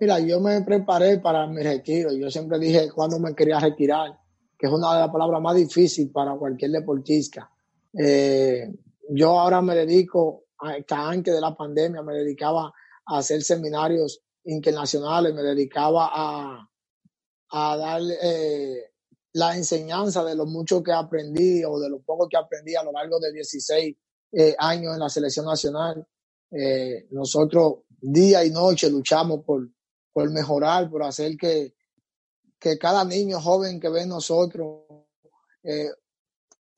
Mira, 0.00 0.20
yo 0.20 0.40
me 0.40 0.62
preparé 0.62 1.18
para 1.18 1.46
mi 1.46 1.62
retiro. 1.62 2.12
Yo 2.12 2.30
siempre 2.30 2.58
dije 2.58 2.90
cuando 2.90 3.18
me 3.18 3.34
quería 3.34 3.58
retirar, 3.58 4.18
que 4.56 4.66
es 4.66 4.72
una 4.72 4.94
de 4.94 5.00
las 5.00 5.10
palabras 5.10 5.42
más 5.42 5.56
difíciles 5.56 6.12
para 6.12 6.34
cualquier 6.34 6.70
deportista. 6.70 7.50
Eh, 7.92 8.68
yo 9.10 9.38
ahora 9.38 9.62
me 9.62 9.74
dedico, 9.74 10.44
hasta 10.58 11.08
antes 11.08 11.34
de 11.34 11.40
la 11.40 11.54
pandemia, 11.56 12.02
me 12.02 12.14
dedicaba 12.14 12.72
a 13.06 13.18
hacer 13.18 13.42
seminarios 13.42 14.20
internacionales, 14.44 15.34
me 15.34 15.42
dedicaba 15.42 16.10
a, 16.12 16.68
a 17.50 17.76
dar 17.76 18.02
eh, 18.22 18.92
la 19.32 19.56
enseñanza 19.56 20.24
de 20.24 20.34
lo 20.34 20.46
mucho 20.46 20.82
que 20.82 20.92
aprendí 20.92 21.64
o 21.64 21.78
de 21.78 21.88
lo 21.88 22.00
poco 22.02 22.28
que 22.28 22.36
aprendí 22.36 22.74
a 22.74 22.82
lo 22.82 22.92
largo 22.92 23.18
de 23.20 23.32
16 23.32 23.96
eh, 24.32 24.54
años 24.58 24.94
en 24.94 25.00
la 25.00 25.08
selección 25.08 25.46
nacional. 25.46 26.06
nosotros 27.10 27.80
día 28.00 28.44
y 28.44 28.50
noche 28.50 28.90
luchamos 28.90 29.44
por, 29.44 29.68
por 30.12 30.30
mejorar, 30.30 30.90
por 30.90 31.02
hacer 31.02 31.36
que, 31.36 31.74
que 32.58 32.78
cada 32.78 33.04
niño 33.04 33.40
joven 33.40 33.80
que 33.80 33.88
ve 33.88 34.02
en 34.02 34.08
nosotros 34.08 34.84
eh, 35.62 35.90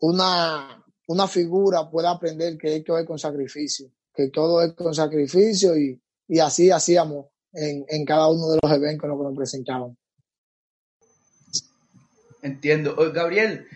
una, 0.01 0.85
una 1.11 1.27
figura 1.27 1.91
pueda 1.91 2.13
aprender 2.13 2.57
que 2.57 2.77
esto 2.77 2.97
es 2.97 3.05
con 3.05 3.19
sacrificio, 3.19 3.91
que 4.15 4.29
todo 4.29 4.63
es 4.63 4.75
con 4.75 4.95
sacrificio 4.95 5.77
y, 5.77 6.01
y 6.29 6.39
así 6.39 6.71
hacíamos 6.71 7.27
en, 7.53 7.85
en, 7.89 8.05
cada 8.05 8.29
uno 8.29 8.51
de 8.51 8.59
los 8.63 8.73
eventos 8.73 9.11
que 9.11 9.25
nos 9.25 9.37
presentaban. 9.37 9.97
Entiendo. 12.43 12.95
Gabriel, 13.13 13.67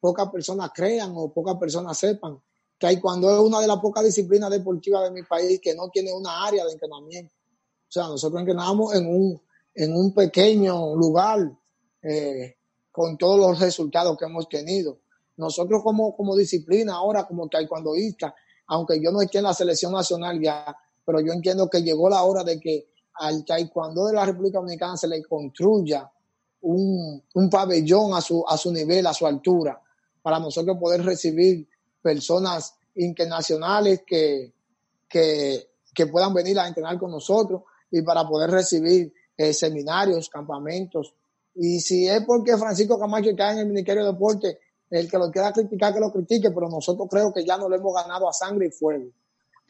pocas 0.00 0.30
personas 0.30 0.70
crean 0.74 1.12
o 1.14 1.32
pocas 1.32 1.56
personas 1.56 1.98
sepan, 1.98 2.36
que 2.78 2.86
taekwondo 2.86 3.30
es 3.30 3.40
una 3.40 3.60
de 3.60 3.66
las 3.66 3.78
pocas 3.78 4.04
disciplinas 4.04 4.50
deportivas 4.50 5.04
de 5.04 5.10
mi 5.10 5.22
país 5.22 5.60
que 5.60 5.74
no 5.74 5.88
tiene 5.90 6.12
una 6.12 6.46
área 6.46 6.64
de 6.64 6.72
entrenamiento. 6.72 7.34
O 7.94 8.00
sea, 8.00 8.08
nosotros 8.08 8.40
entrenamos 8.40 8.92
en 8.96 9.06
un, 9.06 9.40
en 9.72 9.94
un 9.94 10.12
pequeño 10.12 10.96
lugar 10.96 11.48
eh, 12.02 12.56
con 12.90 13.16
todos 13.16 13.38
los 13.38 13.60
resultados 13.60 14.18
que 14.18 14.24
hemos 14.24 14.48
tenido. 14.48 14.98
Nosotros 15.36 15.80
como, 15.84 16.16
como 16.16 16.34
disciplina 16.34 16.94
ahora, 16.94 17.24
como 17.24 17.48
taekwondoísta, 17.48 18.34
aunque 18.66 19.00
yo 19.00 19.12
no 19.12 19.22
esté 19.22 19.38
en 19.38 19.44
la 19.44 19.54
selección 19.54 19.92
nacional 19.92 20.40
ya, 20.42 20.76
pero 21.04 21.20
yo 21.20 21.32
entiendo 21.32 21.70
que 21.70 21.82
llegó 21.84 22.08
la 22.08 22.24
hora 22.24 22.42
de 22.42 22.58
que 22.58 22.88
al 23.14 23.44
taekwondo 23.44 24.06
de 24.06 24.14
la 24.14 24.24
República 24.24 24.58
Dominicana 24.58 24.96
se 24.96 25.06
le 25.06 25.22
construya 25.22 26.10
un, 26.62 27.22
un 27.32 27.48
pabellón 27.48 28.12
a 28.14 28.20
su, 28.20 28.44
a 28.44 28.56
su 28.56 28.72
nivel, 28.72 29.06
a 29.06 29.14
su 29.14 29.24
altura, 29.24 29.80
para 30.20 30.40
nosotros 30.40 30.76
poder 30.80 31.04
recibir 31.04 31.68
personas 32.02 32.74
internacionales 32.96 34.02
que, 34.04 34.52
que, 35.08 35.68
que 35.94 36.06
puedan 36.08 36.34
venir 36.34 36.58
a 36.58 36.66
entrenar 36.66 36.98
con 36.98 37.12
nosotros 37.12 37.62
y 37.94 38.02
para 38.02 38.26
poder 38.26 38.50
recibir 38.50 39.12
eh, 39.36 39.52
seminarios, 39.52 40.28
campamentos. 40.28 41.14
Y 41.54 41.78
si 41.78 42.08
es 42.08 42.24
porque 42.24 42.56
Francisco 42.58 42.98
Camacho 42.98 43.30
está 43.30 43.52
en 43.52 43.58
el 43.58 43.66
Ministerio 43.68 44.04
de 44.04 44.10
Deporte, 44.10 44.58
el 44.90 45.08
que 45.08 45.16
lo 45.16 45.30
quiera 45.30 45.52
criticar, 45.52 45.94
que 45.94 46.00
lo 46.00 46.12
critique, 46.12 46.50
pero 46.50 46.68
nosotros 46.68 47.06
creo 47.08 47.32
que 47.32 47.44
ya 47.44 47.56
no 47.56 47.68
lo 47.68 47.76
hemos 47.76 47.94
ganado 47.94 48.28
a 48.28 48.32
sangre 48.32 48.66
y 48.66 48.70
fuego. 48.72 49.12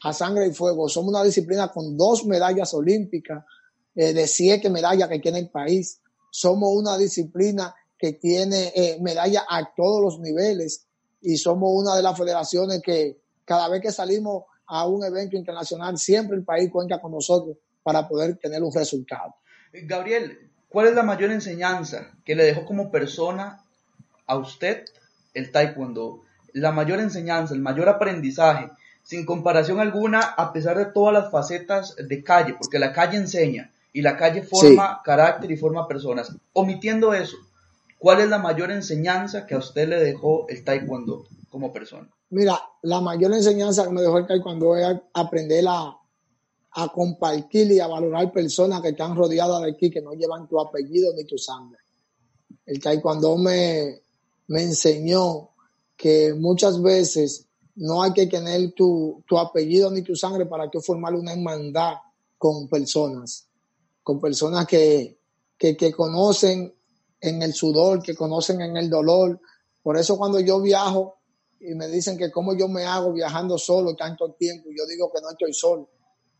A 0.01 0.11
sangre 0.11 0.47
y 0.47 0.53
fuego. 0.53 0.89
Somos 0.89 1.09
una 1.09 1.23
disciplina 1.23 1.71
con 1.71 1.95
dos 1.95 2.25
medallas 2.25 2.73
olímpicas, 2.73 3.45
eh, 3.93 4.11
de 4.11 4.25
siete 4.25 4.71
medallas 4.71 5.07
que 5.07 5.19
tiene 5.19 5.37
el 5.37 5.49
país. 5.49 6.01
Somos 6.31 6.73
una 6.73 6.97
disciplina 6.97 7.75
que 7.95 8.13
tiene 8.13 8.73
eh, 8.75 8.97
medallas 9.01 9.43
a 9.47 9.71
todos 9.75 10.01
los 10.01 10.19
niveles 10.19 10.87
y 11.21 11.37
somos 11.37 11.69
una 11.73 11.95
de 11.95 12.01
las 12.01 12.17
federaciones 12.17 12.81
que 12.81 13.21
cada 13.45 13.69
vez 13.69 13.81
que 13.81 13.91
salimos 13.91 14.45
a 14.65 14.87
un 14.87 15.03
evento 15.03 15.37
internacional, 15.37 15.99
siempre 15.99 16.35
el 16.35 16.43
país 16.43 16.71
cuenta 16.71 16.99
con 16.99 17.11
nosotros 17.11 17.57
para 17.85 18.07
poder 18.07 18.37
tener 18.37 18.63
un 18.63 18.73
resultado. 18.73 19.35
Gabriel, 19.71 20.39
¿cuál 20.69 20.87
es 20.87 20.95
la 20.95 21.03
mayor 21.03 21.29
enseñanza 21.29 22.11
que 22.25 22.33
le 22.33 22.43
dejó 22.43 22.65
como 22.65 22.89
persona 22.89 23.63
a 24.25 24.37
usted 24.37 24.85
el 25.35 25.51
taekwondo? 25.51 26.23
La 26.53 26.71
mayor 26.71 26.99
enseñanza, 26.99 27.53
el 27.53 27.59
mayor 27.59 27.87
aprendizaje, 27.87 28.71
sin 29.03 29.23
comparación 29.23 29.79
alguna, 29.79 30.21
a 30.21 30.51
pesar 30.51 30.79
de 30.79 30.85
todas 30.85 31.13
las 31.13 31.29
facetas 31.31 31.95
de 31.95 32.23
calle, 32.23 32.55
porque 32.59 32.79
la 32.79 32.91
calle 32.91 33.17
enseña 33.17 33.71
y 33.93 34.01
la 34.01 34.17
calle 34.17 34.41
forma 34.41 35.01
carácter 35.03 35.51
y 35.51 35.57
forma 35.57 35.87
personas. 35.87 36.35
Omitiendo 36.53 37.13
eso, 37.13 37.37
¿cuál 37.99 38.21
es 38.21 38.29
la 38.29 38.39
mayor 38.39 38.71
enseñanza 38.71 39.45
que 39.45 39.53
a 39.53 39.59
usted 39.59 39.87
le 39.87 39.99
dejó 39.99 40.47
el 40.49 40.63
taekwondo 40.63 41.27
como 41.51 41.71
persona? 41.71 42.09
Mira, 42.31 42.59
la 42.81 42.99
mayor 42.99 43.31
enseñanza 43.33 43.83
que 43.83 43.91
me 43.91 44.01
dejó 44.01 44.17
el 44.17 44.25
taekwondo 44.25 44.75
es 44.75 44.97
aprender 45.13 45.65
a, 45.67 45.95
a 46.77 46.89
compartir 46.89 47.71
y 47.71 47.79
a 47.79 47.87
valorar 47.87 48.33
personas 48.33 48.81
que 48.81 48.89
están 48.89 49.15
rodeadas 49.15 49.61
de 49.61 49.73
ti, 49.73 49.89
que 49.89 50.01
no 50.01 50.11
llevan 50.11 50.45
tu 50.45 50.59
apellido 50.59 51.13
ni 51.13 51.23
tu 51.23 51.37
sangre. 51.37 51.79
El 52.65 52.81
taekwondo 52.81 53.37
me, 53.37 54.01
me 54.47 54.63
enseñó 54.63 55.51
que 55.95 56.33
muchas 56.33 56.81
veces 56.81 57.47
no 57.75 58.03
hay 58.03 58.11
que 58.11 58.27
tener 58.27 58.73
tu, 58.73 59.23
tu 59.25 59.37
apellido 59.37 59.89
ni 59.89 60.01
tu 60.01 60.17
sangre 60.17 60.47
para 60.47 60.69
que 60.69 60.81
formar 60.81 61.13
una 61.13 61.31
hermandad 61.31 61.93
con 62.37 62.67
personas, 62.67 63.47
con 64.03 64.19
personas 64.19 64.67
que, 64.67 65.17
que, 65.57 65.77
que 65.77 65.93
conocen 65.93 66.73
en 67.21 67.41
el 67.41 67.53
sudor, 67.53 68.03
que 68.03 68.15
conocen 68.15 68.59
en 68.59 68.75
el 68.75 68.89
dolor. 68.89 69.39
Por 69.81 69.97
eso 69.97 70.17
cuando 70.17 70.41
yo 70.41 70.59
viajo 70.59 71.19
y 71.57 71.73
me 71.73 71.87
dicen 71.87 72.17
que 72.17 72.29
cómo 72.29 72.53
yo 72.53 72.67
me 72.67 72.83
hago 72.83 73.13
viajando 73.13 73.57
solo 73.57 73.95
tanto 73.95 74.33
tiempo, 74.33 74.67
yo 74.77 74.85
digo 74.85 75.09
que 75.09 75.21
no 75.21 75.29
estoy 75.29 75.53
solo 75.53 75.94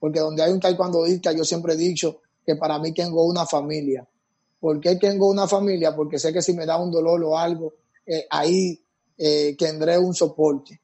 porque 0.05 0.19
donde 0.19 0.43
hay 0.43 0.51
un 0.51 0.59
taekwondoista, 0.59 1.31
yo 1.31 1.43
siempre 1.43 1.73
he 1.73 1.77
dicho 1.77 2.21
que 2.45 2.55
para 2.57 2.77
mí 2.77 2.93
tengo 2.93 3.25
una 3.25 3.43
familia. 3.43 4.07
¿Por 4.59 4.79
qué 4.79 4.97
tengo 4.97 5.27
una 5.27 5.47
familia? 5.47 5.95
Porque 5.95 6.19
sé 6.19 6.31
que 6.31 6.43
si 6.43 6.53
me 6.53 6.63
da 6.63 6.77
un 6.77 6.91
dolor 6.91 7.23
o 7.23 7.35
algo, 7.35 7.73
eh, 8.05 8.27
ahí 8.29 8.79
eh, 9.17 9.55
tendré 9.57 9.97
un 9.97 10.13
soporte. 10.13 10.79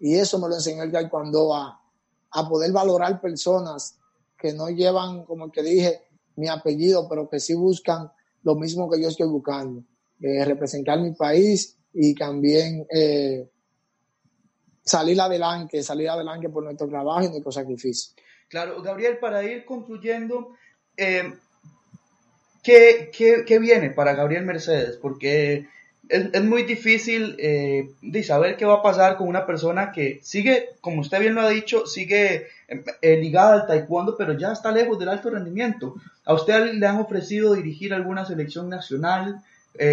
Y 0.00 0.14
eso 0.14 0.38
me 0.38 0.48
lo 0.48 0.54
enseñó 0.54 0.84
el 0.84 0.90
taekwondo 0.90 1.54
a, 1.54 1.82
a 2.30 2.48
poder 2.48 2.72
valorar 2.72 3.20
personas 3.20 3.98
que 4.38 4.54
no 4.54 4.70
llevan, 4.70 5.26
como 5.26 5.52
que 5.52 5.62
dije, 5.62 6.04
mi 6.36 6.48
apellido, 6.48 7.06
pero 7.10 7.28
que 7.28 7.40
sí 7.40 7.52
buscan 7.52 8.10
lo 8.42 8.54
mismo 8.54 8.88
que 8.88 9.02
yo 9.02 9.08
estoy 9.08 9.28
buscando, 9.28 9.84
eh, 10.18 10.46
representar 10.46 10.98
mi 10.98 11.12
país 11.12 11.76
y 11.92 12.14
también 12.14 12.86
salir 14.82 15.20
adelante, 15.20 15.82
salir 15.82 16.08
adelante 16.08 16.48
por 16.48 16.64
nuestro 16.64 16.88
trabajo 16.88 17.24
y 17.24 17.28
nuestro 17.28 17.52
sacrificio. 17.52 18.14
Claro, 18.52 18.82
Gabriel, 18.82 19.16
para 19.16 19.42
ir 19.44 19.64
concluyendo, 19.64 20.50
eh, 20.98 21.32
¿qué, 22.62 23.58
viene 23.58 23.88
para 23.88 24.14
Gabriel 24.14 24.44
Mercedes? 24.44 24.98
Porque 25.00 25.68
es, 26.10 26.44
muy 26.44 26.64
difícil 26.64 27.34
eh, 27.38 27.88
de 28.02 28.22
saber 28.22 28.58
qué 28.58 28.66
va 28.66 28.74
a 28.74 28.82
pasar 28.82 29.16
con 29.16 29.26
una 29.28 29.46
persona 29.46 29.90
que 29.90 30.20
sigue, 30.22 30.68
como 30.82 31.00
usted 31.00 31.20
bien 31.20 31.34
lo 31.34 31.40
ha 31.40 31.48
dicho, 31.48 31.86
sigue 31.86 32.48
eh, 32.68 33.16
ligada 33.16 33.54
al 33.54 33.66
taekwondo, 33.66 34.18
pero 34.18 34.36
ya 34.36 34.52
está 34.52 34.70
lejos 34.70 34.98
del 34.98 35.08
alto 35.08 35.30
rendimiento. 35.30 35.94
¿A 36.26 36.34
usted 36.34 36.74
le 36.74 36.86
han 36.86 36.98
ofrecido 36.98 37.54
dirigir 37.54 37.94
alguna 37.94 38.26
selección 38.26 38.68
nacional? 38.68 39.42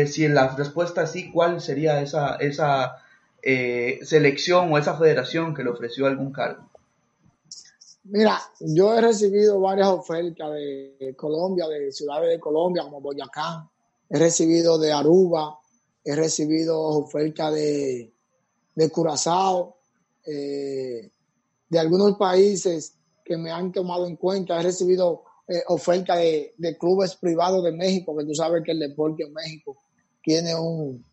si 0.08 0.28
la 0.28 0.54
respuesta 0.58 1.04
es 1.04 1.12
sí, 1.12 1.32
¿cuál 1.32 1.62
sería 1.62 2.02
esa, 2.02 2.36
esa 2.36 2.98
selección 3.42 4.74
o 4.74 4.78
esa 4.78 4.98
federación 4.98 5.56
que 5.56 5.64
le 5.64 5.70
ofreció 5.70 6.08
algún 6.08 6.34
cargo? 6.34 6.69
Mira, 8.12 8.40
yo 8.60 8.96
he 8.98 9.02
recibido 9.02 9.60
varias 9.60 9.88
ofertas 9.88 10.52
de 10.54 11.14
Colombia, 11.16 11.68
de 11.68 11.92
ciudades 11.92 12.30
de 12.30 12.40
Colombia, 12.40 12.84
como 12.84 13.02
Boyacá, 13.02 13.70
he 14.10 14.18
recibido 14.18 14.80
de 14.80 14.92
Aruba, 14.92 15.60
he 16.04 16.16
recibido 16.16 16.82
oferta 16.82 17.52
de, 17.52 18.12
de 18.74 18.90
Curazao, 18.90 19.78
eh, 20.26 21.12
de 21.70 21.80
algunos 21.80 22.18
países 22.18 22.96
que 23.24 23.38
me 23.38 23.52
han 23.52 23.72
tomado 23.72 24.08
en 24.08 24.16
cuenta, 24.16 24.60
he 24.60 24.64
recibido 24.64 25.24
eh, 25.48 25.62
oferta 25.68 26.16
de, 26.16 26.56
clubes 26.80 27.16
privados 27.16 27.64
de 27.64 27.74
México, 27.74 28.18
que 28.18 28.26
tú 28.26 28.34
sabes 28.34 28.64
que 28.64 28.72
el 28.72 28.80
deporte 28.80 29.24
en 29.24 29.34
México 29.34 29.78
tiene 30.24 30.56
un, 30.56 31.04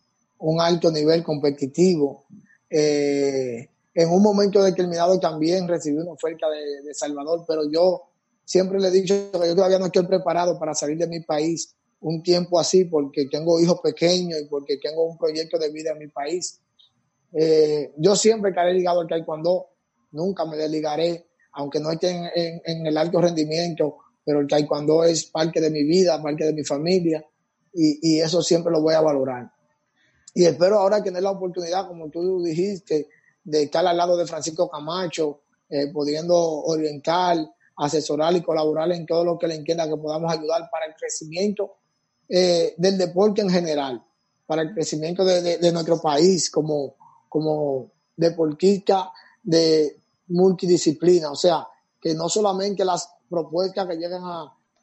alto 0.59 0.91
nivel 0.91 1.23
competitivo. 1.23 2.25
Eh, 2.69 3.69
en 3.99 4.11
un 4.11 4.21
momento 4.21 4.61
determinado 4.61 5.19
también 5.19 5.67
recibí 5.67 5.97
una 5.97 6.11
oferta 6.11 6.47
de, 6.51 6.83
de, 6.83 6.93
Salvador, 6.93 7.45
pero 7.47 7.63
yo 7.67 8.03
siempre 8.45 8.79
le 8.79 8.89
he 8.89 8.91
dicho 8.91 9.31
que 9.31 9.47
yo 9.47 9.55
todavía 9.55 9.79
no 9.79 9.87
estoy 9.87 10.05
preparado 10.05 10.59
para 10.59 10.75
salir 10.75 10.99
de 10.99 11.07
mi 11.07 11.21
país 11.21 11.75
un 12.01 12.21
tiempo 12.21 12.59
así 12.59 12.85
porque 12.85 13.25
tengo 13.25 13.59
hijos 13.59 13.79
pequeños 13.81 14.39
y 14.39 14.45
porque 14.45 14.77
tengo 14.77 15.03
un 15.03 15.17
proyecto 15.17 15.57
de 15.57 15.71
vida 15.71 15.93
en 15.93 15.97
mi 15.97 16.09
país. 16.09 16.61
Eh, 17.33 17.91
yo 17.97 18.15
siempre 18.15 18.51
estaré 18.51 18.75
ligado 18.75 19.01
al 19.01 19.07
taekwondo, 19.07 19.69
nunca 20.11 20.45
me 20.45 20.57
desligaré, 20.57 21.25
aunque 21.53 21.79
no 21.79 21.89
esté 21.89 22.11
en, 22.35 22.85
el 22.85 22.97
alto 22.99 23.19
rendimiento, 23.19 23.97
pero 24.23 24.41
el 24.41 24.47
taekwondo 24.47 25.05
es 25.05 25.25
parte 25.25 25.59
de 25.59 25.71
mi 25.71 25.83
vida, 25.83 26.21
parte 26.21 26.45
de 26.45 26.53
mi 26.53 26.63
familia 26.63 27.25
y, 27.73 28.19
eso 28.19 28.43
siempre 28.43 28.71
lo 28.71 28.79
voy 28.79 28.93
a 28.93 29.01
valorar. 29.01 29.51
Y 30.35 30.45
espero 30.45 30.77
ahora 30.77 31.01
tener 31.01 31.23
la 31.23 31.31
oportunidad, 31.31 31.87
como 31.87 32.09
tú 32.11 32.43
dijiste, 32.43 33.07
de 33.47 33.63
estar 33.63 33.87
al 33.87 33.95
lado 33.95 34.17
de 34.17 34.27
Francisco 34.27 34.69
Camacho, 34.69 35.39
eh, 35.69 35.87
pudiendo 35.87 36.35
orientar, 36.35 37.37
asesorar 37.77 38.35
y 38.35 38.41
colaborar 38.41 38.91
en 38.91 39.05
todo 39.05 39.23
lo 39.23 39.39
que 39.39 39.47
le 39.47 39.55
entienda 39.55 39.87
que 39.87 39.95
podamos 39.95 40.29
ayudar 40.33 40.69
para 40.69 40.85
el 40.85 40.95
crecimiento 40.95 41.77
eh, 42.27 42.73
del 42.77 42.97
deporte 42.97 43.41
en 43.41 43.49
general, 43.49 44.03
para 44.45 44.63
el 44.63 44.73
crecimiento 44.73 45.23
de, 45.23 45.71
nuestro 45.71 46.01
país 46.01 46.51
como, 46.51 46.95
como 47.29 47.89
deportista 48.17 49.13
de 49.41 49.97
multidisciplina. 50.27 51.31
O 51.31 51.35
sea, 51.35 51.65
que 52.01 52.13
no 52.13 52.27
solamente 52.27 52.83
las 52.83 53.09
propuestas 53.29 53.87
que 53.87 53.95
llegan 53.95 54.23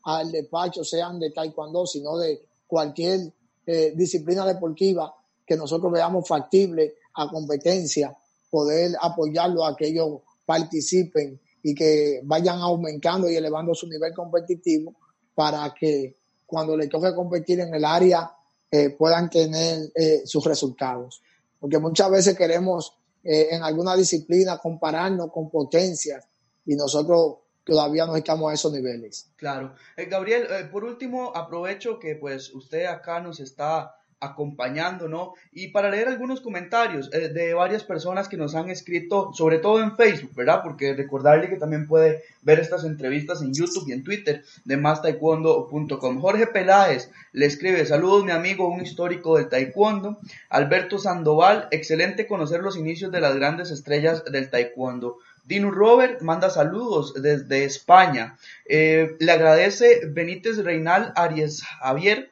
al 0.04 0.32
despacho 0.32 0.84
sean 0.84 1.18
de 1.18 1.32
taekwondo, 1.32 1.86
sino 1.86 2.16
de 2.16 2.46
cualquier 2.66 3.30
eh, 3.66 3.92
disciplina 3.94 4.46
deportiva 4.46 5.14
que 5.46 5.54
nosotros 5.54 5.92
veamos 5.92 6.26
factible 6.26 6.94
a 7.14 7.28
competencia, 7.28 8.16
poder 8.54 8.92
apoyarlo 9.00 9.66
a 9.66 9.76
que 9.76 9.88
ellos 9.88 10.20
participen 10.46 11.40
y 11.60 11.74
que 11.74 12.20
vayan 12.22 12.60
aumentando 12.60 13.28
y 13.28 13.34
elevando 13.34 13.74
su 13.74 13.88
nivel 13.88 14.14
competitivo 14.14 14.94
para 15.34 15.74
que 15.74 16.16
cuando 16.46 16.76
le 16.76 16.86
toque 16.86 17.12
competir 17.12 17.58
en 17.58 17.74
el 17.74 17.84
área 17.84 18.30
eh, 18.70 18.90
puedan 18.90 19.28
tener 19.28 19.90
eh, 19.96 20.22
sus 20.24 20.44
resultados. 20.44 21.20
Porque 21.58 21.80
muchas 21.80 22.08
veces 22.12 22.38
queremos 22.38 22.96
eh, 23.24 23.48
en 23.50 23.64
alguna 23.64 23.96
disciplina 23.96 24.58
compararnos 24.58 25.32
con 25.32 25.50
potencias 25.50 26.24
y 26.64 26.76
nosotros 26.76 27.38
todavía 27.64 28.06
no 28.06 28.14
estamos 28.14 28.52
a 28.52 28.54
esos 28.54 28.72
niveles. 28.72 29.32
Claro. 29.34 29.74
Gabriel, 29.96 30.46
por 30.70 30.84
último, 30.84 31.32
aprovecho 31.34 31.98
que 31.98 32.14
pues 32.14 32.54
usted 32.54 32.86
acá 32.86 33.20
nos 33.20 33.40
está 33.40 33.96
acompañando, 34.20 35.08
¿no? 35.08 35.34
Y 35.52 35.68
para 35.68 35.90
leer 35.90 36.08
algunos 36.08 36.40
comentarios 36.40 37.10
eh, 37.12 37.28
de 37.28 37.54
varias 37.54 37.84
personas 37.84 38.28
que 38.28 38.36
nos 38.36 38.54
han 38.54 38.70
escrito, 38.70 39.32
sobre 39.34 39.58
todo 39.58 39.82
en 39.82 39.96
Facebook, 39.96 40.34
¿verdad? 40.34 40.62
Porque 40.62 40.94
recordarle 40.94 41.48
que 41.48 41.56
también 41.56 41.86
puede 41.86 42.22
ver 42.42 42.60
estas 42.60 42.84
entrevistas 42.84 43.42
en 43.42 43.52
YouTube 43.52 43.88
y 43.88 43.92
en 43.92 44.04
Twitter 44.04 44.44
de 44.64 44.76
mastaekwondo.com. 44.76 46.20
Jorge 46.20 46.46
Peláez 46.46 47.10
le 47.32 47.46
escribe, 47.46 47.84
saludos 47.86 48.24
mi 48.24 48.32
amigo, 48.32 48.68
un 48.68 48.82
histórico 48.82 49.36
del 49.36 49.48
taekwondo. 49.48 50.18
Alberto 50.48 50.98
Sandoval, 50.98 51.68
excelente 51.70 52.26
conocer 52.26 52.60
los 52.60 52.76
inicios 52.76 53.12
de 53.12 53.20
las 53.20 53.34
grandes 53.36 53.70
estrellas 53.70 54.24
del 54.24 54.50
taekwondo. 54.50 55.18
Dino 55.44 55.70
Robert 55.70 56.22
manda 56.22 56.48
saludos 56.48 57.14
desde 57.20 57.64
España. 57.64 58.38
Eh, 58.66 59.16
le 59.20 59.32
agradece 59.32 60.06
Benítez 60.06 60.56
Reinal 60.58 61.12
Arias 61.16 61.62
Javier 61.62 62.30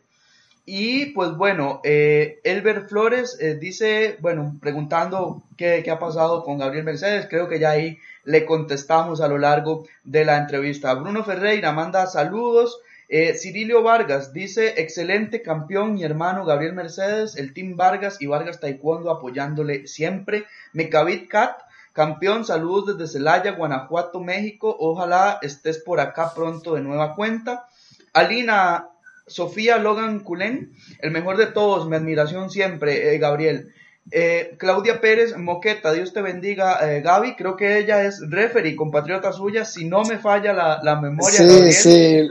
y 0.74 1.04
pues 1.12 1.36
bueno, 1.36 1.82
eh, 1.84 2.40
Elber 2.44 2.86
Flores 2.86 3.36
eh, 3.38 3.56
dice, 3.56 4.16
bueno, 4.20 4.56
preguntando 4.58 5.42
qué, 5.58 5.84
ha 5.90 5.98
pasado 5.98 6.42
con 6.44 6.56
Gabriel 6.56 6.86
Mercedes, 6.86 7.26
creo 7.28 7.46
que 7.46 7.58
ya 7.58 7.72
ahí 7.72 7.98
le 8.24 8.46
contestamos 8.46 9.20
a 9.20 9.28
lo 9.28 9.36
largo 9.36 9.84
de 10.02 10.24
la 10.24 10.38
entrevista. 10.38 10.94
Bruno 10.94 11.24
Ferreira 11.24 11.72
manda 11.72 12.06
saludos. 12.06 12.80
Eh, 13.10 13.34
Cirilio 13.34 13.82
Vargas 13.82 14.32
dice, 14.32 14.80
excelente 14.80 15.42
campeón 15.42 15.92
mi 15.92 16.04
hermano 16.04 16.46
Gabriel 16.46 16.72
Mercedes, 16.72 17.36
el 17.36 17.52
Team 17.52 17.76
Vargas 17.76 18.16
y 18.22 18.26
Vargas 18.26 18.58
Taekwondo 18.58 19.10
apoyándole 19.10 19.86
siempre. 19.86 20.46
Mecavit 20.72 21.28
Cat, 21.28 21.58
campeón, 21.92 22.46
saludos 22.46 22.96
desde 22.96 23.12
Celaya, 23.18 23.52
Guanajuato, 23.52 24.20
México. 24.20 24.74
Ojalá 24.80 25.38
estés 25.42 25.76
por 25.76 26.00
acá 26.00 26.32
pronto 26.34 26.76
de 26.76 26.80
nueva 26.80 27.14
cuenta. 27.14 27.66
Alina 28.14 28.88
Sofía 29.26 29.78
Logan 29.78 30.20
Culén, 30.20 30.72
el 31.00 31.10
mejor 31.10 31.36
de 31.36 31.46
todos, 31.46 31.88
mi 31.88 31.96
admiración 31.96 32.50
siempre, 32.50 33.14
eh, 33.14 33.18
Gabriel. 33.18 33.72
Eh, 34.10 34.56
Claudia 34.58 35.00
Pérez 35.00 35.36
Moqueta, 35.36 35.92
Dios 35.92 36.12
te 36.12 36.20
bendiga, 36.20 36.78
eh, 36.90 37.00
Gaby, 37.00 37.36
creo 37.36 37.56
que 37.56 37.78
ella 37.78 38.02
es 38.02 38.20
referee, 38.28 38.74
compatriota 38.74 39.32
suya, 39.32 39.64
si 39.64 39.84
no 39.84 40.02
me 40.02 40.18
falla 40.18 40.52
la, 40.52 41.00
memoria. 41.00 41.38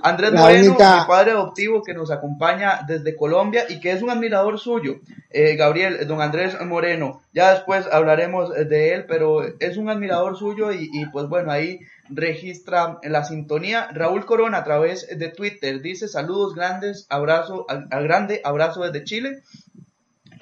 Andrés 0.03 0.34
Moreno, 0.34 0.74
mi 0.74 0.78
padre 1.07 1.32
adoptivo 1.32 1.82
que 1.82 1.93
nos 1.93 2.11
acompaña 2.11 2.82
desde 2.88 3.15
Colombia 3.15 3.65
y 3.69 3.80
que 3.80 3.91
es 3.91 4.01
un 4.01 4.09
admirador 4.09 4.59
suyo. 4.59 4.99
Gabriel, 5.34 6.05
don 6.07 6.22
Andrés 6.22 6.59
Moreno, 6.61 7.22
ya 7.34 7.53
después 7.53 7.88
hablaremos 7.89 8.53
de 8.53 8.93
él, 8.93 9.05
pero 9.07 9.41
es 9.59 9.78
un 9.78 9.89
admirador 9.89 10.38
suyo 10.38 10.74
y, 10.74 10.89
y 10.91 11.05
pues 11.05 11.30
bueno, 11.30 11.51
ahí 11.51 11.80
registra 12.11 12.99
la 13.03 13.24
sintonía. 13.24 13.88
Raúl 13.93 14.26
Corona 14.26 14.59
a 14.59 14.63
través 14.63 15.07
de 15.17 15.30
Twitter 15.30 15.82
dice 15.82 16.07
saludos 16.07 16.55
grandes, 16.55 17.07
abrazo, 17.09 17.65
al, 17.69 17.88
grande 18.03 18.41
abrazo 18.43 18.84
desde 18.84 19.03
Chile. 19.03 19.43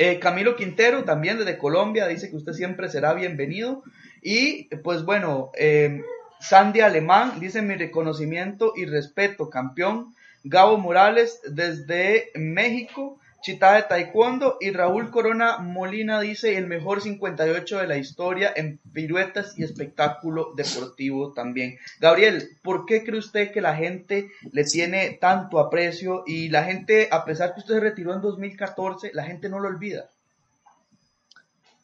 Eh, 0.01 0.17
Camilo 0.17 0.55
Quintero 0.55 1.03
también 1.03 1.37
desde 1.37 1.57
Colombia 1.57 2.07
dice 2.07 2.29
que 2.29 2.37
usted 2.37 2.53
siempre 2.53 2.87
será 2.87 3.13
bienvenido. 3.13 3.83
Y 4.21 4.73
pues 4.77 5.03
bueno, 5.03 5.51
eh, 5.57 6.01
Sandy 6.39 6.79
Alemán 6.79 7.41
dice 7.41 7.61
mi 7.61 7.75
reconocimiento 7.75 8.71
y 8.77 8.85
respeto, 8.85 9.49
campeón. 9.49 10.15
Gabo 10.45 10.77
Morales 10.77 11.41
desde 11.51 12.31
México 12.35 13.18
Chita 13.41 13.75
de 13.75 13.83
Taekwondo 13.83 14.57
y 14.59 14.71
Raúl 14.71 15.11
Corona 15.11 15.59
Molina 15.59 16.19
dice 16.19 16.57
el 16.57 16.67
mejor 16.67 17.01
58 17.01 17.77
de 17.77 17.87
la 17.87 17.97
historia 17.97 18.51
en 18.53 18.79
piruetas 18.91 19.57
y 19.57 19.63
espectáculo 19.63 20.51
deportivo 20.57 21.31
también. 21.31 21.77
Gabriel, 22.01 22.49
¿por 22.61 22.85
qué 22.85 23.03
cree 23.05 23.19
usted 23.19 23.51
que 23.51 23.61
la 23.61 23.75
gente 23.75 24.29
le 24.51 24.65
tiene 24.65 25.17
tanto 25.21 25.59
aprecio 25.59 26.23
y 26.27 26.49
la 26.49 26.65
gente, 26.65 27.07
a 27.11 27.23
pesar 27.23 27.53
que 27.53 27.61
usted 27.61 27.75
se 27.75 27.79
retiró 27.79 28.13
en 28.13 28.21
2014, 28.21 29.11
la 29.13 29.23
gente 29.23 29.47
no 29.47 29.59
lo 29.59 29.69
olvida? 29.69 30.09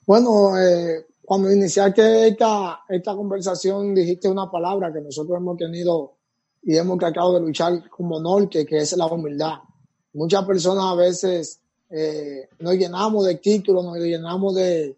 Bueno, 0.06 0.60
eh, 0.60 1.06
cuando 1.24 1.50
iniciaste 1.50 2.28
esta, 2.28 2.82
esta 2.90 3.16
conversación 3.16 3.96
dijiste 3.96 4.28
una 4.28 4.52
palabra 4.52 4.92
que 4.92 5.00
nosotros 5.00 5.38
hemos 5.38 5.58
tenido 5.58 6.16
y 6.64 6.76
hemos 6.76 6.98
tratado 6.98 7.36
de 7.36 7.42
luchar 7.42 7.90
como 7.90 8.20
norte, 8.20 8.66
que 8.66 8.80
es 8.80 8.92
la 8.98 9.06
humildad 9.06 9.60
Muchas 10.16 10.46
personas 10.46 10.86
a 10.86 10.96
veces 10.96 11.60
eh, 11.90 12.48
nos 12.60 12.76
llenamos 12.76 13.26
de 13.26 13.36
títulos, 13.36 13.84
nos 13.84 13.98
llenamos 13.98 14.56
de, 14.56 14.96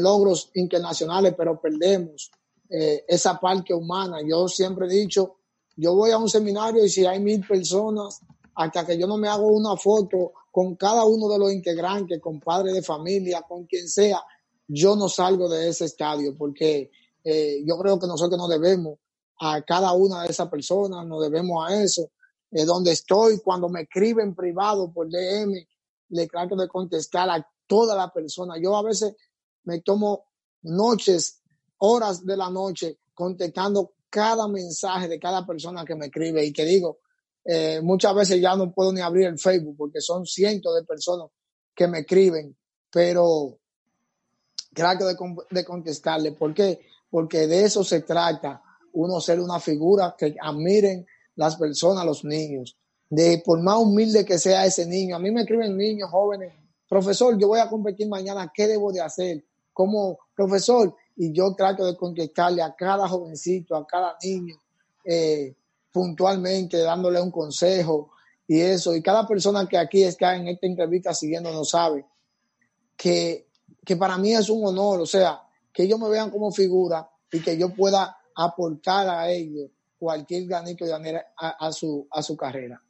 logros 0.00 0.50
internacionales, 0.54 1.32
pero 1.34 1.58
perdemos 1.58 2.30
eh, 2.68 3.06
esa 3.08 3.40
parte 3.40 3.72
humana. 3.72 4.18
Yo 4.22 4.48
siempre 4.48 4.86
he 4.86 4.90
dicho, 4.90 5.36
yo 5.76 5.94
voy 5.94 6.10
a 6.10 6.18
un 6.18 6.28
seminario 6.28 6.84
y 6.84 6.90
si 6.90 7.06
hay 7.06 7.20
mil 7.20 7.40
personas, 7.46 8.20
hasta 8.54 8.84
que 8.84 8.98
yo 8.98 9.06
no 9.06 9.16
me 9.16 9.28
hago 9.28 9.46
una 9.46 9.78
foto 9.78 10.34
con 10.50 10.76
cada 10.76 11.06
uno 11.06 11.26
de 11.30 11.38
los 11.38 11.50
integrantes, 11.54 12.20
con 12.20 12.38
padre 12.38 12.74
de 12.74 12.82
familia, 12.82 13.40
con 13.48 13.64
quien 13.64 13.88
sea, 13.88 14.22
yo 14.68 14.94
no 14.94 15.08
salgo 15.08 15.48
de 15.48 15.70
ese 15.70 15.86
estadio 15.86 16.36
porque 16.36 16.90
eh, 17.24 17.62
yo 17.64 17.78
creo 17.78 17.98
que 17.98 18.06
nosotros 18.06 18.38
nos 18.38 18.50
debemos 18.50 18.98
a 19.40 19.62
cada 19.62 19.92
una 19.94 20.22
de 20.22 20.28
esas 20.28 20.50
personas, 20.50 21.06
nos 21.06 21.22
debemos 21.22 21.66
a 21.66 21.82
eso 21.82 22.10
de 22.52 22.66
donde 22.66 22.92
estoy, 22.92 23.40
cuando 23.40 23.70
me 23.70 23.82
escriben 23.82 24.34
privado 24.34 24.92
por 24.92 25.08
DM, 25.08 25.66
le 26.10 26.26
trato 26.26 26.54
de 26.54 26.68
contestar 26.68 27.30
a 27.30 27.44
toda 27.66 27.96
la 27.96 28.12
persona. 28.12 28.56
Yo 28.62 28.76
a 28.76 28.82
veces 28.82 29.16
me 29.64 29.80
tomo 29.80 30.26
noches, 30.60 31.40
horas 31.78 32.26
de 32.26 32.36
la 32.36 32.50
noche, 32.50 32.98
contestando 33.14 33.94
cada 34.10 34.46
mensaje 34.48 35.08
de 35.08 35.18
cada 35.18 35.46
persona 35.46 35.86
que 35.86 35.94
me 35.94 36.06
escribe 36.06 36.44
y 36.44 36.52
que 36.52 36.66
digo, 36.66 36.98
eh, 37.42 37.80
muchas 37.82 38.14
veces 38.14 38.38
ya 38.38 38.54
no 38.54 38.70
puedo 38.70 38.92
ni 38.92 39.00
abrir 39.00 39.28
el 39.28 39.38
Facebook 39.38 39.76
porque 39.78 40.02
son 40.02 40.26
cientos 40.26 40.74
de 40.74 40.84
personas 40.84 41.30
que 41.74 41.88
me 41.88 42.00
escriben, 42.00 42.54
pero 42.90 43.58
trato 44.74 45.06
de, 45.06 45.16
de 45.50 45.64
contestarle. 45.64 46.32
¿Por 46.32 46.52
qué? 46.52 46.80
Porque 47.08 47.46
de 47.46 47.64
eso 47.64 47.82
se 47.82 48.02
trata, 48.02 48.62
uno 48.92 49.22
ser 49.22 49.40
una 49.40 49.58
figura 49.58 50.14
que 50.18 50.36
admiren 50.38 51.06
las 51.36 51.56
personas, 51.56 52.04
los 52.04 52.24
niños. 52.24 52.76
de 53.08 53.42
por 53.44 53.60
más 53.60 53.76
humilde 53.76 54.24
que 54.24 54.38
sea 54.38 54.64
ese 54.64 54.86
niño. 54.86 55.16
A 55.16 55.18
mí 55.18 55.30
me 55.30 55.42
escriben 55.42 55.76
niños 55.76 56.08
jóvenes, 56.10 56.52
profesor, 56.88 57.38
yo 57.38 57.48
voy 57.48 57.60
a 57.60 57.68
competir 57.68 58.08
mañana, 58.08 58.50
¿qué 58.54 58.66
debo 58.66 58.90
de 58.90 59.02
hacer? 59.02 59.44
Como 59.72 60.18
profesor, 60.34 60.94
y 61.16 61.32
yo 61.32 61.54
trato 61.54 61.84
de 61.84 61.96
contestarle 61.96 62.62
a 62.62 62.74
cada 62.74 63.06
jovencito, 63.08 63.76
a 63.76 63.86
cada 63.86 64.16
niño, 64.22 64.56
eh, 65.04 65.54
puntualmente, 65.92 66.78
dándole 66.78 67.20
un 67.20 67.30
consejo 67.30 68.10
y 68.46 68.60
eso. 68.60 68.94
Y 68.94 69.02
cada 69.02 69.26
persona 69.26 69.68
que 69.68 69.76
aquí 69.76 70.02
está 70.02 70.36
en 70.36 70.48
esta 70.48 70.66
entrevista 70.66 71.12
siguiendo 71.12 71.52
no 71.52 71.64
sabe 71.64 72.06
que, 72.96 73.46
que 73.84 73.96
para 73.96 74.16
mí 74.16 74.32
es 74.32 74.48
un 74.48 74.64
honor, 74.66 75.00
o 75.00 75.06
sea, 75.06 75.42
que 75.72 75.84
ellos 75.84 75.98
me 75.98 76.08
vean 76.08 76.30
como 76.30 76.50
figura 76.50 77.10
y 77.30 77.40
que 77.40 77.58
yo 77.58 77.74
pueda 77.74 78.16
aportar 78.34 79.08
a 79.08 79.30
ellos 79.30 79.70
cualquier 80.02 80.48
granito 80.48 80.84
de 80.84 80.90
manera 80.90 81.26
a, 81.36 81.70
su, 81.70 82.08
a 82.10 82.22
su 82.22 82.36
carrera. 82.36 82.82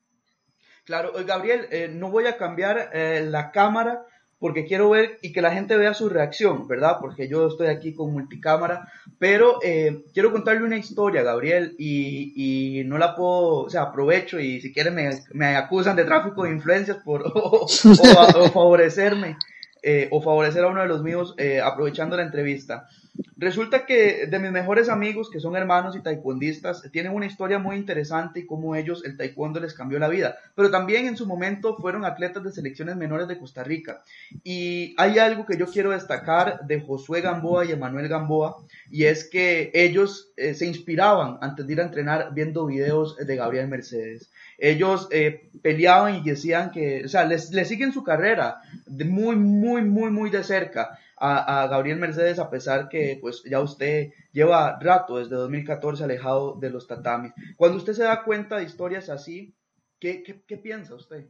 Claro, 0.86 1.12
Gabriel, 1.26 1.66
eh, 1.70 1.90
no 1.92 2.10
voy 2.10 2.24
a 2.24 2.38
cambiar 2.38 2.88
eh, 2.94 3.26
la 3.28 3.50
cámara 3.50 4.06
porque 4.38 4.64
quiero 4.64 4.88
ver 4.88 5.18
y 5.20 5.30
que 5.30 5.42
la 5.42 5.52
gente 5.52 5.76
vea 5.76 5.92
su 5.92 6.08
reacción, 6.08 6.66
¿verdad? 6.66 6.96
Porque 7.02 7.28
yo 7.28 7.48
estoy 7.48 7.66
aquí 7.66 7.92
con 7.92 8.14
multicámara, 8.14 8.90
pero 9.18 9.58
eh, 9.62 10.04
quiero 10.14 10.32
contarle 10.32 10.64
una 10.64 10.78
historia, 10.78 11.22
Gabriel, 11.22 11.76
y, 11.78 12.82
no 12.86 12.96
la 12.96 13.14
puedo, 13.14 13.58
o 13.58 13.70
sea, 13.70 13.82
aprovecho 13.82 14.40
y 14.40 14.62
si 14.62 14.72
quieren 14.72 14.96
me, 15.34 15.56
acusan 15.56 15.96
de 15.96 16.04
tráfico 16.04 16.44
de 16.44 16.50
influencias 16.52 16.96
por, 17.04 17.22
o, 17.34 17.68
favorecerme. 17.68 19.36
Eh, 19.84 20.08
o 20.12 20.22
favorecer 20.22 20.62
a 20.62 20.68
uno 20.68 20.80
de 20.80 20.86
los 20.86 21.02
míos 21.02 21.34
eh, 21.38 21.60
aprovechando 21.60 22.16
la 22.16 22.22
entrevista. 22.22 22.88
Resulta 23.36 23.86
que 23.86 24.28
de 24.28 24.38
mis 24.38 24.52
mejores 24.52 24.88
amigos, 24.88 25.28
que 25.28 25.40
son 25.40 25.56
hermanos 25.56 25.96
y 25.96 26.00
taekwondistas, 26.00 26.88
tienen 26.92 27.12
una 27.12 27.26
historia 27.26 27.58
muy 27.58 27.74
interesante 27.74 28.40
y 28.40 28.46
cómo 28.46 28.76
ellos, 28.76 29.04
el 29.04 29.16
taekwondo 29.16 29.58
les 29.58 29.74
cambió 29.74 29.98
la 29.98 30.08
vida. 30.08 30.36
Pero 30.54 30.70
también 30.70 31.06
en 31.06 31.16
su 31.16 31.26
momento 31.26 31.76
fueron 31.76 32.04
atletas 32.04 32.44
de 32.44 32.52
selecciones 32.52 32.94
menores 32.96 33.26
de 33.26 33.38
Costa 33.38 33.64
Rica. 33.64 34.02
Y 34.44 34.94
hay 34.96 35.18
algo 35.18 35.44
que 35.44 35.58
yo 35.58 35.66
quiero 35.66 35.90
destacar 35.90 36.66
de 36.66 36.80
Josué 36.80 37.20
Gamboa 37.20 37.64
y 37.64 37.72
Emanuel 37.72 38.08
Gamboa, 38.08 38.56
y 38.90 39.04
es 39.04 39.28
que 39.28 39.72
ellos 39.74 40.30
eh, 40.36 40.54
se 40.54 40.66
inspiraban 40.66 41.38
antes 41.40 41.66
de 41.66 41.72
ir 41.72 41.80
a 41.80 41.84
entrenar 41.84 42.32
viendo 42.32 42.66
videos 42.66 43.16
de 43.16 43.36
Gabriel 43.36 43.66
Mercedes 43.66 44.30
ellos 44.62 45.08
eh, 45.10 45.50
peleaban 45.60 46.14
y 46.14 46.22
decían 46.22 46.70
que, 46.70 47.04
o 47.04 47.08
sea, 47.08 47.24
les, 47.24 47.50
siguen 47.66 47.92
su 47.92 48.04
carrera 48.04 48.62
muy, 48.86 49.34
muy, 49.34 49.82
muy, 49.82 50.10
muy 50.12 50.30
de 50.30 50.44
cerca 50.44 51.00
a, 51.24 51.68
Gabriel 51.68 52.00
Mercedes, 52.00 52.40
a 52.40 52.50
pesar 52.50 52.88
que, 52.88 53.18
pues, 53.20 53.42
ya 53.48 53.60
usted 53.60 54.10
lleva 54.32 54.76
rato, 54.80 55.18
desde 55.18 55.36
2014, 55.36 56.02
alejado 56.02 56.56
de 56.58 56.70
los 56.70 56.88
tatamis. 56.88 57.32
Cuando 57.56 57.78
usted 57.78 57.92
se 57.92 58.02
da 58.02 58.24
cuenta 58.24 58.56
de 58.56 58.64
historias 58.64 59.08
así, 59.08 59.54
¿qué, 60.00 60.24
qué, 60.24 60.56
piensa 60.56 60.96
usted? 60.96 61.28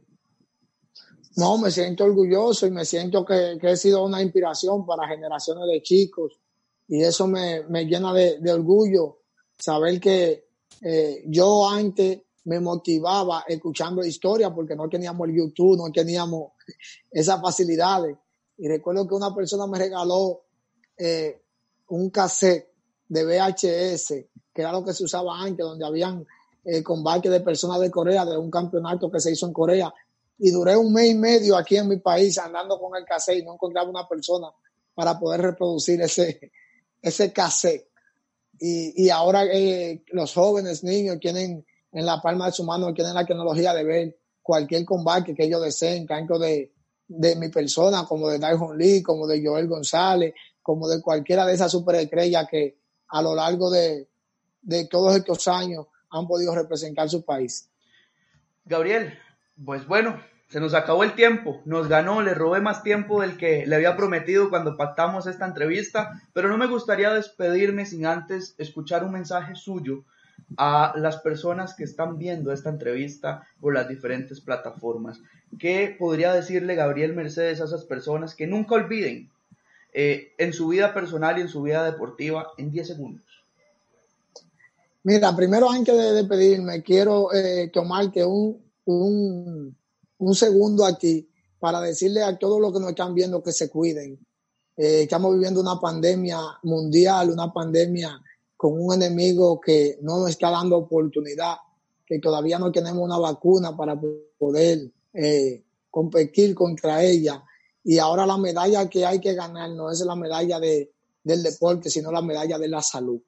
No, 1.35 1.59
me 1.59 1.69
siento 1.69 2.05
orgulloso 2.05 2.65
y 2.65 2.71
me 2.71 2.85
siento 2.85 3.23
que, 3.23 3.59
he 3.61 3.77
sido 3.77 4.03
una 4.03 4.21
inspiración 4.21 4.83
para 4.83 5.07
generaciones 5.07 5.65
de 5.71 5.81
chicos 5.83 6.39
y 6.87 7.03
eso 7.03 7.27
me, 7.27 7.63
llena 7.85 8.13
de, 8.13 8.51
orgullo 8.51 9.19
saber 9.59 9.99
que 9.99 10.47
eh, 10.81 11.23
yo 11.27 11.69
antes 11.69 12.19
me 12.45 12.59
motivaba 12.59 13.45
escuchando 13.47 14.03
historias 14.03 14.51
porque 14.53 14.75
no 14.75 14.89
teníamos 14.89 15.29
el 15.29 15.35
YouTube, 15.35 15.77
no 15.77 15.91
teníamos 15.91 16.53
esas 17.11 17.39
facilidades. 17.39 18.17
Y 18.63 18.67
recuerdo 18.69 19.05
que 19.05 19.13
una 19.13 19.35
persona 19.35 19.67
me 19.67 19.77
regaló 19.77 20.45
eh, 20.97 21.41
un 21.89 22.09
cassette 22.09 22.69
de 23.09 23.25
VHS, 23.25 24.07
que 24.53 24.61
era 24.61 24.71
lo 24.71 24.85
que 24.85 24.93
se 24.93 25.03
usaba 25.03 25.37
antes, 25.37 25.65
donde 25.65 25.85
habían 25.85 26.25
eh, 26.63 26.81
combates 26.81 27.29
de 27.29 27.41
personas 27.41 27.81
de 27.81 27.91
Corea, 27.91 28.23
de 28.23 28.37
un 28.37 28.49
campeonato 28.49 29.11
que 29.11 29.19
se 29.19 29.33
hizo 29.33 29.47
en 29.47 29.51
Corea. 29.51 29.93
Y 30.37 30.49
duré 30.51 30.77
un 30.77 30.93
mes 30.93 31.11
y 31.11 31.15
medio 31.15 31.57
aquí 31.57 31.75
en 31.75 31.89
mi 31.89 31.97
país 31.97 32.37
andando 32.37 32.79
con 32.79 32.95
el 32.95 33.03
cassette 33.03 33.39
y 33.39 33.43
no 33.43 33.55
encontraba 33.55 33.89
una 33.89 34.07
persona 34.07 34.47
para 34.93 35.19
poder 35.19 35.41
reproducir 35.41 36.01
ese, 36.01 36.53
ese 37.01 37.33
cassette. 37.33 37.89
Y, 38.57 39.07
y 39.07 39.09
ahora 39.09 39.43
eh, 39.43 40.05
los 40.13 40.33
jóvenes, 40.33 40.85
niños, 40.85 41.19
tienen 41.19 41.65
en 41.91 42.05
la 42.05 42.21
palma 42.21 42.45
de 42.45 42.53
su 42.53 42.63
mano 42.63 42.93
tienen 42.93 43.13
la 43.13 43.25
tecnología 43.25 43.73
de 43.73 43.83
ver 43.83 44.19
cualquier 44.41 44.85
combate 44.85 45.35
que 45.35 45.43
ellos 45.43 45.61
deseen, 45.61 46.07
tanto 46.07 46.39
de, 46.39 46.72
de 47.07 47.35
mi 47.35 47.49
persona, 47.49 48.05
como 48.05 48.29
de 48.29 48.39
Daihon 48.39 48.77
Lee, 48.77 49.03
como 49.03 49.27
de 49.27 49.45
Joel 49.45 49.67
González, 49.67 50.33
como 50.61 50.87
de 50.87 51.01
cualquiera 51.01 51.45
de 51.45 51.53
esas 51.53 51.71
superestrellas 51.71 52.47
que 52.49 52.77
a 53.09 53.21
lo 53.21 53.35
largo 53.35 53.69
de, 53.69 54.07
de 54.61 54.87
todos 54.87 55.15
estos 55.15 55.47
años 55.47 55.87
han 56.09 56.27
podido 56.27 56.55
representar 56.55 57.09
su 57.09 57.23
país. 57.23 57.69
Gabriel, 58.65 59.17
pues 59.63 59.85
bueno, 59.87 60.19
se 60.47 60.59
nos 60.59 60.73
acabó 60.73 61.03
el 61.03 61.15
tiempo, 61.15 61.61
nos 61.65 61.87
ganó, 61.87 62.21
le 62.21 62.33
robé 62.33 62.61
más 62.61 62.83
tiempo 62.83 63.21
del 63.21 63.37
que 63.37 63.65
le 63.65 63.75
había 63.75 63.97
prometido 63.97 64.49
cuando 64.49 64.77
pactamos 64.77 65.27
esta 65.27 65.45
entrevista, 65.45 66.21
pero 66.31 66.47
no 66.47 66.57
me 66.57 66.67
gustaría 66.67 67.11
despedirme 67.11 67.85
sin 67.85 68.05
antes 68.05 68.55
escuchar 68.57 69.03
un 69.03 69.11
mensaje 69.11 69.55
suyo 69.55 70.05
a 70.57 70.93
las 70.97 71.17
personas 71.17 71.73
que 71.75 71.83
están 71.83 72.17
viendo 72.17 72.51
esta 72.51 72.69
entrevista 72.69 73.47
por 73.59 73.73
las 73.73 73.87
diferentes 73.87 74.41
plataformas. 74.41 75.19
¿Qué 75.59 75.95
podría 75.97 76.33
decirle 76.33 76.75
Gabriel 76.75 77.13
Mercedes 77.13 77.61
a 77.61 77.65
esas 77.65 77.85
personas 77.85 78.35
que 78.35 78.47
nunca 78.47 78.75
olviden 78.75 79.29
eh, 79.93 80.33
en 80.37 80.53
su 80.53 80.67
vida 80.69 80.93
personal 80.93 81.37
y 81.37 81.41
en 81.41 81.49
su 81.49 81.61
vida 81.61 81.83
deportiva 81.83 82.47
en 82.57 82.71
10 82.71 82.87
segundos? 82.87 83.25
Mira, 85.03 85.35
primero 85.35 85.69
antes 85.69 85.95
de 85.95 86.13
despedirme, 86.13 86.81
quiero 86.81 87.33
eh, 87.33 87.69
tomarte 87.73 88.23
un, 88.23 88.63
un, 88.85 89.75
un, 90.17 90.35
segundo 90.35 90.85
aquí 90.85 91.27
para 91.59 91.81
decirle 91.81 92.23
a 92.23 92.37
todos 92.37 92.61
los 92.61 92.71
que 92.71 92.79
nos 92.79 92.89
están 92.89 93.13
viendo 93.13 93.43
que 93.43 93.51
se 93.51 93.69
cuiden. 93.69 94.17
Eh, 94.77 95.03
estamos 95.03 95.33
viviendo 95.33 95.59
una 95.59 95.79
pandemia 95.79 96.39
mundial, 96.63 97.29
una 97.29 97.51
pandemia 97.51 98.19
con 98.63 98.79
un 98.79 98.93
enemigo 98.93 99.59
que 99.59 99.97
no 100.03 100.19
nos 100.19 100.29
está 100.29 100.49
dando 100.49 100.77
oportunidad, 100.77 101.55
que 102.05 102.19
todavía 102.19 102.57
no 102.57 102.71
tenemos 102.71 103.03
una 103.03 103.17
vacuna 103.17 103.75
para 103.75 103.99
poder 104.37 104.89
eh, 105.13 105.61
competir 105.91 106.55
contra 106.55 107.03
ella. 107.03 107.43
Y 107.83 107.97
ahora 107.97 108.25
la 108.25 108.37
medalla 108.37 108.89
que 108.89 109.05
hay 109.05 109.19
que 109.19 109.33
ganar 109.33 109.71
no 109.71 109.91
es 109.91 109.99
la 109.99 110.15
medalla 110.15 110.61
de, 110.61 110.93
del 111.25 111.43
deporte, 111.43 111.89
sino 111.89 112.09
la 112.09 112.21
medalla 112.21 112.57
de 112.57 112.69
la 112.69 112.81
salud. 112.81 113.19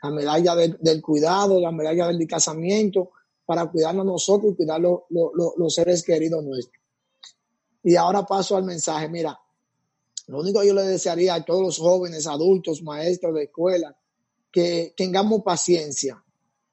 La 0.00 0.10
medalla 0.10 0.54
del 0.54 1.02
cuidado, 1.02 1.58
la 1.58 1.72
medalla 1.72 2.06
del 2.06 2.24
casamiento, 2.28 3.10
para 3.44 3.68
cuidarnos 3.68 4.06
nosotros 4.06 4.52
y 4.52 4.54
cuidar 4.58 4.80
los 4.80 5.74
seres 5.74 6.04
queridos 6.04 6.44
nuestros. 6.44 6.80
Y 7.82 7.96
ahora 7.96 8.24
paso 8.24 8.56
al 8.56 8.62
mensaje. 8.62 9.08
Mira, 9.08 9.36
lo 10.28 10.38
único 10.38 10.60
que 10.60 10.68
yo 10.68 10.74
le 10.74 10.82
desearía 10.82 11.34
a 11.34 11.44
todos 11.44 11.62
los 11.62 11.78
jóvenes, 11.78 12.28
adultos, 12.28 12.80
maestros 12.84 13.34
de 13.34 13.42
escuela, 13.42 13.96
que 14.50 14.94
tengamos 14.96 15.42
paciencia, 15.42 16.22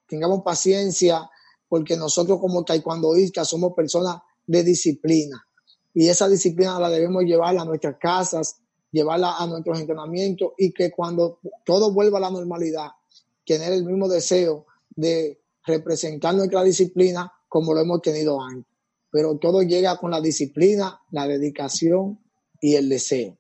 tengamos 0.08 0.42
paciencia 0.44 1.30
porque 1.68 1.98
nosotros 1.98 2.40
como 2.40 2.64
taekwondoistas 2.64 3.48
somos 3.48 3.74
personas 3.74 4.18
de 4.48 4.64
disciplina 4.64 5.46
y 5.96 6.10
esa 6.10 6.28
disciplina 6.28 6.78
la 6.78 6.90
debemos 6.90 7.24
llevar 7.24 7.58
a 7.58 7.64
nuestras 7.64 7.96
casas, 7.98 8.58
llevarla 8.92 9.38
a 9.38 9.48
nuestros 9.48 9.80
entrenamientos 9.80 10.52
y 10.58 10.74
que 10.74 10.92
cuando 10.92 11.40
todo 11.66 11.94
vuelva 11.94 12.18
a 12.18 12.22
la 12.22 12.30
normalidad, 12.30 12.90
tener 13.46 13.72
el 13.72 13.86
mismo 13.86 14.10
deseo 14.10 14.66
de 14.90 15.42
representar 15.66 16.36
nuestra 16.36 16.64
disciplina 16.64 17.32
como 17.48 17.74
lo 17.74 17.80
hemos 17.80 18.02
tenido 18.02 18.42
antes. 18.42 18.70
Pero 19.10 19.38
todo 19.38 19.62
llega 19.62 19.98
con 19.98 20.12
la 20.12 20.20
disciplina, 20.20 21.00
la 21.12 21.28
dedicación 21.28 22.20
y 22.60 22.76
el 22.76 22.90
deseo. 22.90 23.38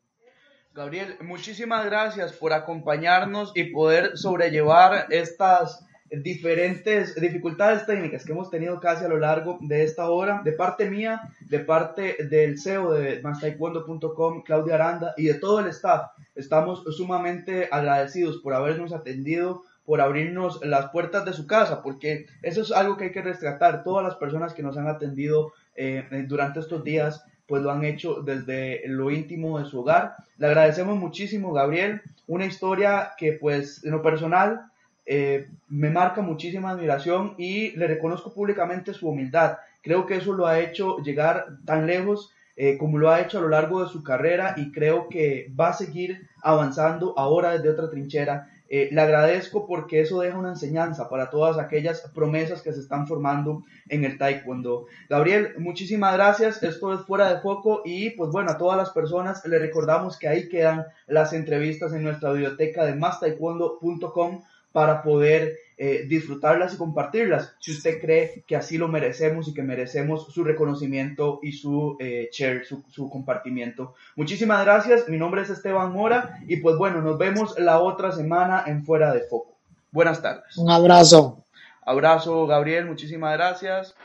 Gabriel, 0.76 1.16
muchísimas 1.22 1.86
gracias 1.86 2.34
por 2.34 2.52
acompañarnos 2.52 3.54
y 3.56 3.72
poder 3.72 4.18
sobrellevar 4.18 5.06
estas 5.10 5.86
diferentes 6.12 7.16
dificultades 7.16 7.86
técnicas 7.86 8.26
que 8.26 8.34
hemos 8.34 8.50
tenido 8.50 8.82
casi 8.82 9.06
a 9.06 9.08
lo 9.08 9.18
largo 9.18 9.58
de 9.62 9.86
esta 9.86 10.10
hora, 10.10 10.42
de 10.44 10.52
parte 10.52 10.90
mía, 10.90 11.22
de 11.48 11.60
parte 11.60 12.18
del 12.30 12.60
CEO 12.60 12.92
de 12.92 13.22
mastaekwondo.com, 13.22 14.44
Claudia 14.44 14.76
Aranda, 14.76 15.14
y 15.16 15.28
de 15.28 15.36
todo 15.36 15.62
el 15.62 15.68
staff. 15.68 16.12
Estamos 16.36 16.84
sumamente 16.98 17.70
agradecidos 17.72 18.40
por 18.40 18.54
habernos 18.54 18.92
atendido, 18.92 19.64
por 19.86 20.02
abrirnos 20.02 20.60
las 20.62 20.90
puertas 20.90 21.24
de 21.24 21.32
su 21.32 21.48
casa, 21.48 21.84
porque 21.84 22.26
eso 22.42 22.64
es 22.64 22.74
algo 22.74 22.98
que 22.98 23.06
hay 23.06 23.12
que 23.14 23.22
rescatar. 23.22 23.86
Todas 23.86 24.04
las 24.04 24.16
personas 24.16 24.54
que 24.54 24.62
nos 24.62 24.76
han 24.76 24.90
atendido 24.90 25.54
eh, 25.78 26.04
durante 26.28 26.60
estos 26.60 26.84
días 26.84 27.24
pues 27.48 27.62
lo 27.62 27.72
han 27.72 27.84
hecho 27.86 28.22
desde 28.22 28.82
lo 28.88 29.12
íntimo 29.12 29.60
de 29.60 29.66
su 29.66 29.82
hogar. 29.82 30.16
Le 30.38 30.48
agradecemos 30.48 30.98
muchísimo, 30.98 31.54
Gabriel, 31.54 32.02
una 32.28 32.46
historia 32.46 33.12
que 33.18 33.34
pues 33.34 33.84
en 33.84 33.92
lo 33.92 34.02
personal 34.02 34.72
eh, 35.06 35.48
me 35.68 35.90
marca 35.90 36.22
muchísima 36.22 36.72
admiración 36.72 37.36
y 37.38 37.72
le 37.72 37.88
reconozco 37.88 38.34
públicamente 38.34 38.94
su 38.94 39.08
humildad. 39.08 39.58
Creo 39.82 40.06
que 40.06 40.16
eso 40.16 40.34
lo 40.34 40.48
ha 40.48 40.60
hecho 40.60 40.98
llegar 40.98 41.46
tan 41.66 41.86
lejos 41.86 42.32
eh, 42.58 42.78
como 42.78 42.98
lo 42.98 43.12
ha 43.12 43.20
hecho 43.20 43.38
a 43.38 43.42
lo 43.42 43.50
largo 43.50 43.84
de 43.84 43.90
su 43.90 44.02
carrera 44.02 44.56
y 44.58 44.72
creo 44.72 45.10
que 45.10 45.52
va 45.60 45.70
a 45.70 45.74
seguir 45.74 46.30
avanzando 46.42 47.14
ahora 47.18 47.52
desde 47.52 47.70
otra 47.70 47.90
trinchera 47.90 48.50
eh, 48.78 48.90
le 48.92 49.02
agradezco 49.02 49.68
porque 49.68 50.02
eso 50.02 50.20
deja 50.20 50.38
una 50.38 50.50
enseñanza 50.50 51.10
para 51.10 51.30
todas 51.30 51.58
aquellas 51.58 52.02
promesas 52.14 52.62
que 52.62 52.74
se 52.74 52.80
están 52.80 53.08
formando 53.08 53.64
en 53.90 54.04
el 54.04 54.18
taekwondo. 54.18 54.88
Gabriel, 55.10 55.56
muchísimas 55.58 56.14
gracias. 56.14 56.64
Esto 56.64 56.94
es 56.94 57.02
fuera 57.02 57.34
de 57.34 57.42
foco 57.42 57.82
y 57.86 58.12
pues 58.12 58.32
bueno, 58.32 58.52
a 58.52 58.58
todas 58.58 58.78
las 58.78 58.90
personas 58.92 59.46
le 59.46 59.60
recordamos 59.60 60.18
que 60.18 60.28
ahí 60.28 60.50
quedan 60.50 60.86
las 61.08 61.34
entrevistas 61.34 61.94
en 61.94 62.04
nuestra 62.04 62.32
biblioteca 62.32 62.86
de 62.86 62.96
mastaekwondo.com 62.96 64.42
para 64.76 65.04
poder 65.04 65.58
eh, 65.78 66.04
disfrutarlas 66.06 66.74
y 66.74 66.78
compartirlas 66.78 67.54
si 67.62 67.72
usted 67.72 68.02
cree 68.02 68.44
que 68.46 68.58
así 68.58 68.78
lo 68.78 68.90
merecemos 68.90 69.48
y 69.48 69.54
que 69.54 69.64
merecemos 69.64 70.28
su 70.34 70.44
reconocimiento 70.44 71.40
y 71.42 71.54
su 71.54 71.96
eh, 71.98 72.28
share, 72.30 72.66
su, 72.66 72.84
su, 72.90 73.10
compartimiento. 73.10 73.94
Muchísimas 74.18 74.66
gracias, 74.66 75.08
mi 75.08 75.18
nombre 75.18 75.44
es 75.44 75.50
Esteban 75.50 75.94
Mora 75.94 76.40
y 76.46 76.58
pues 76.58 76.76
bueno, 76.76 77.02
nos 77.02 77.18
vemos 77.18 77.58
la 77.58 77.80
otra 77.80 78.12
semana 78.12 78.66
en 78.68 78.84
Fuera 78.84 79.14
de 79.14 79.22
Foco. 79.22 79.54
Buenas 79.92 80.22
tardes. 80.22 80.58
Un 80.58 80.70
abrazo. 80.70 81.42
Abrazo, 81.86 82.48
Gabriel, 82.48 82.86
muchísimas 82.86 83.32
gracias. 83.38 83.96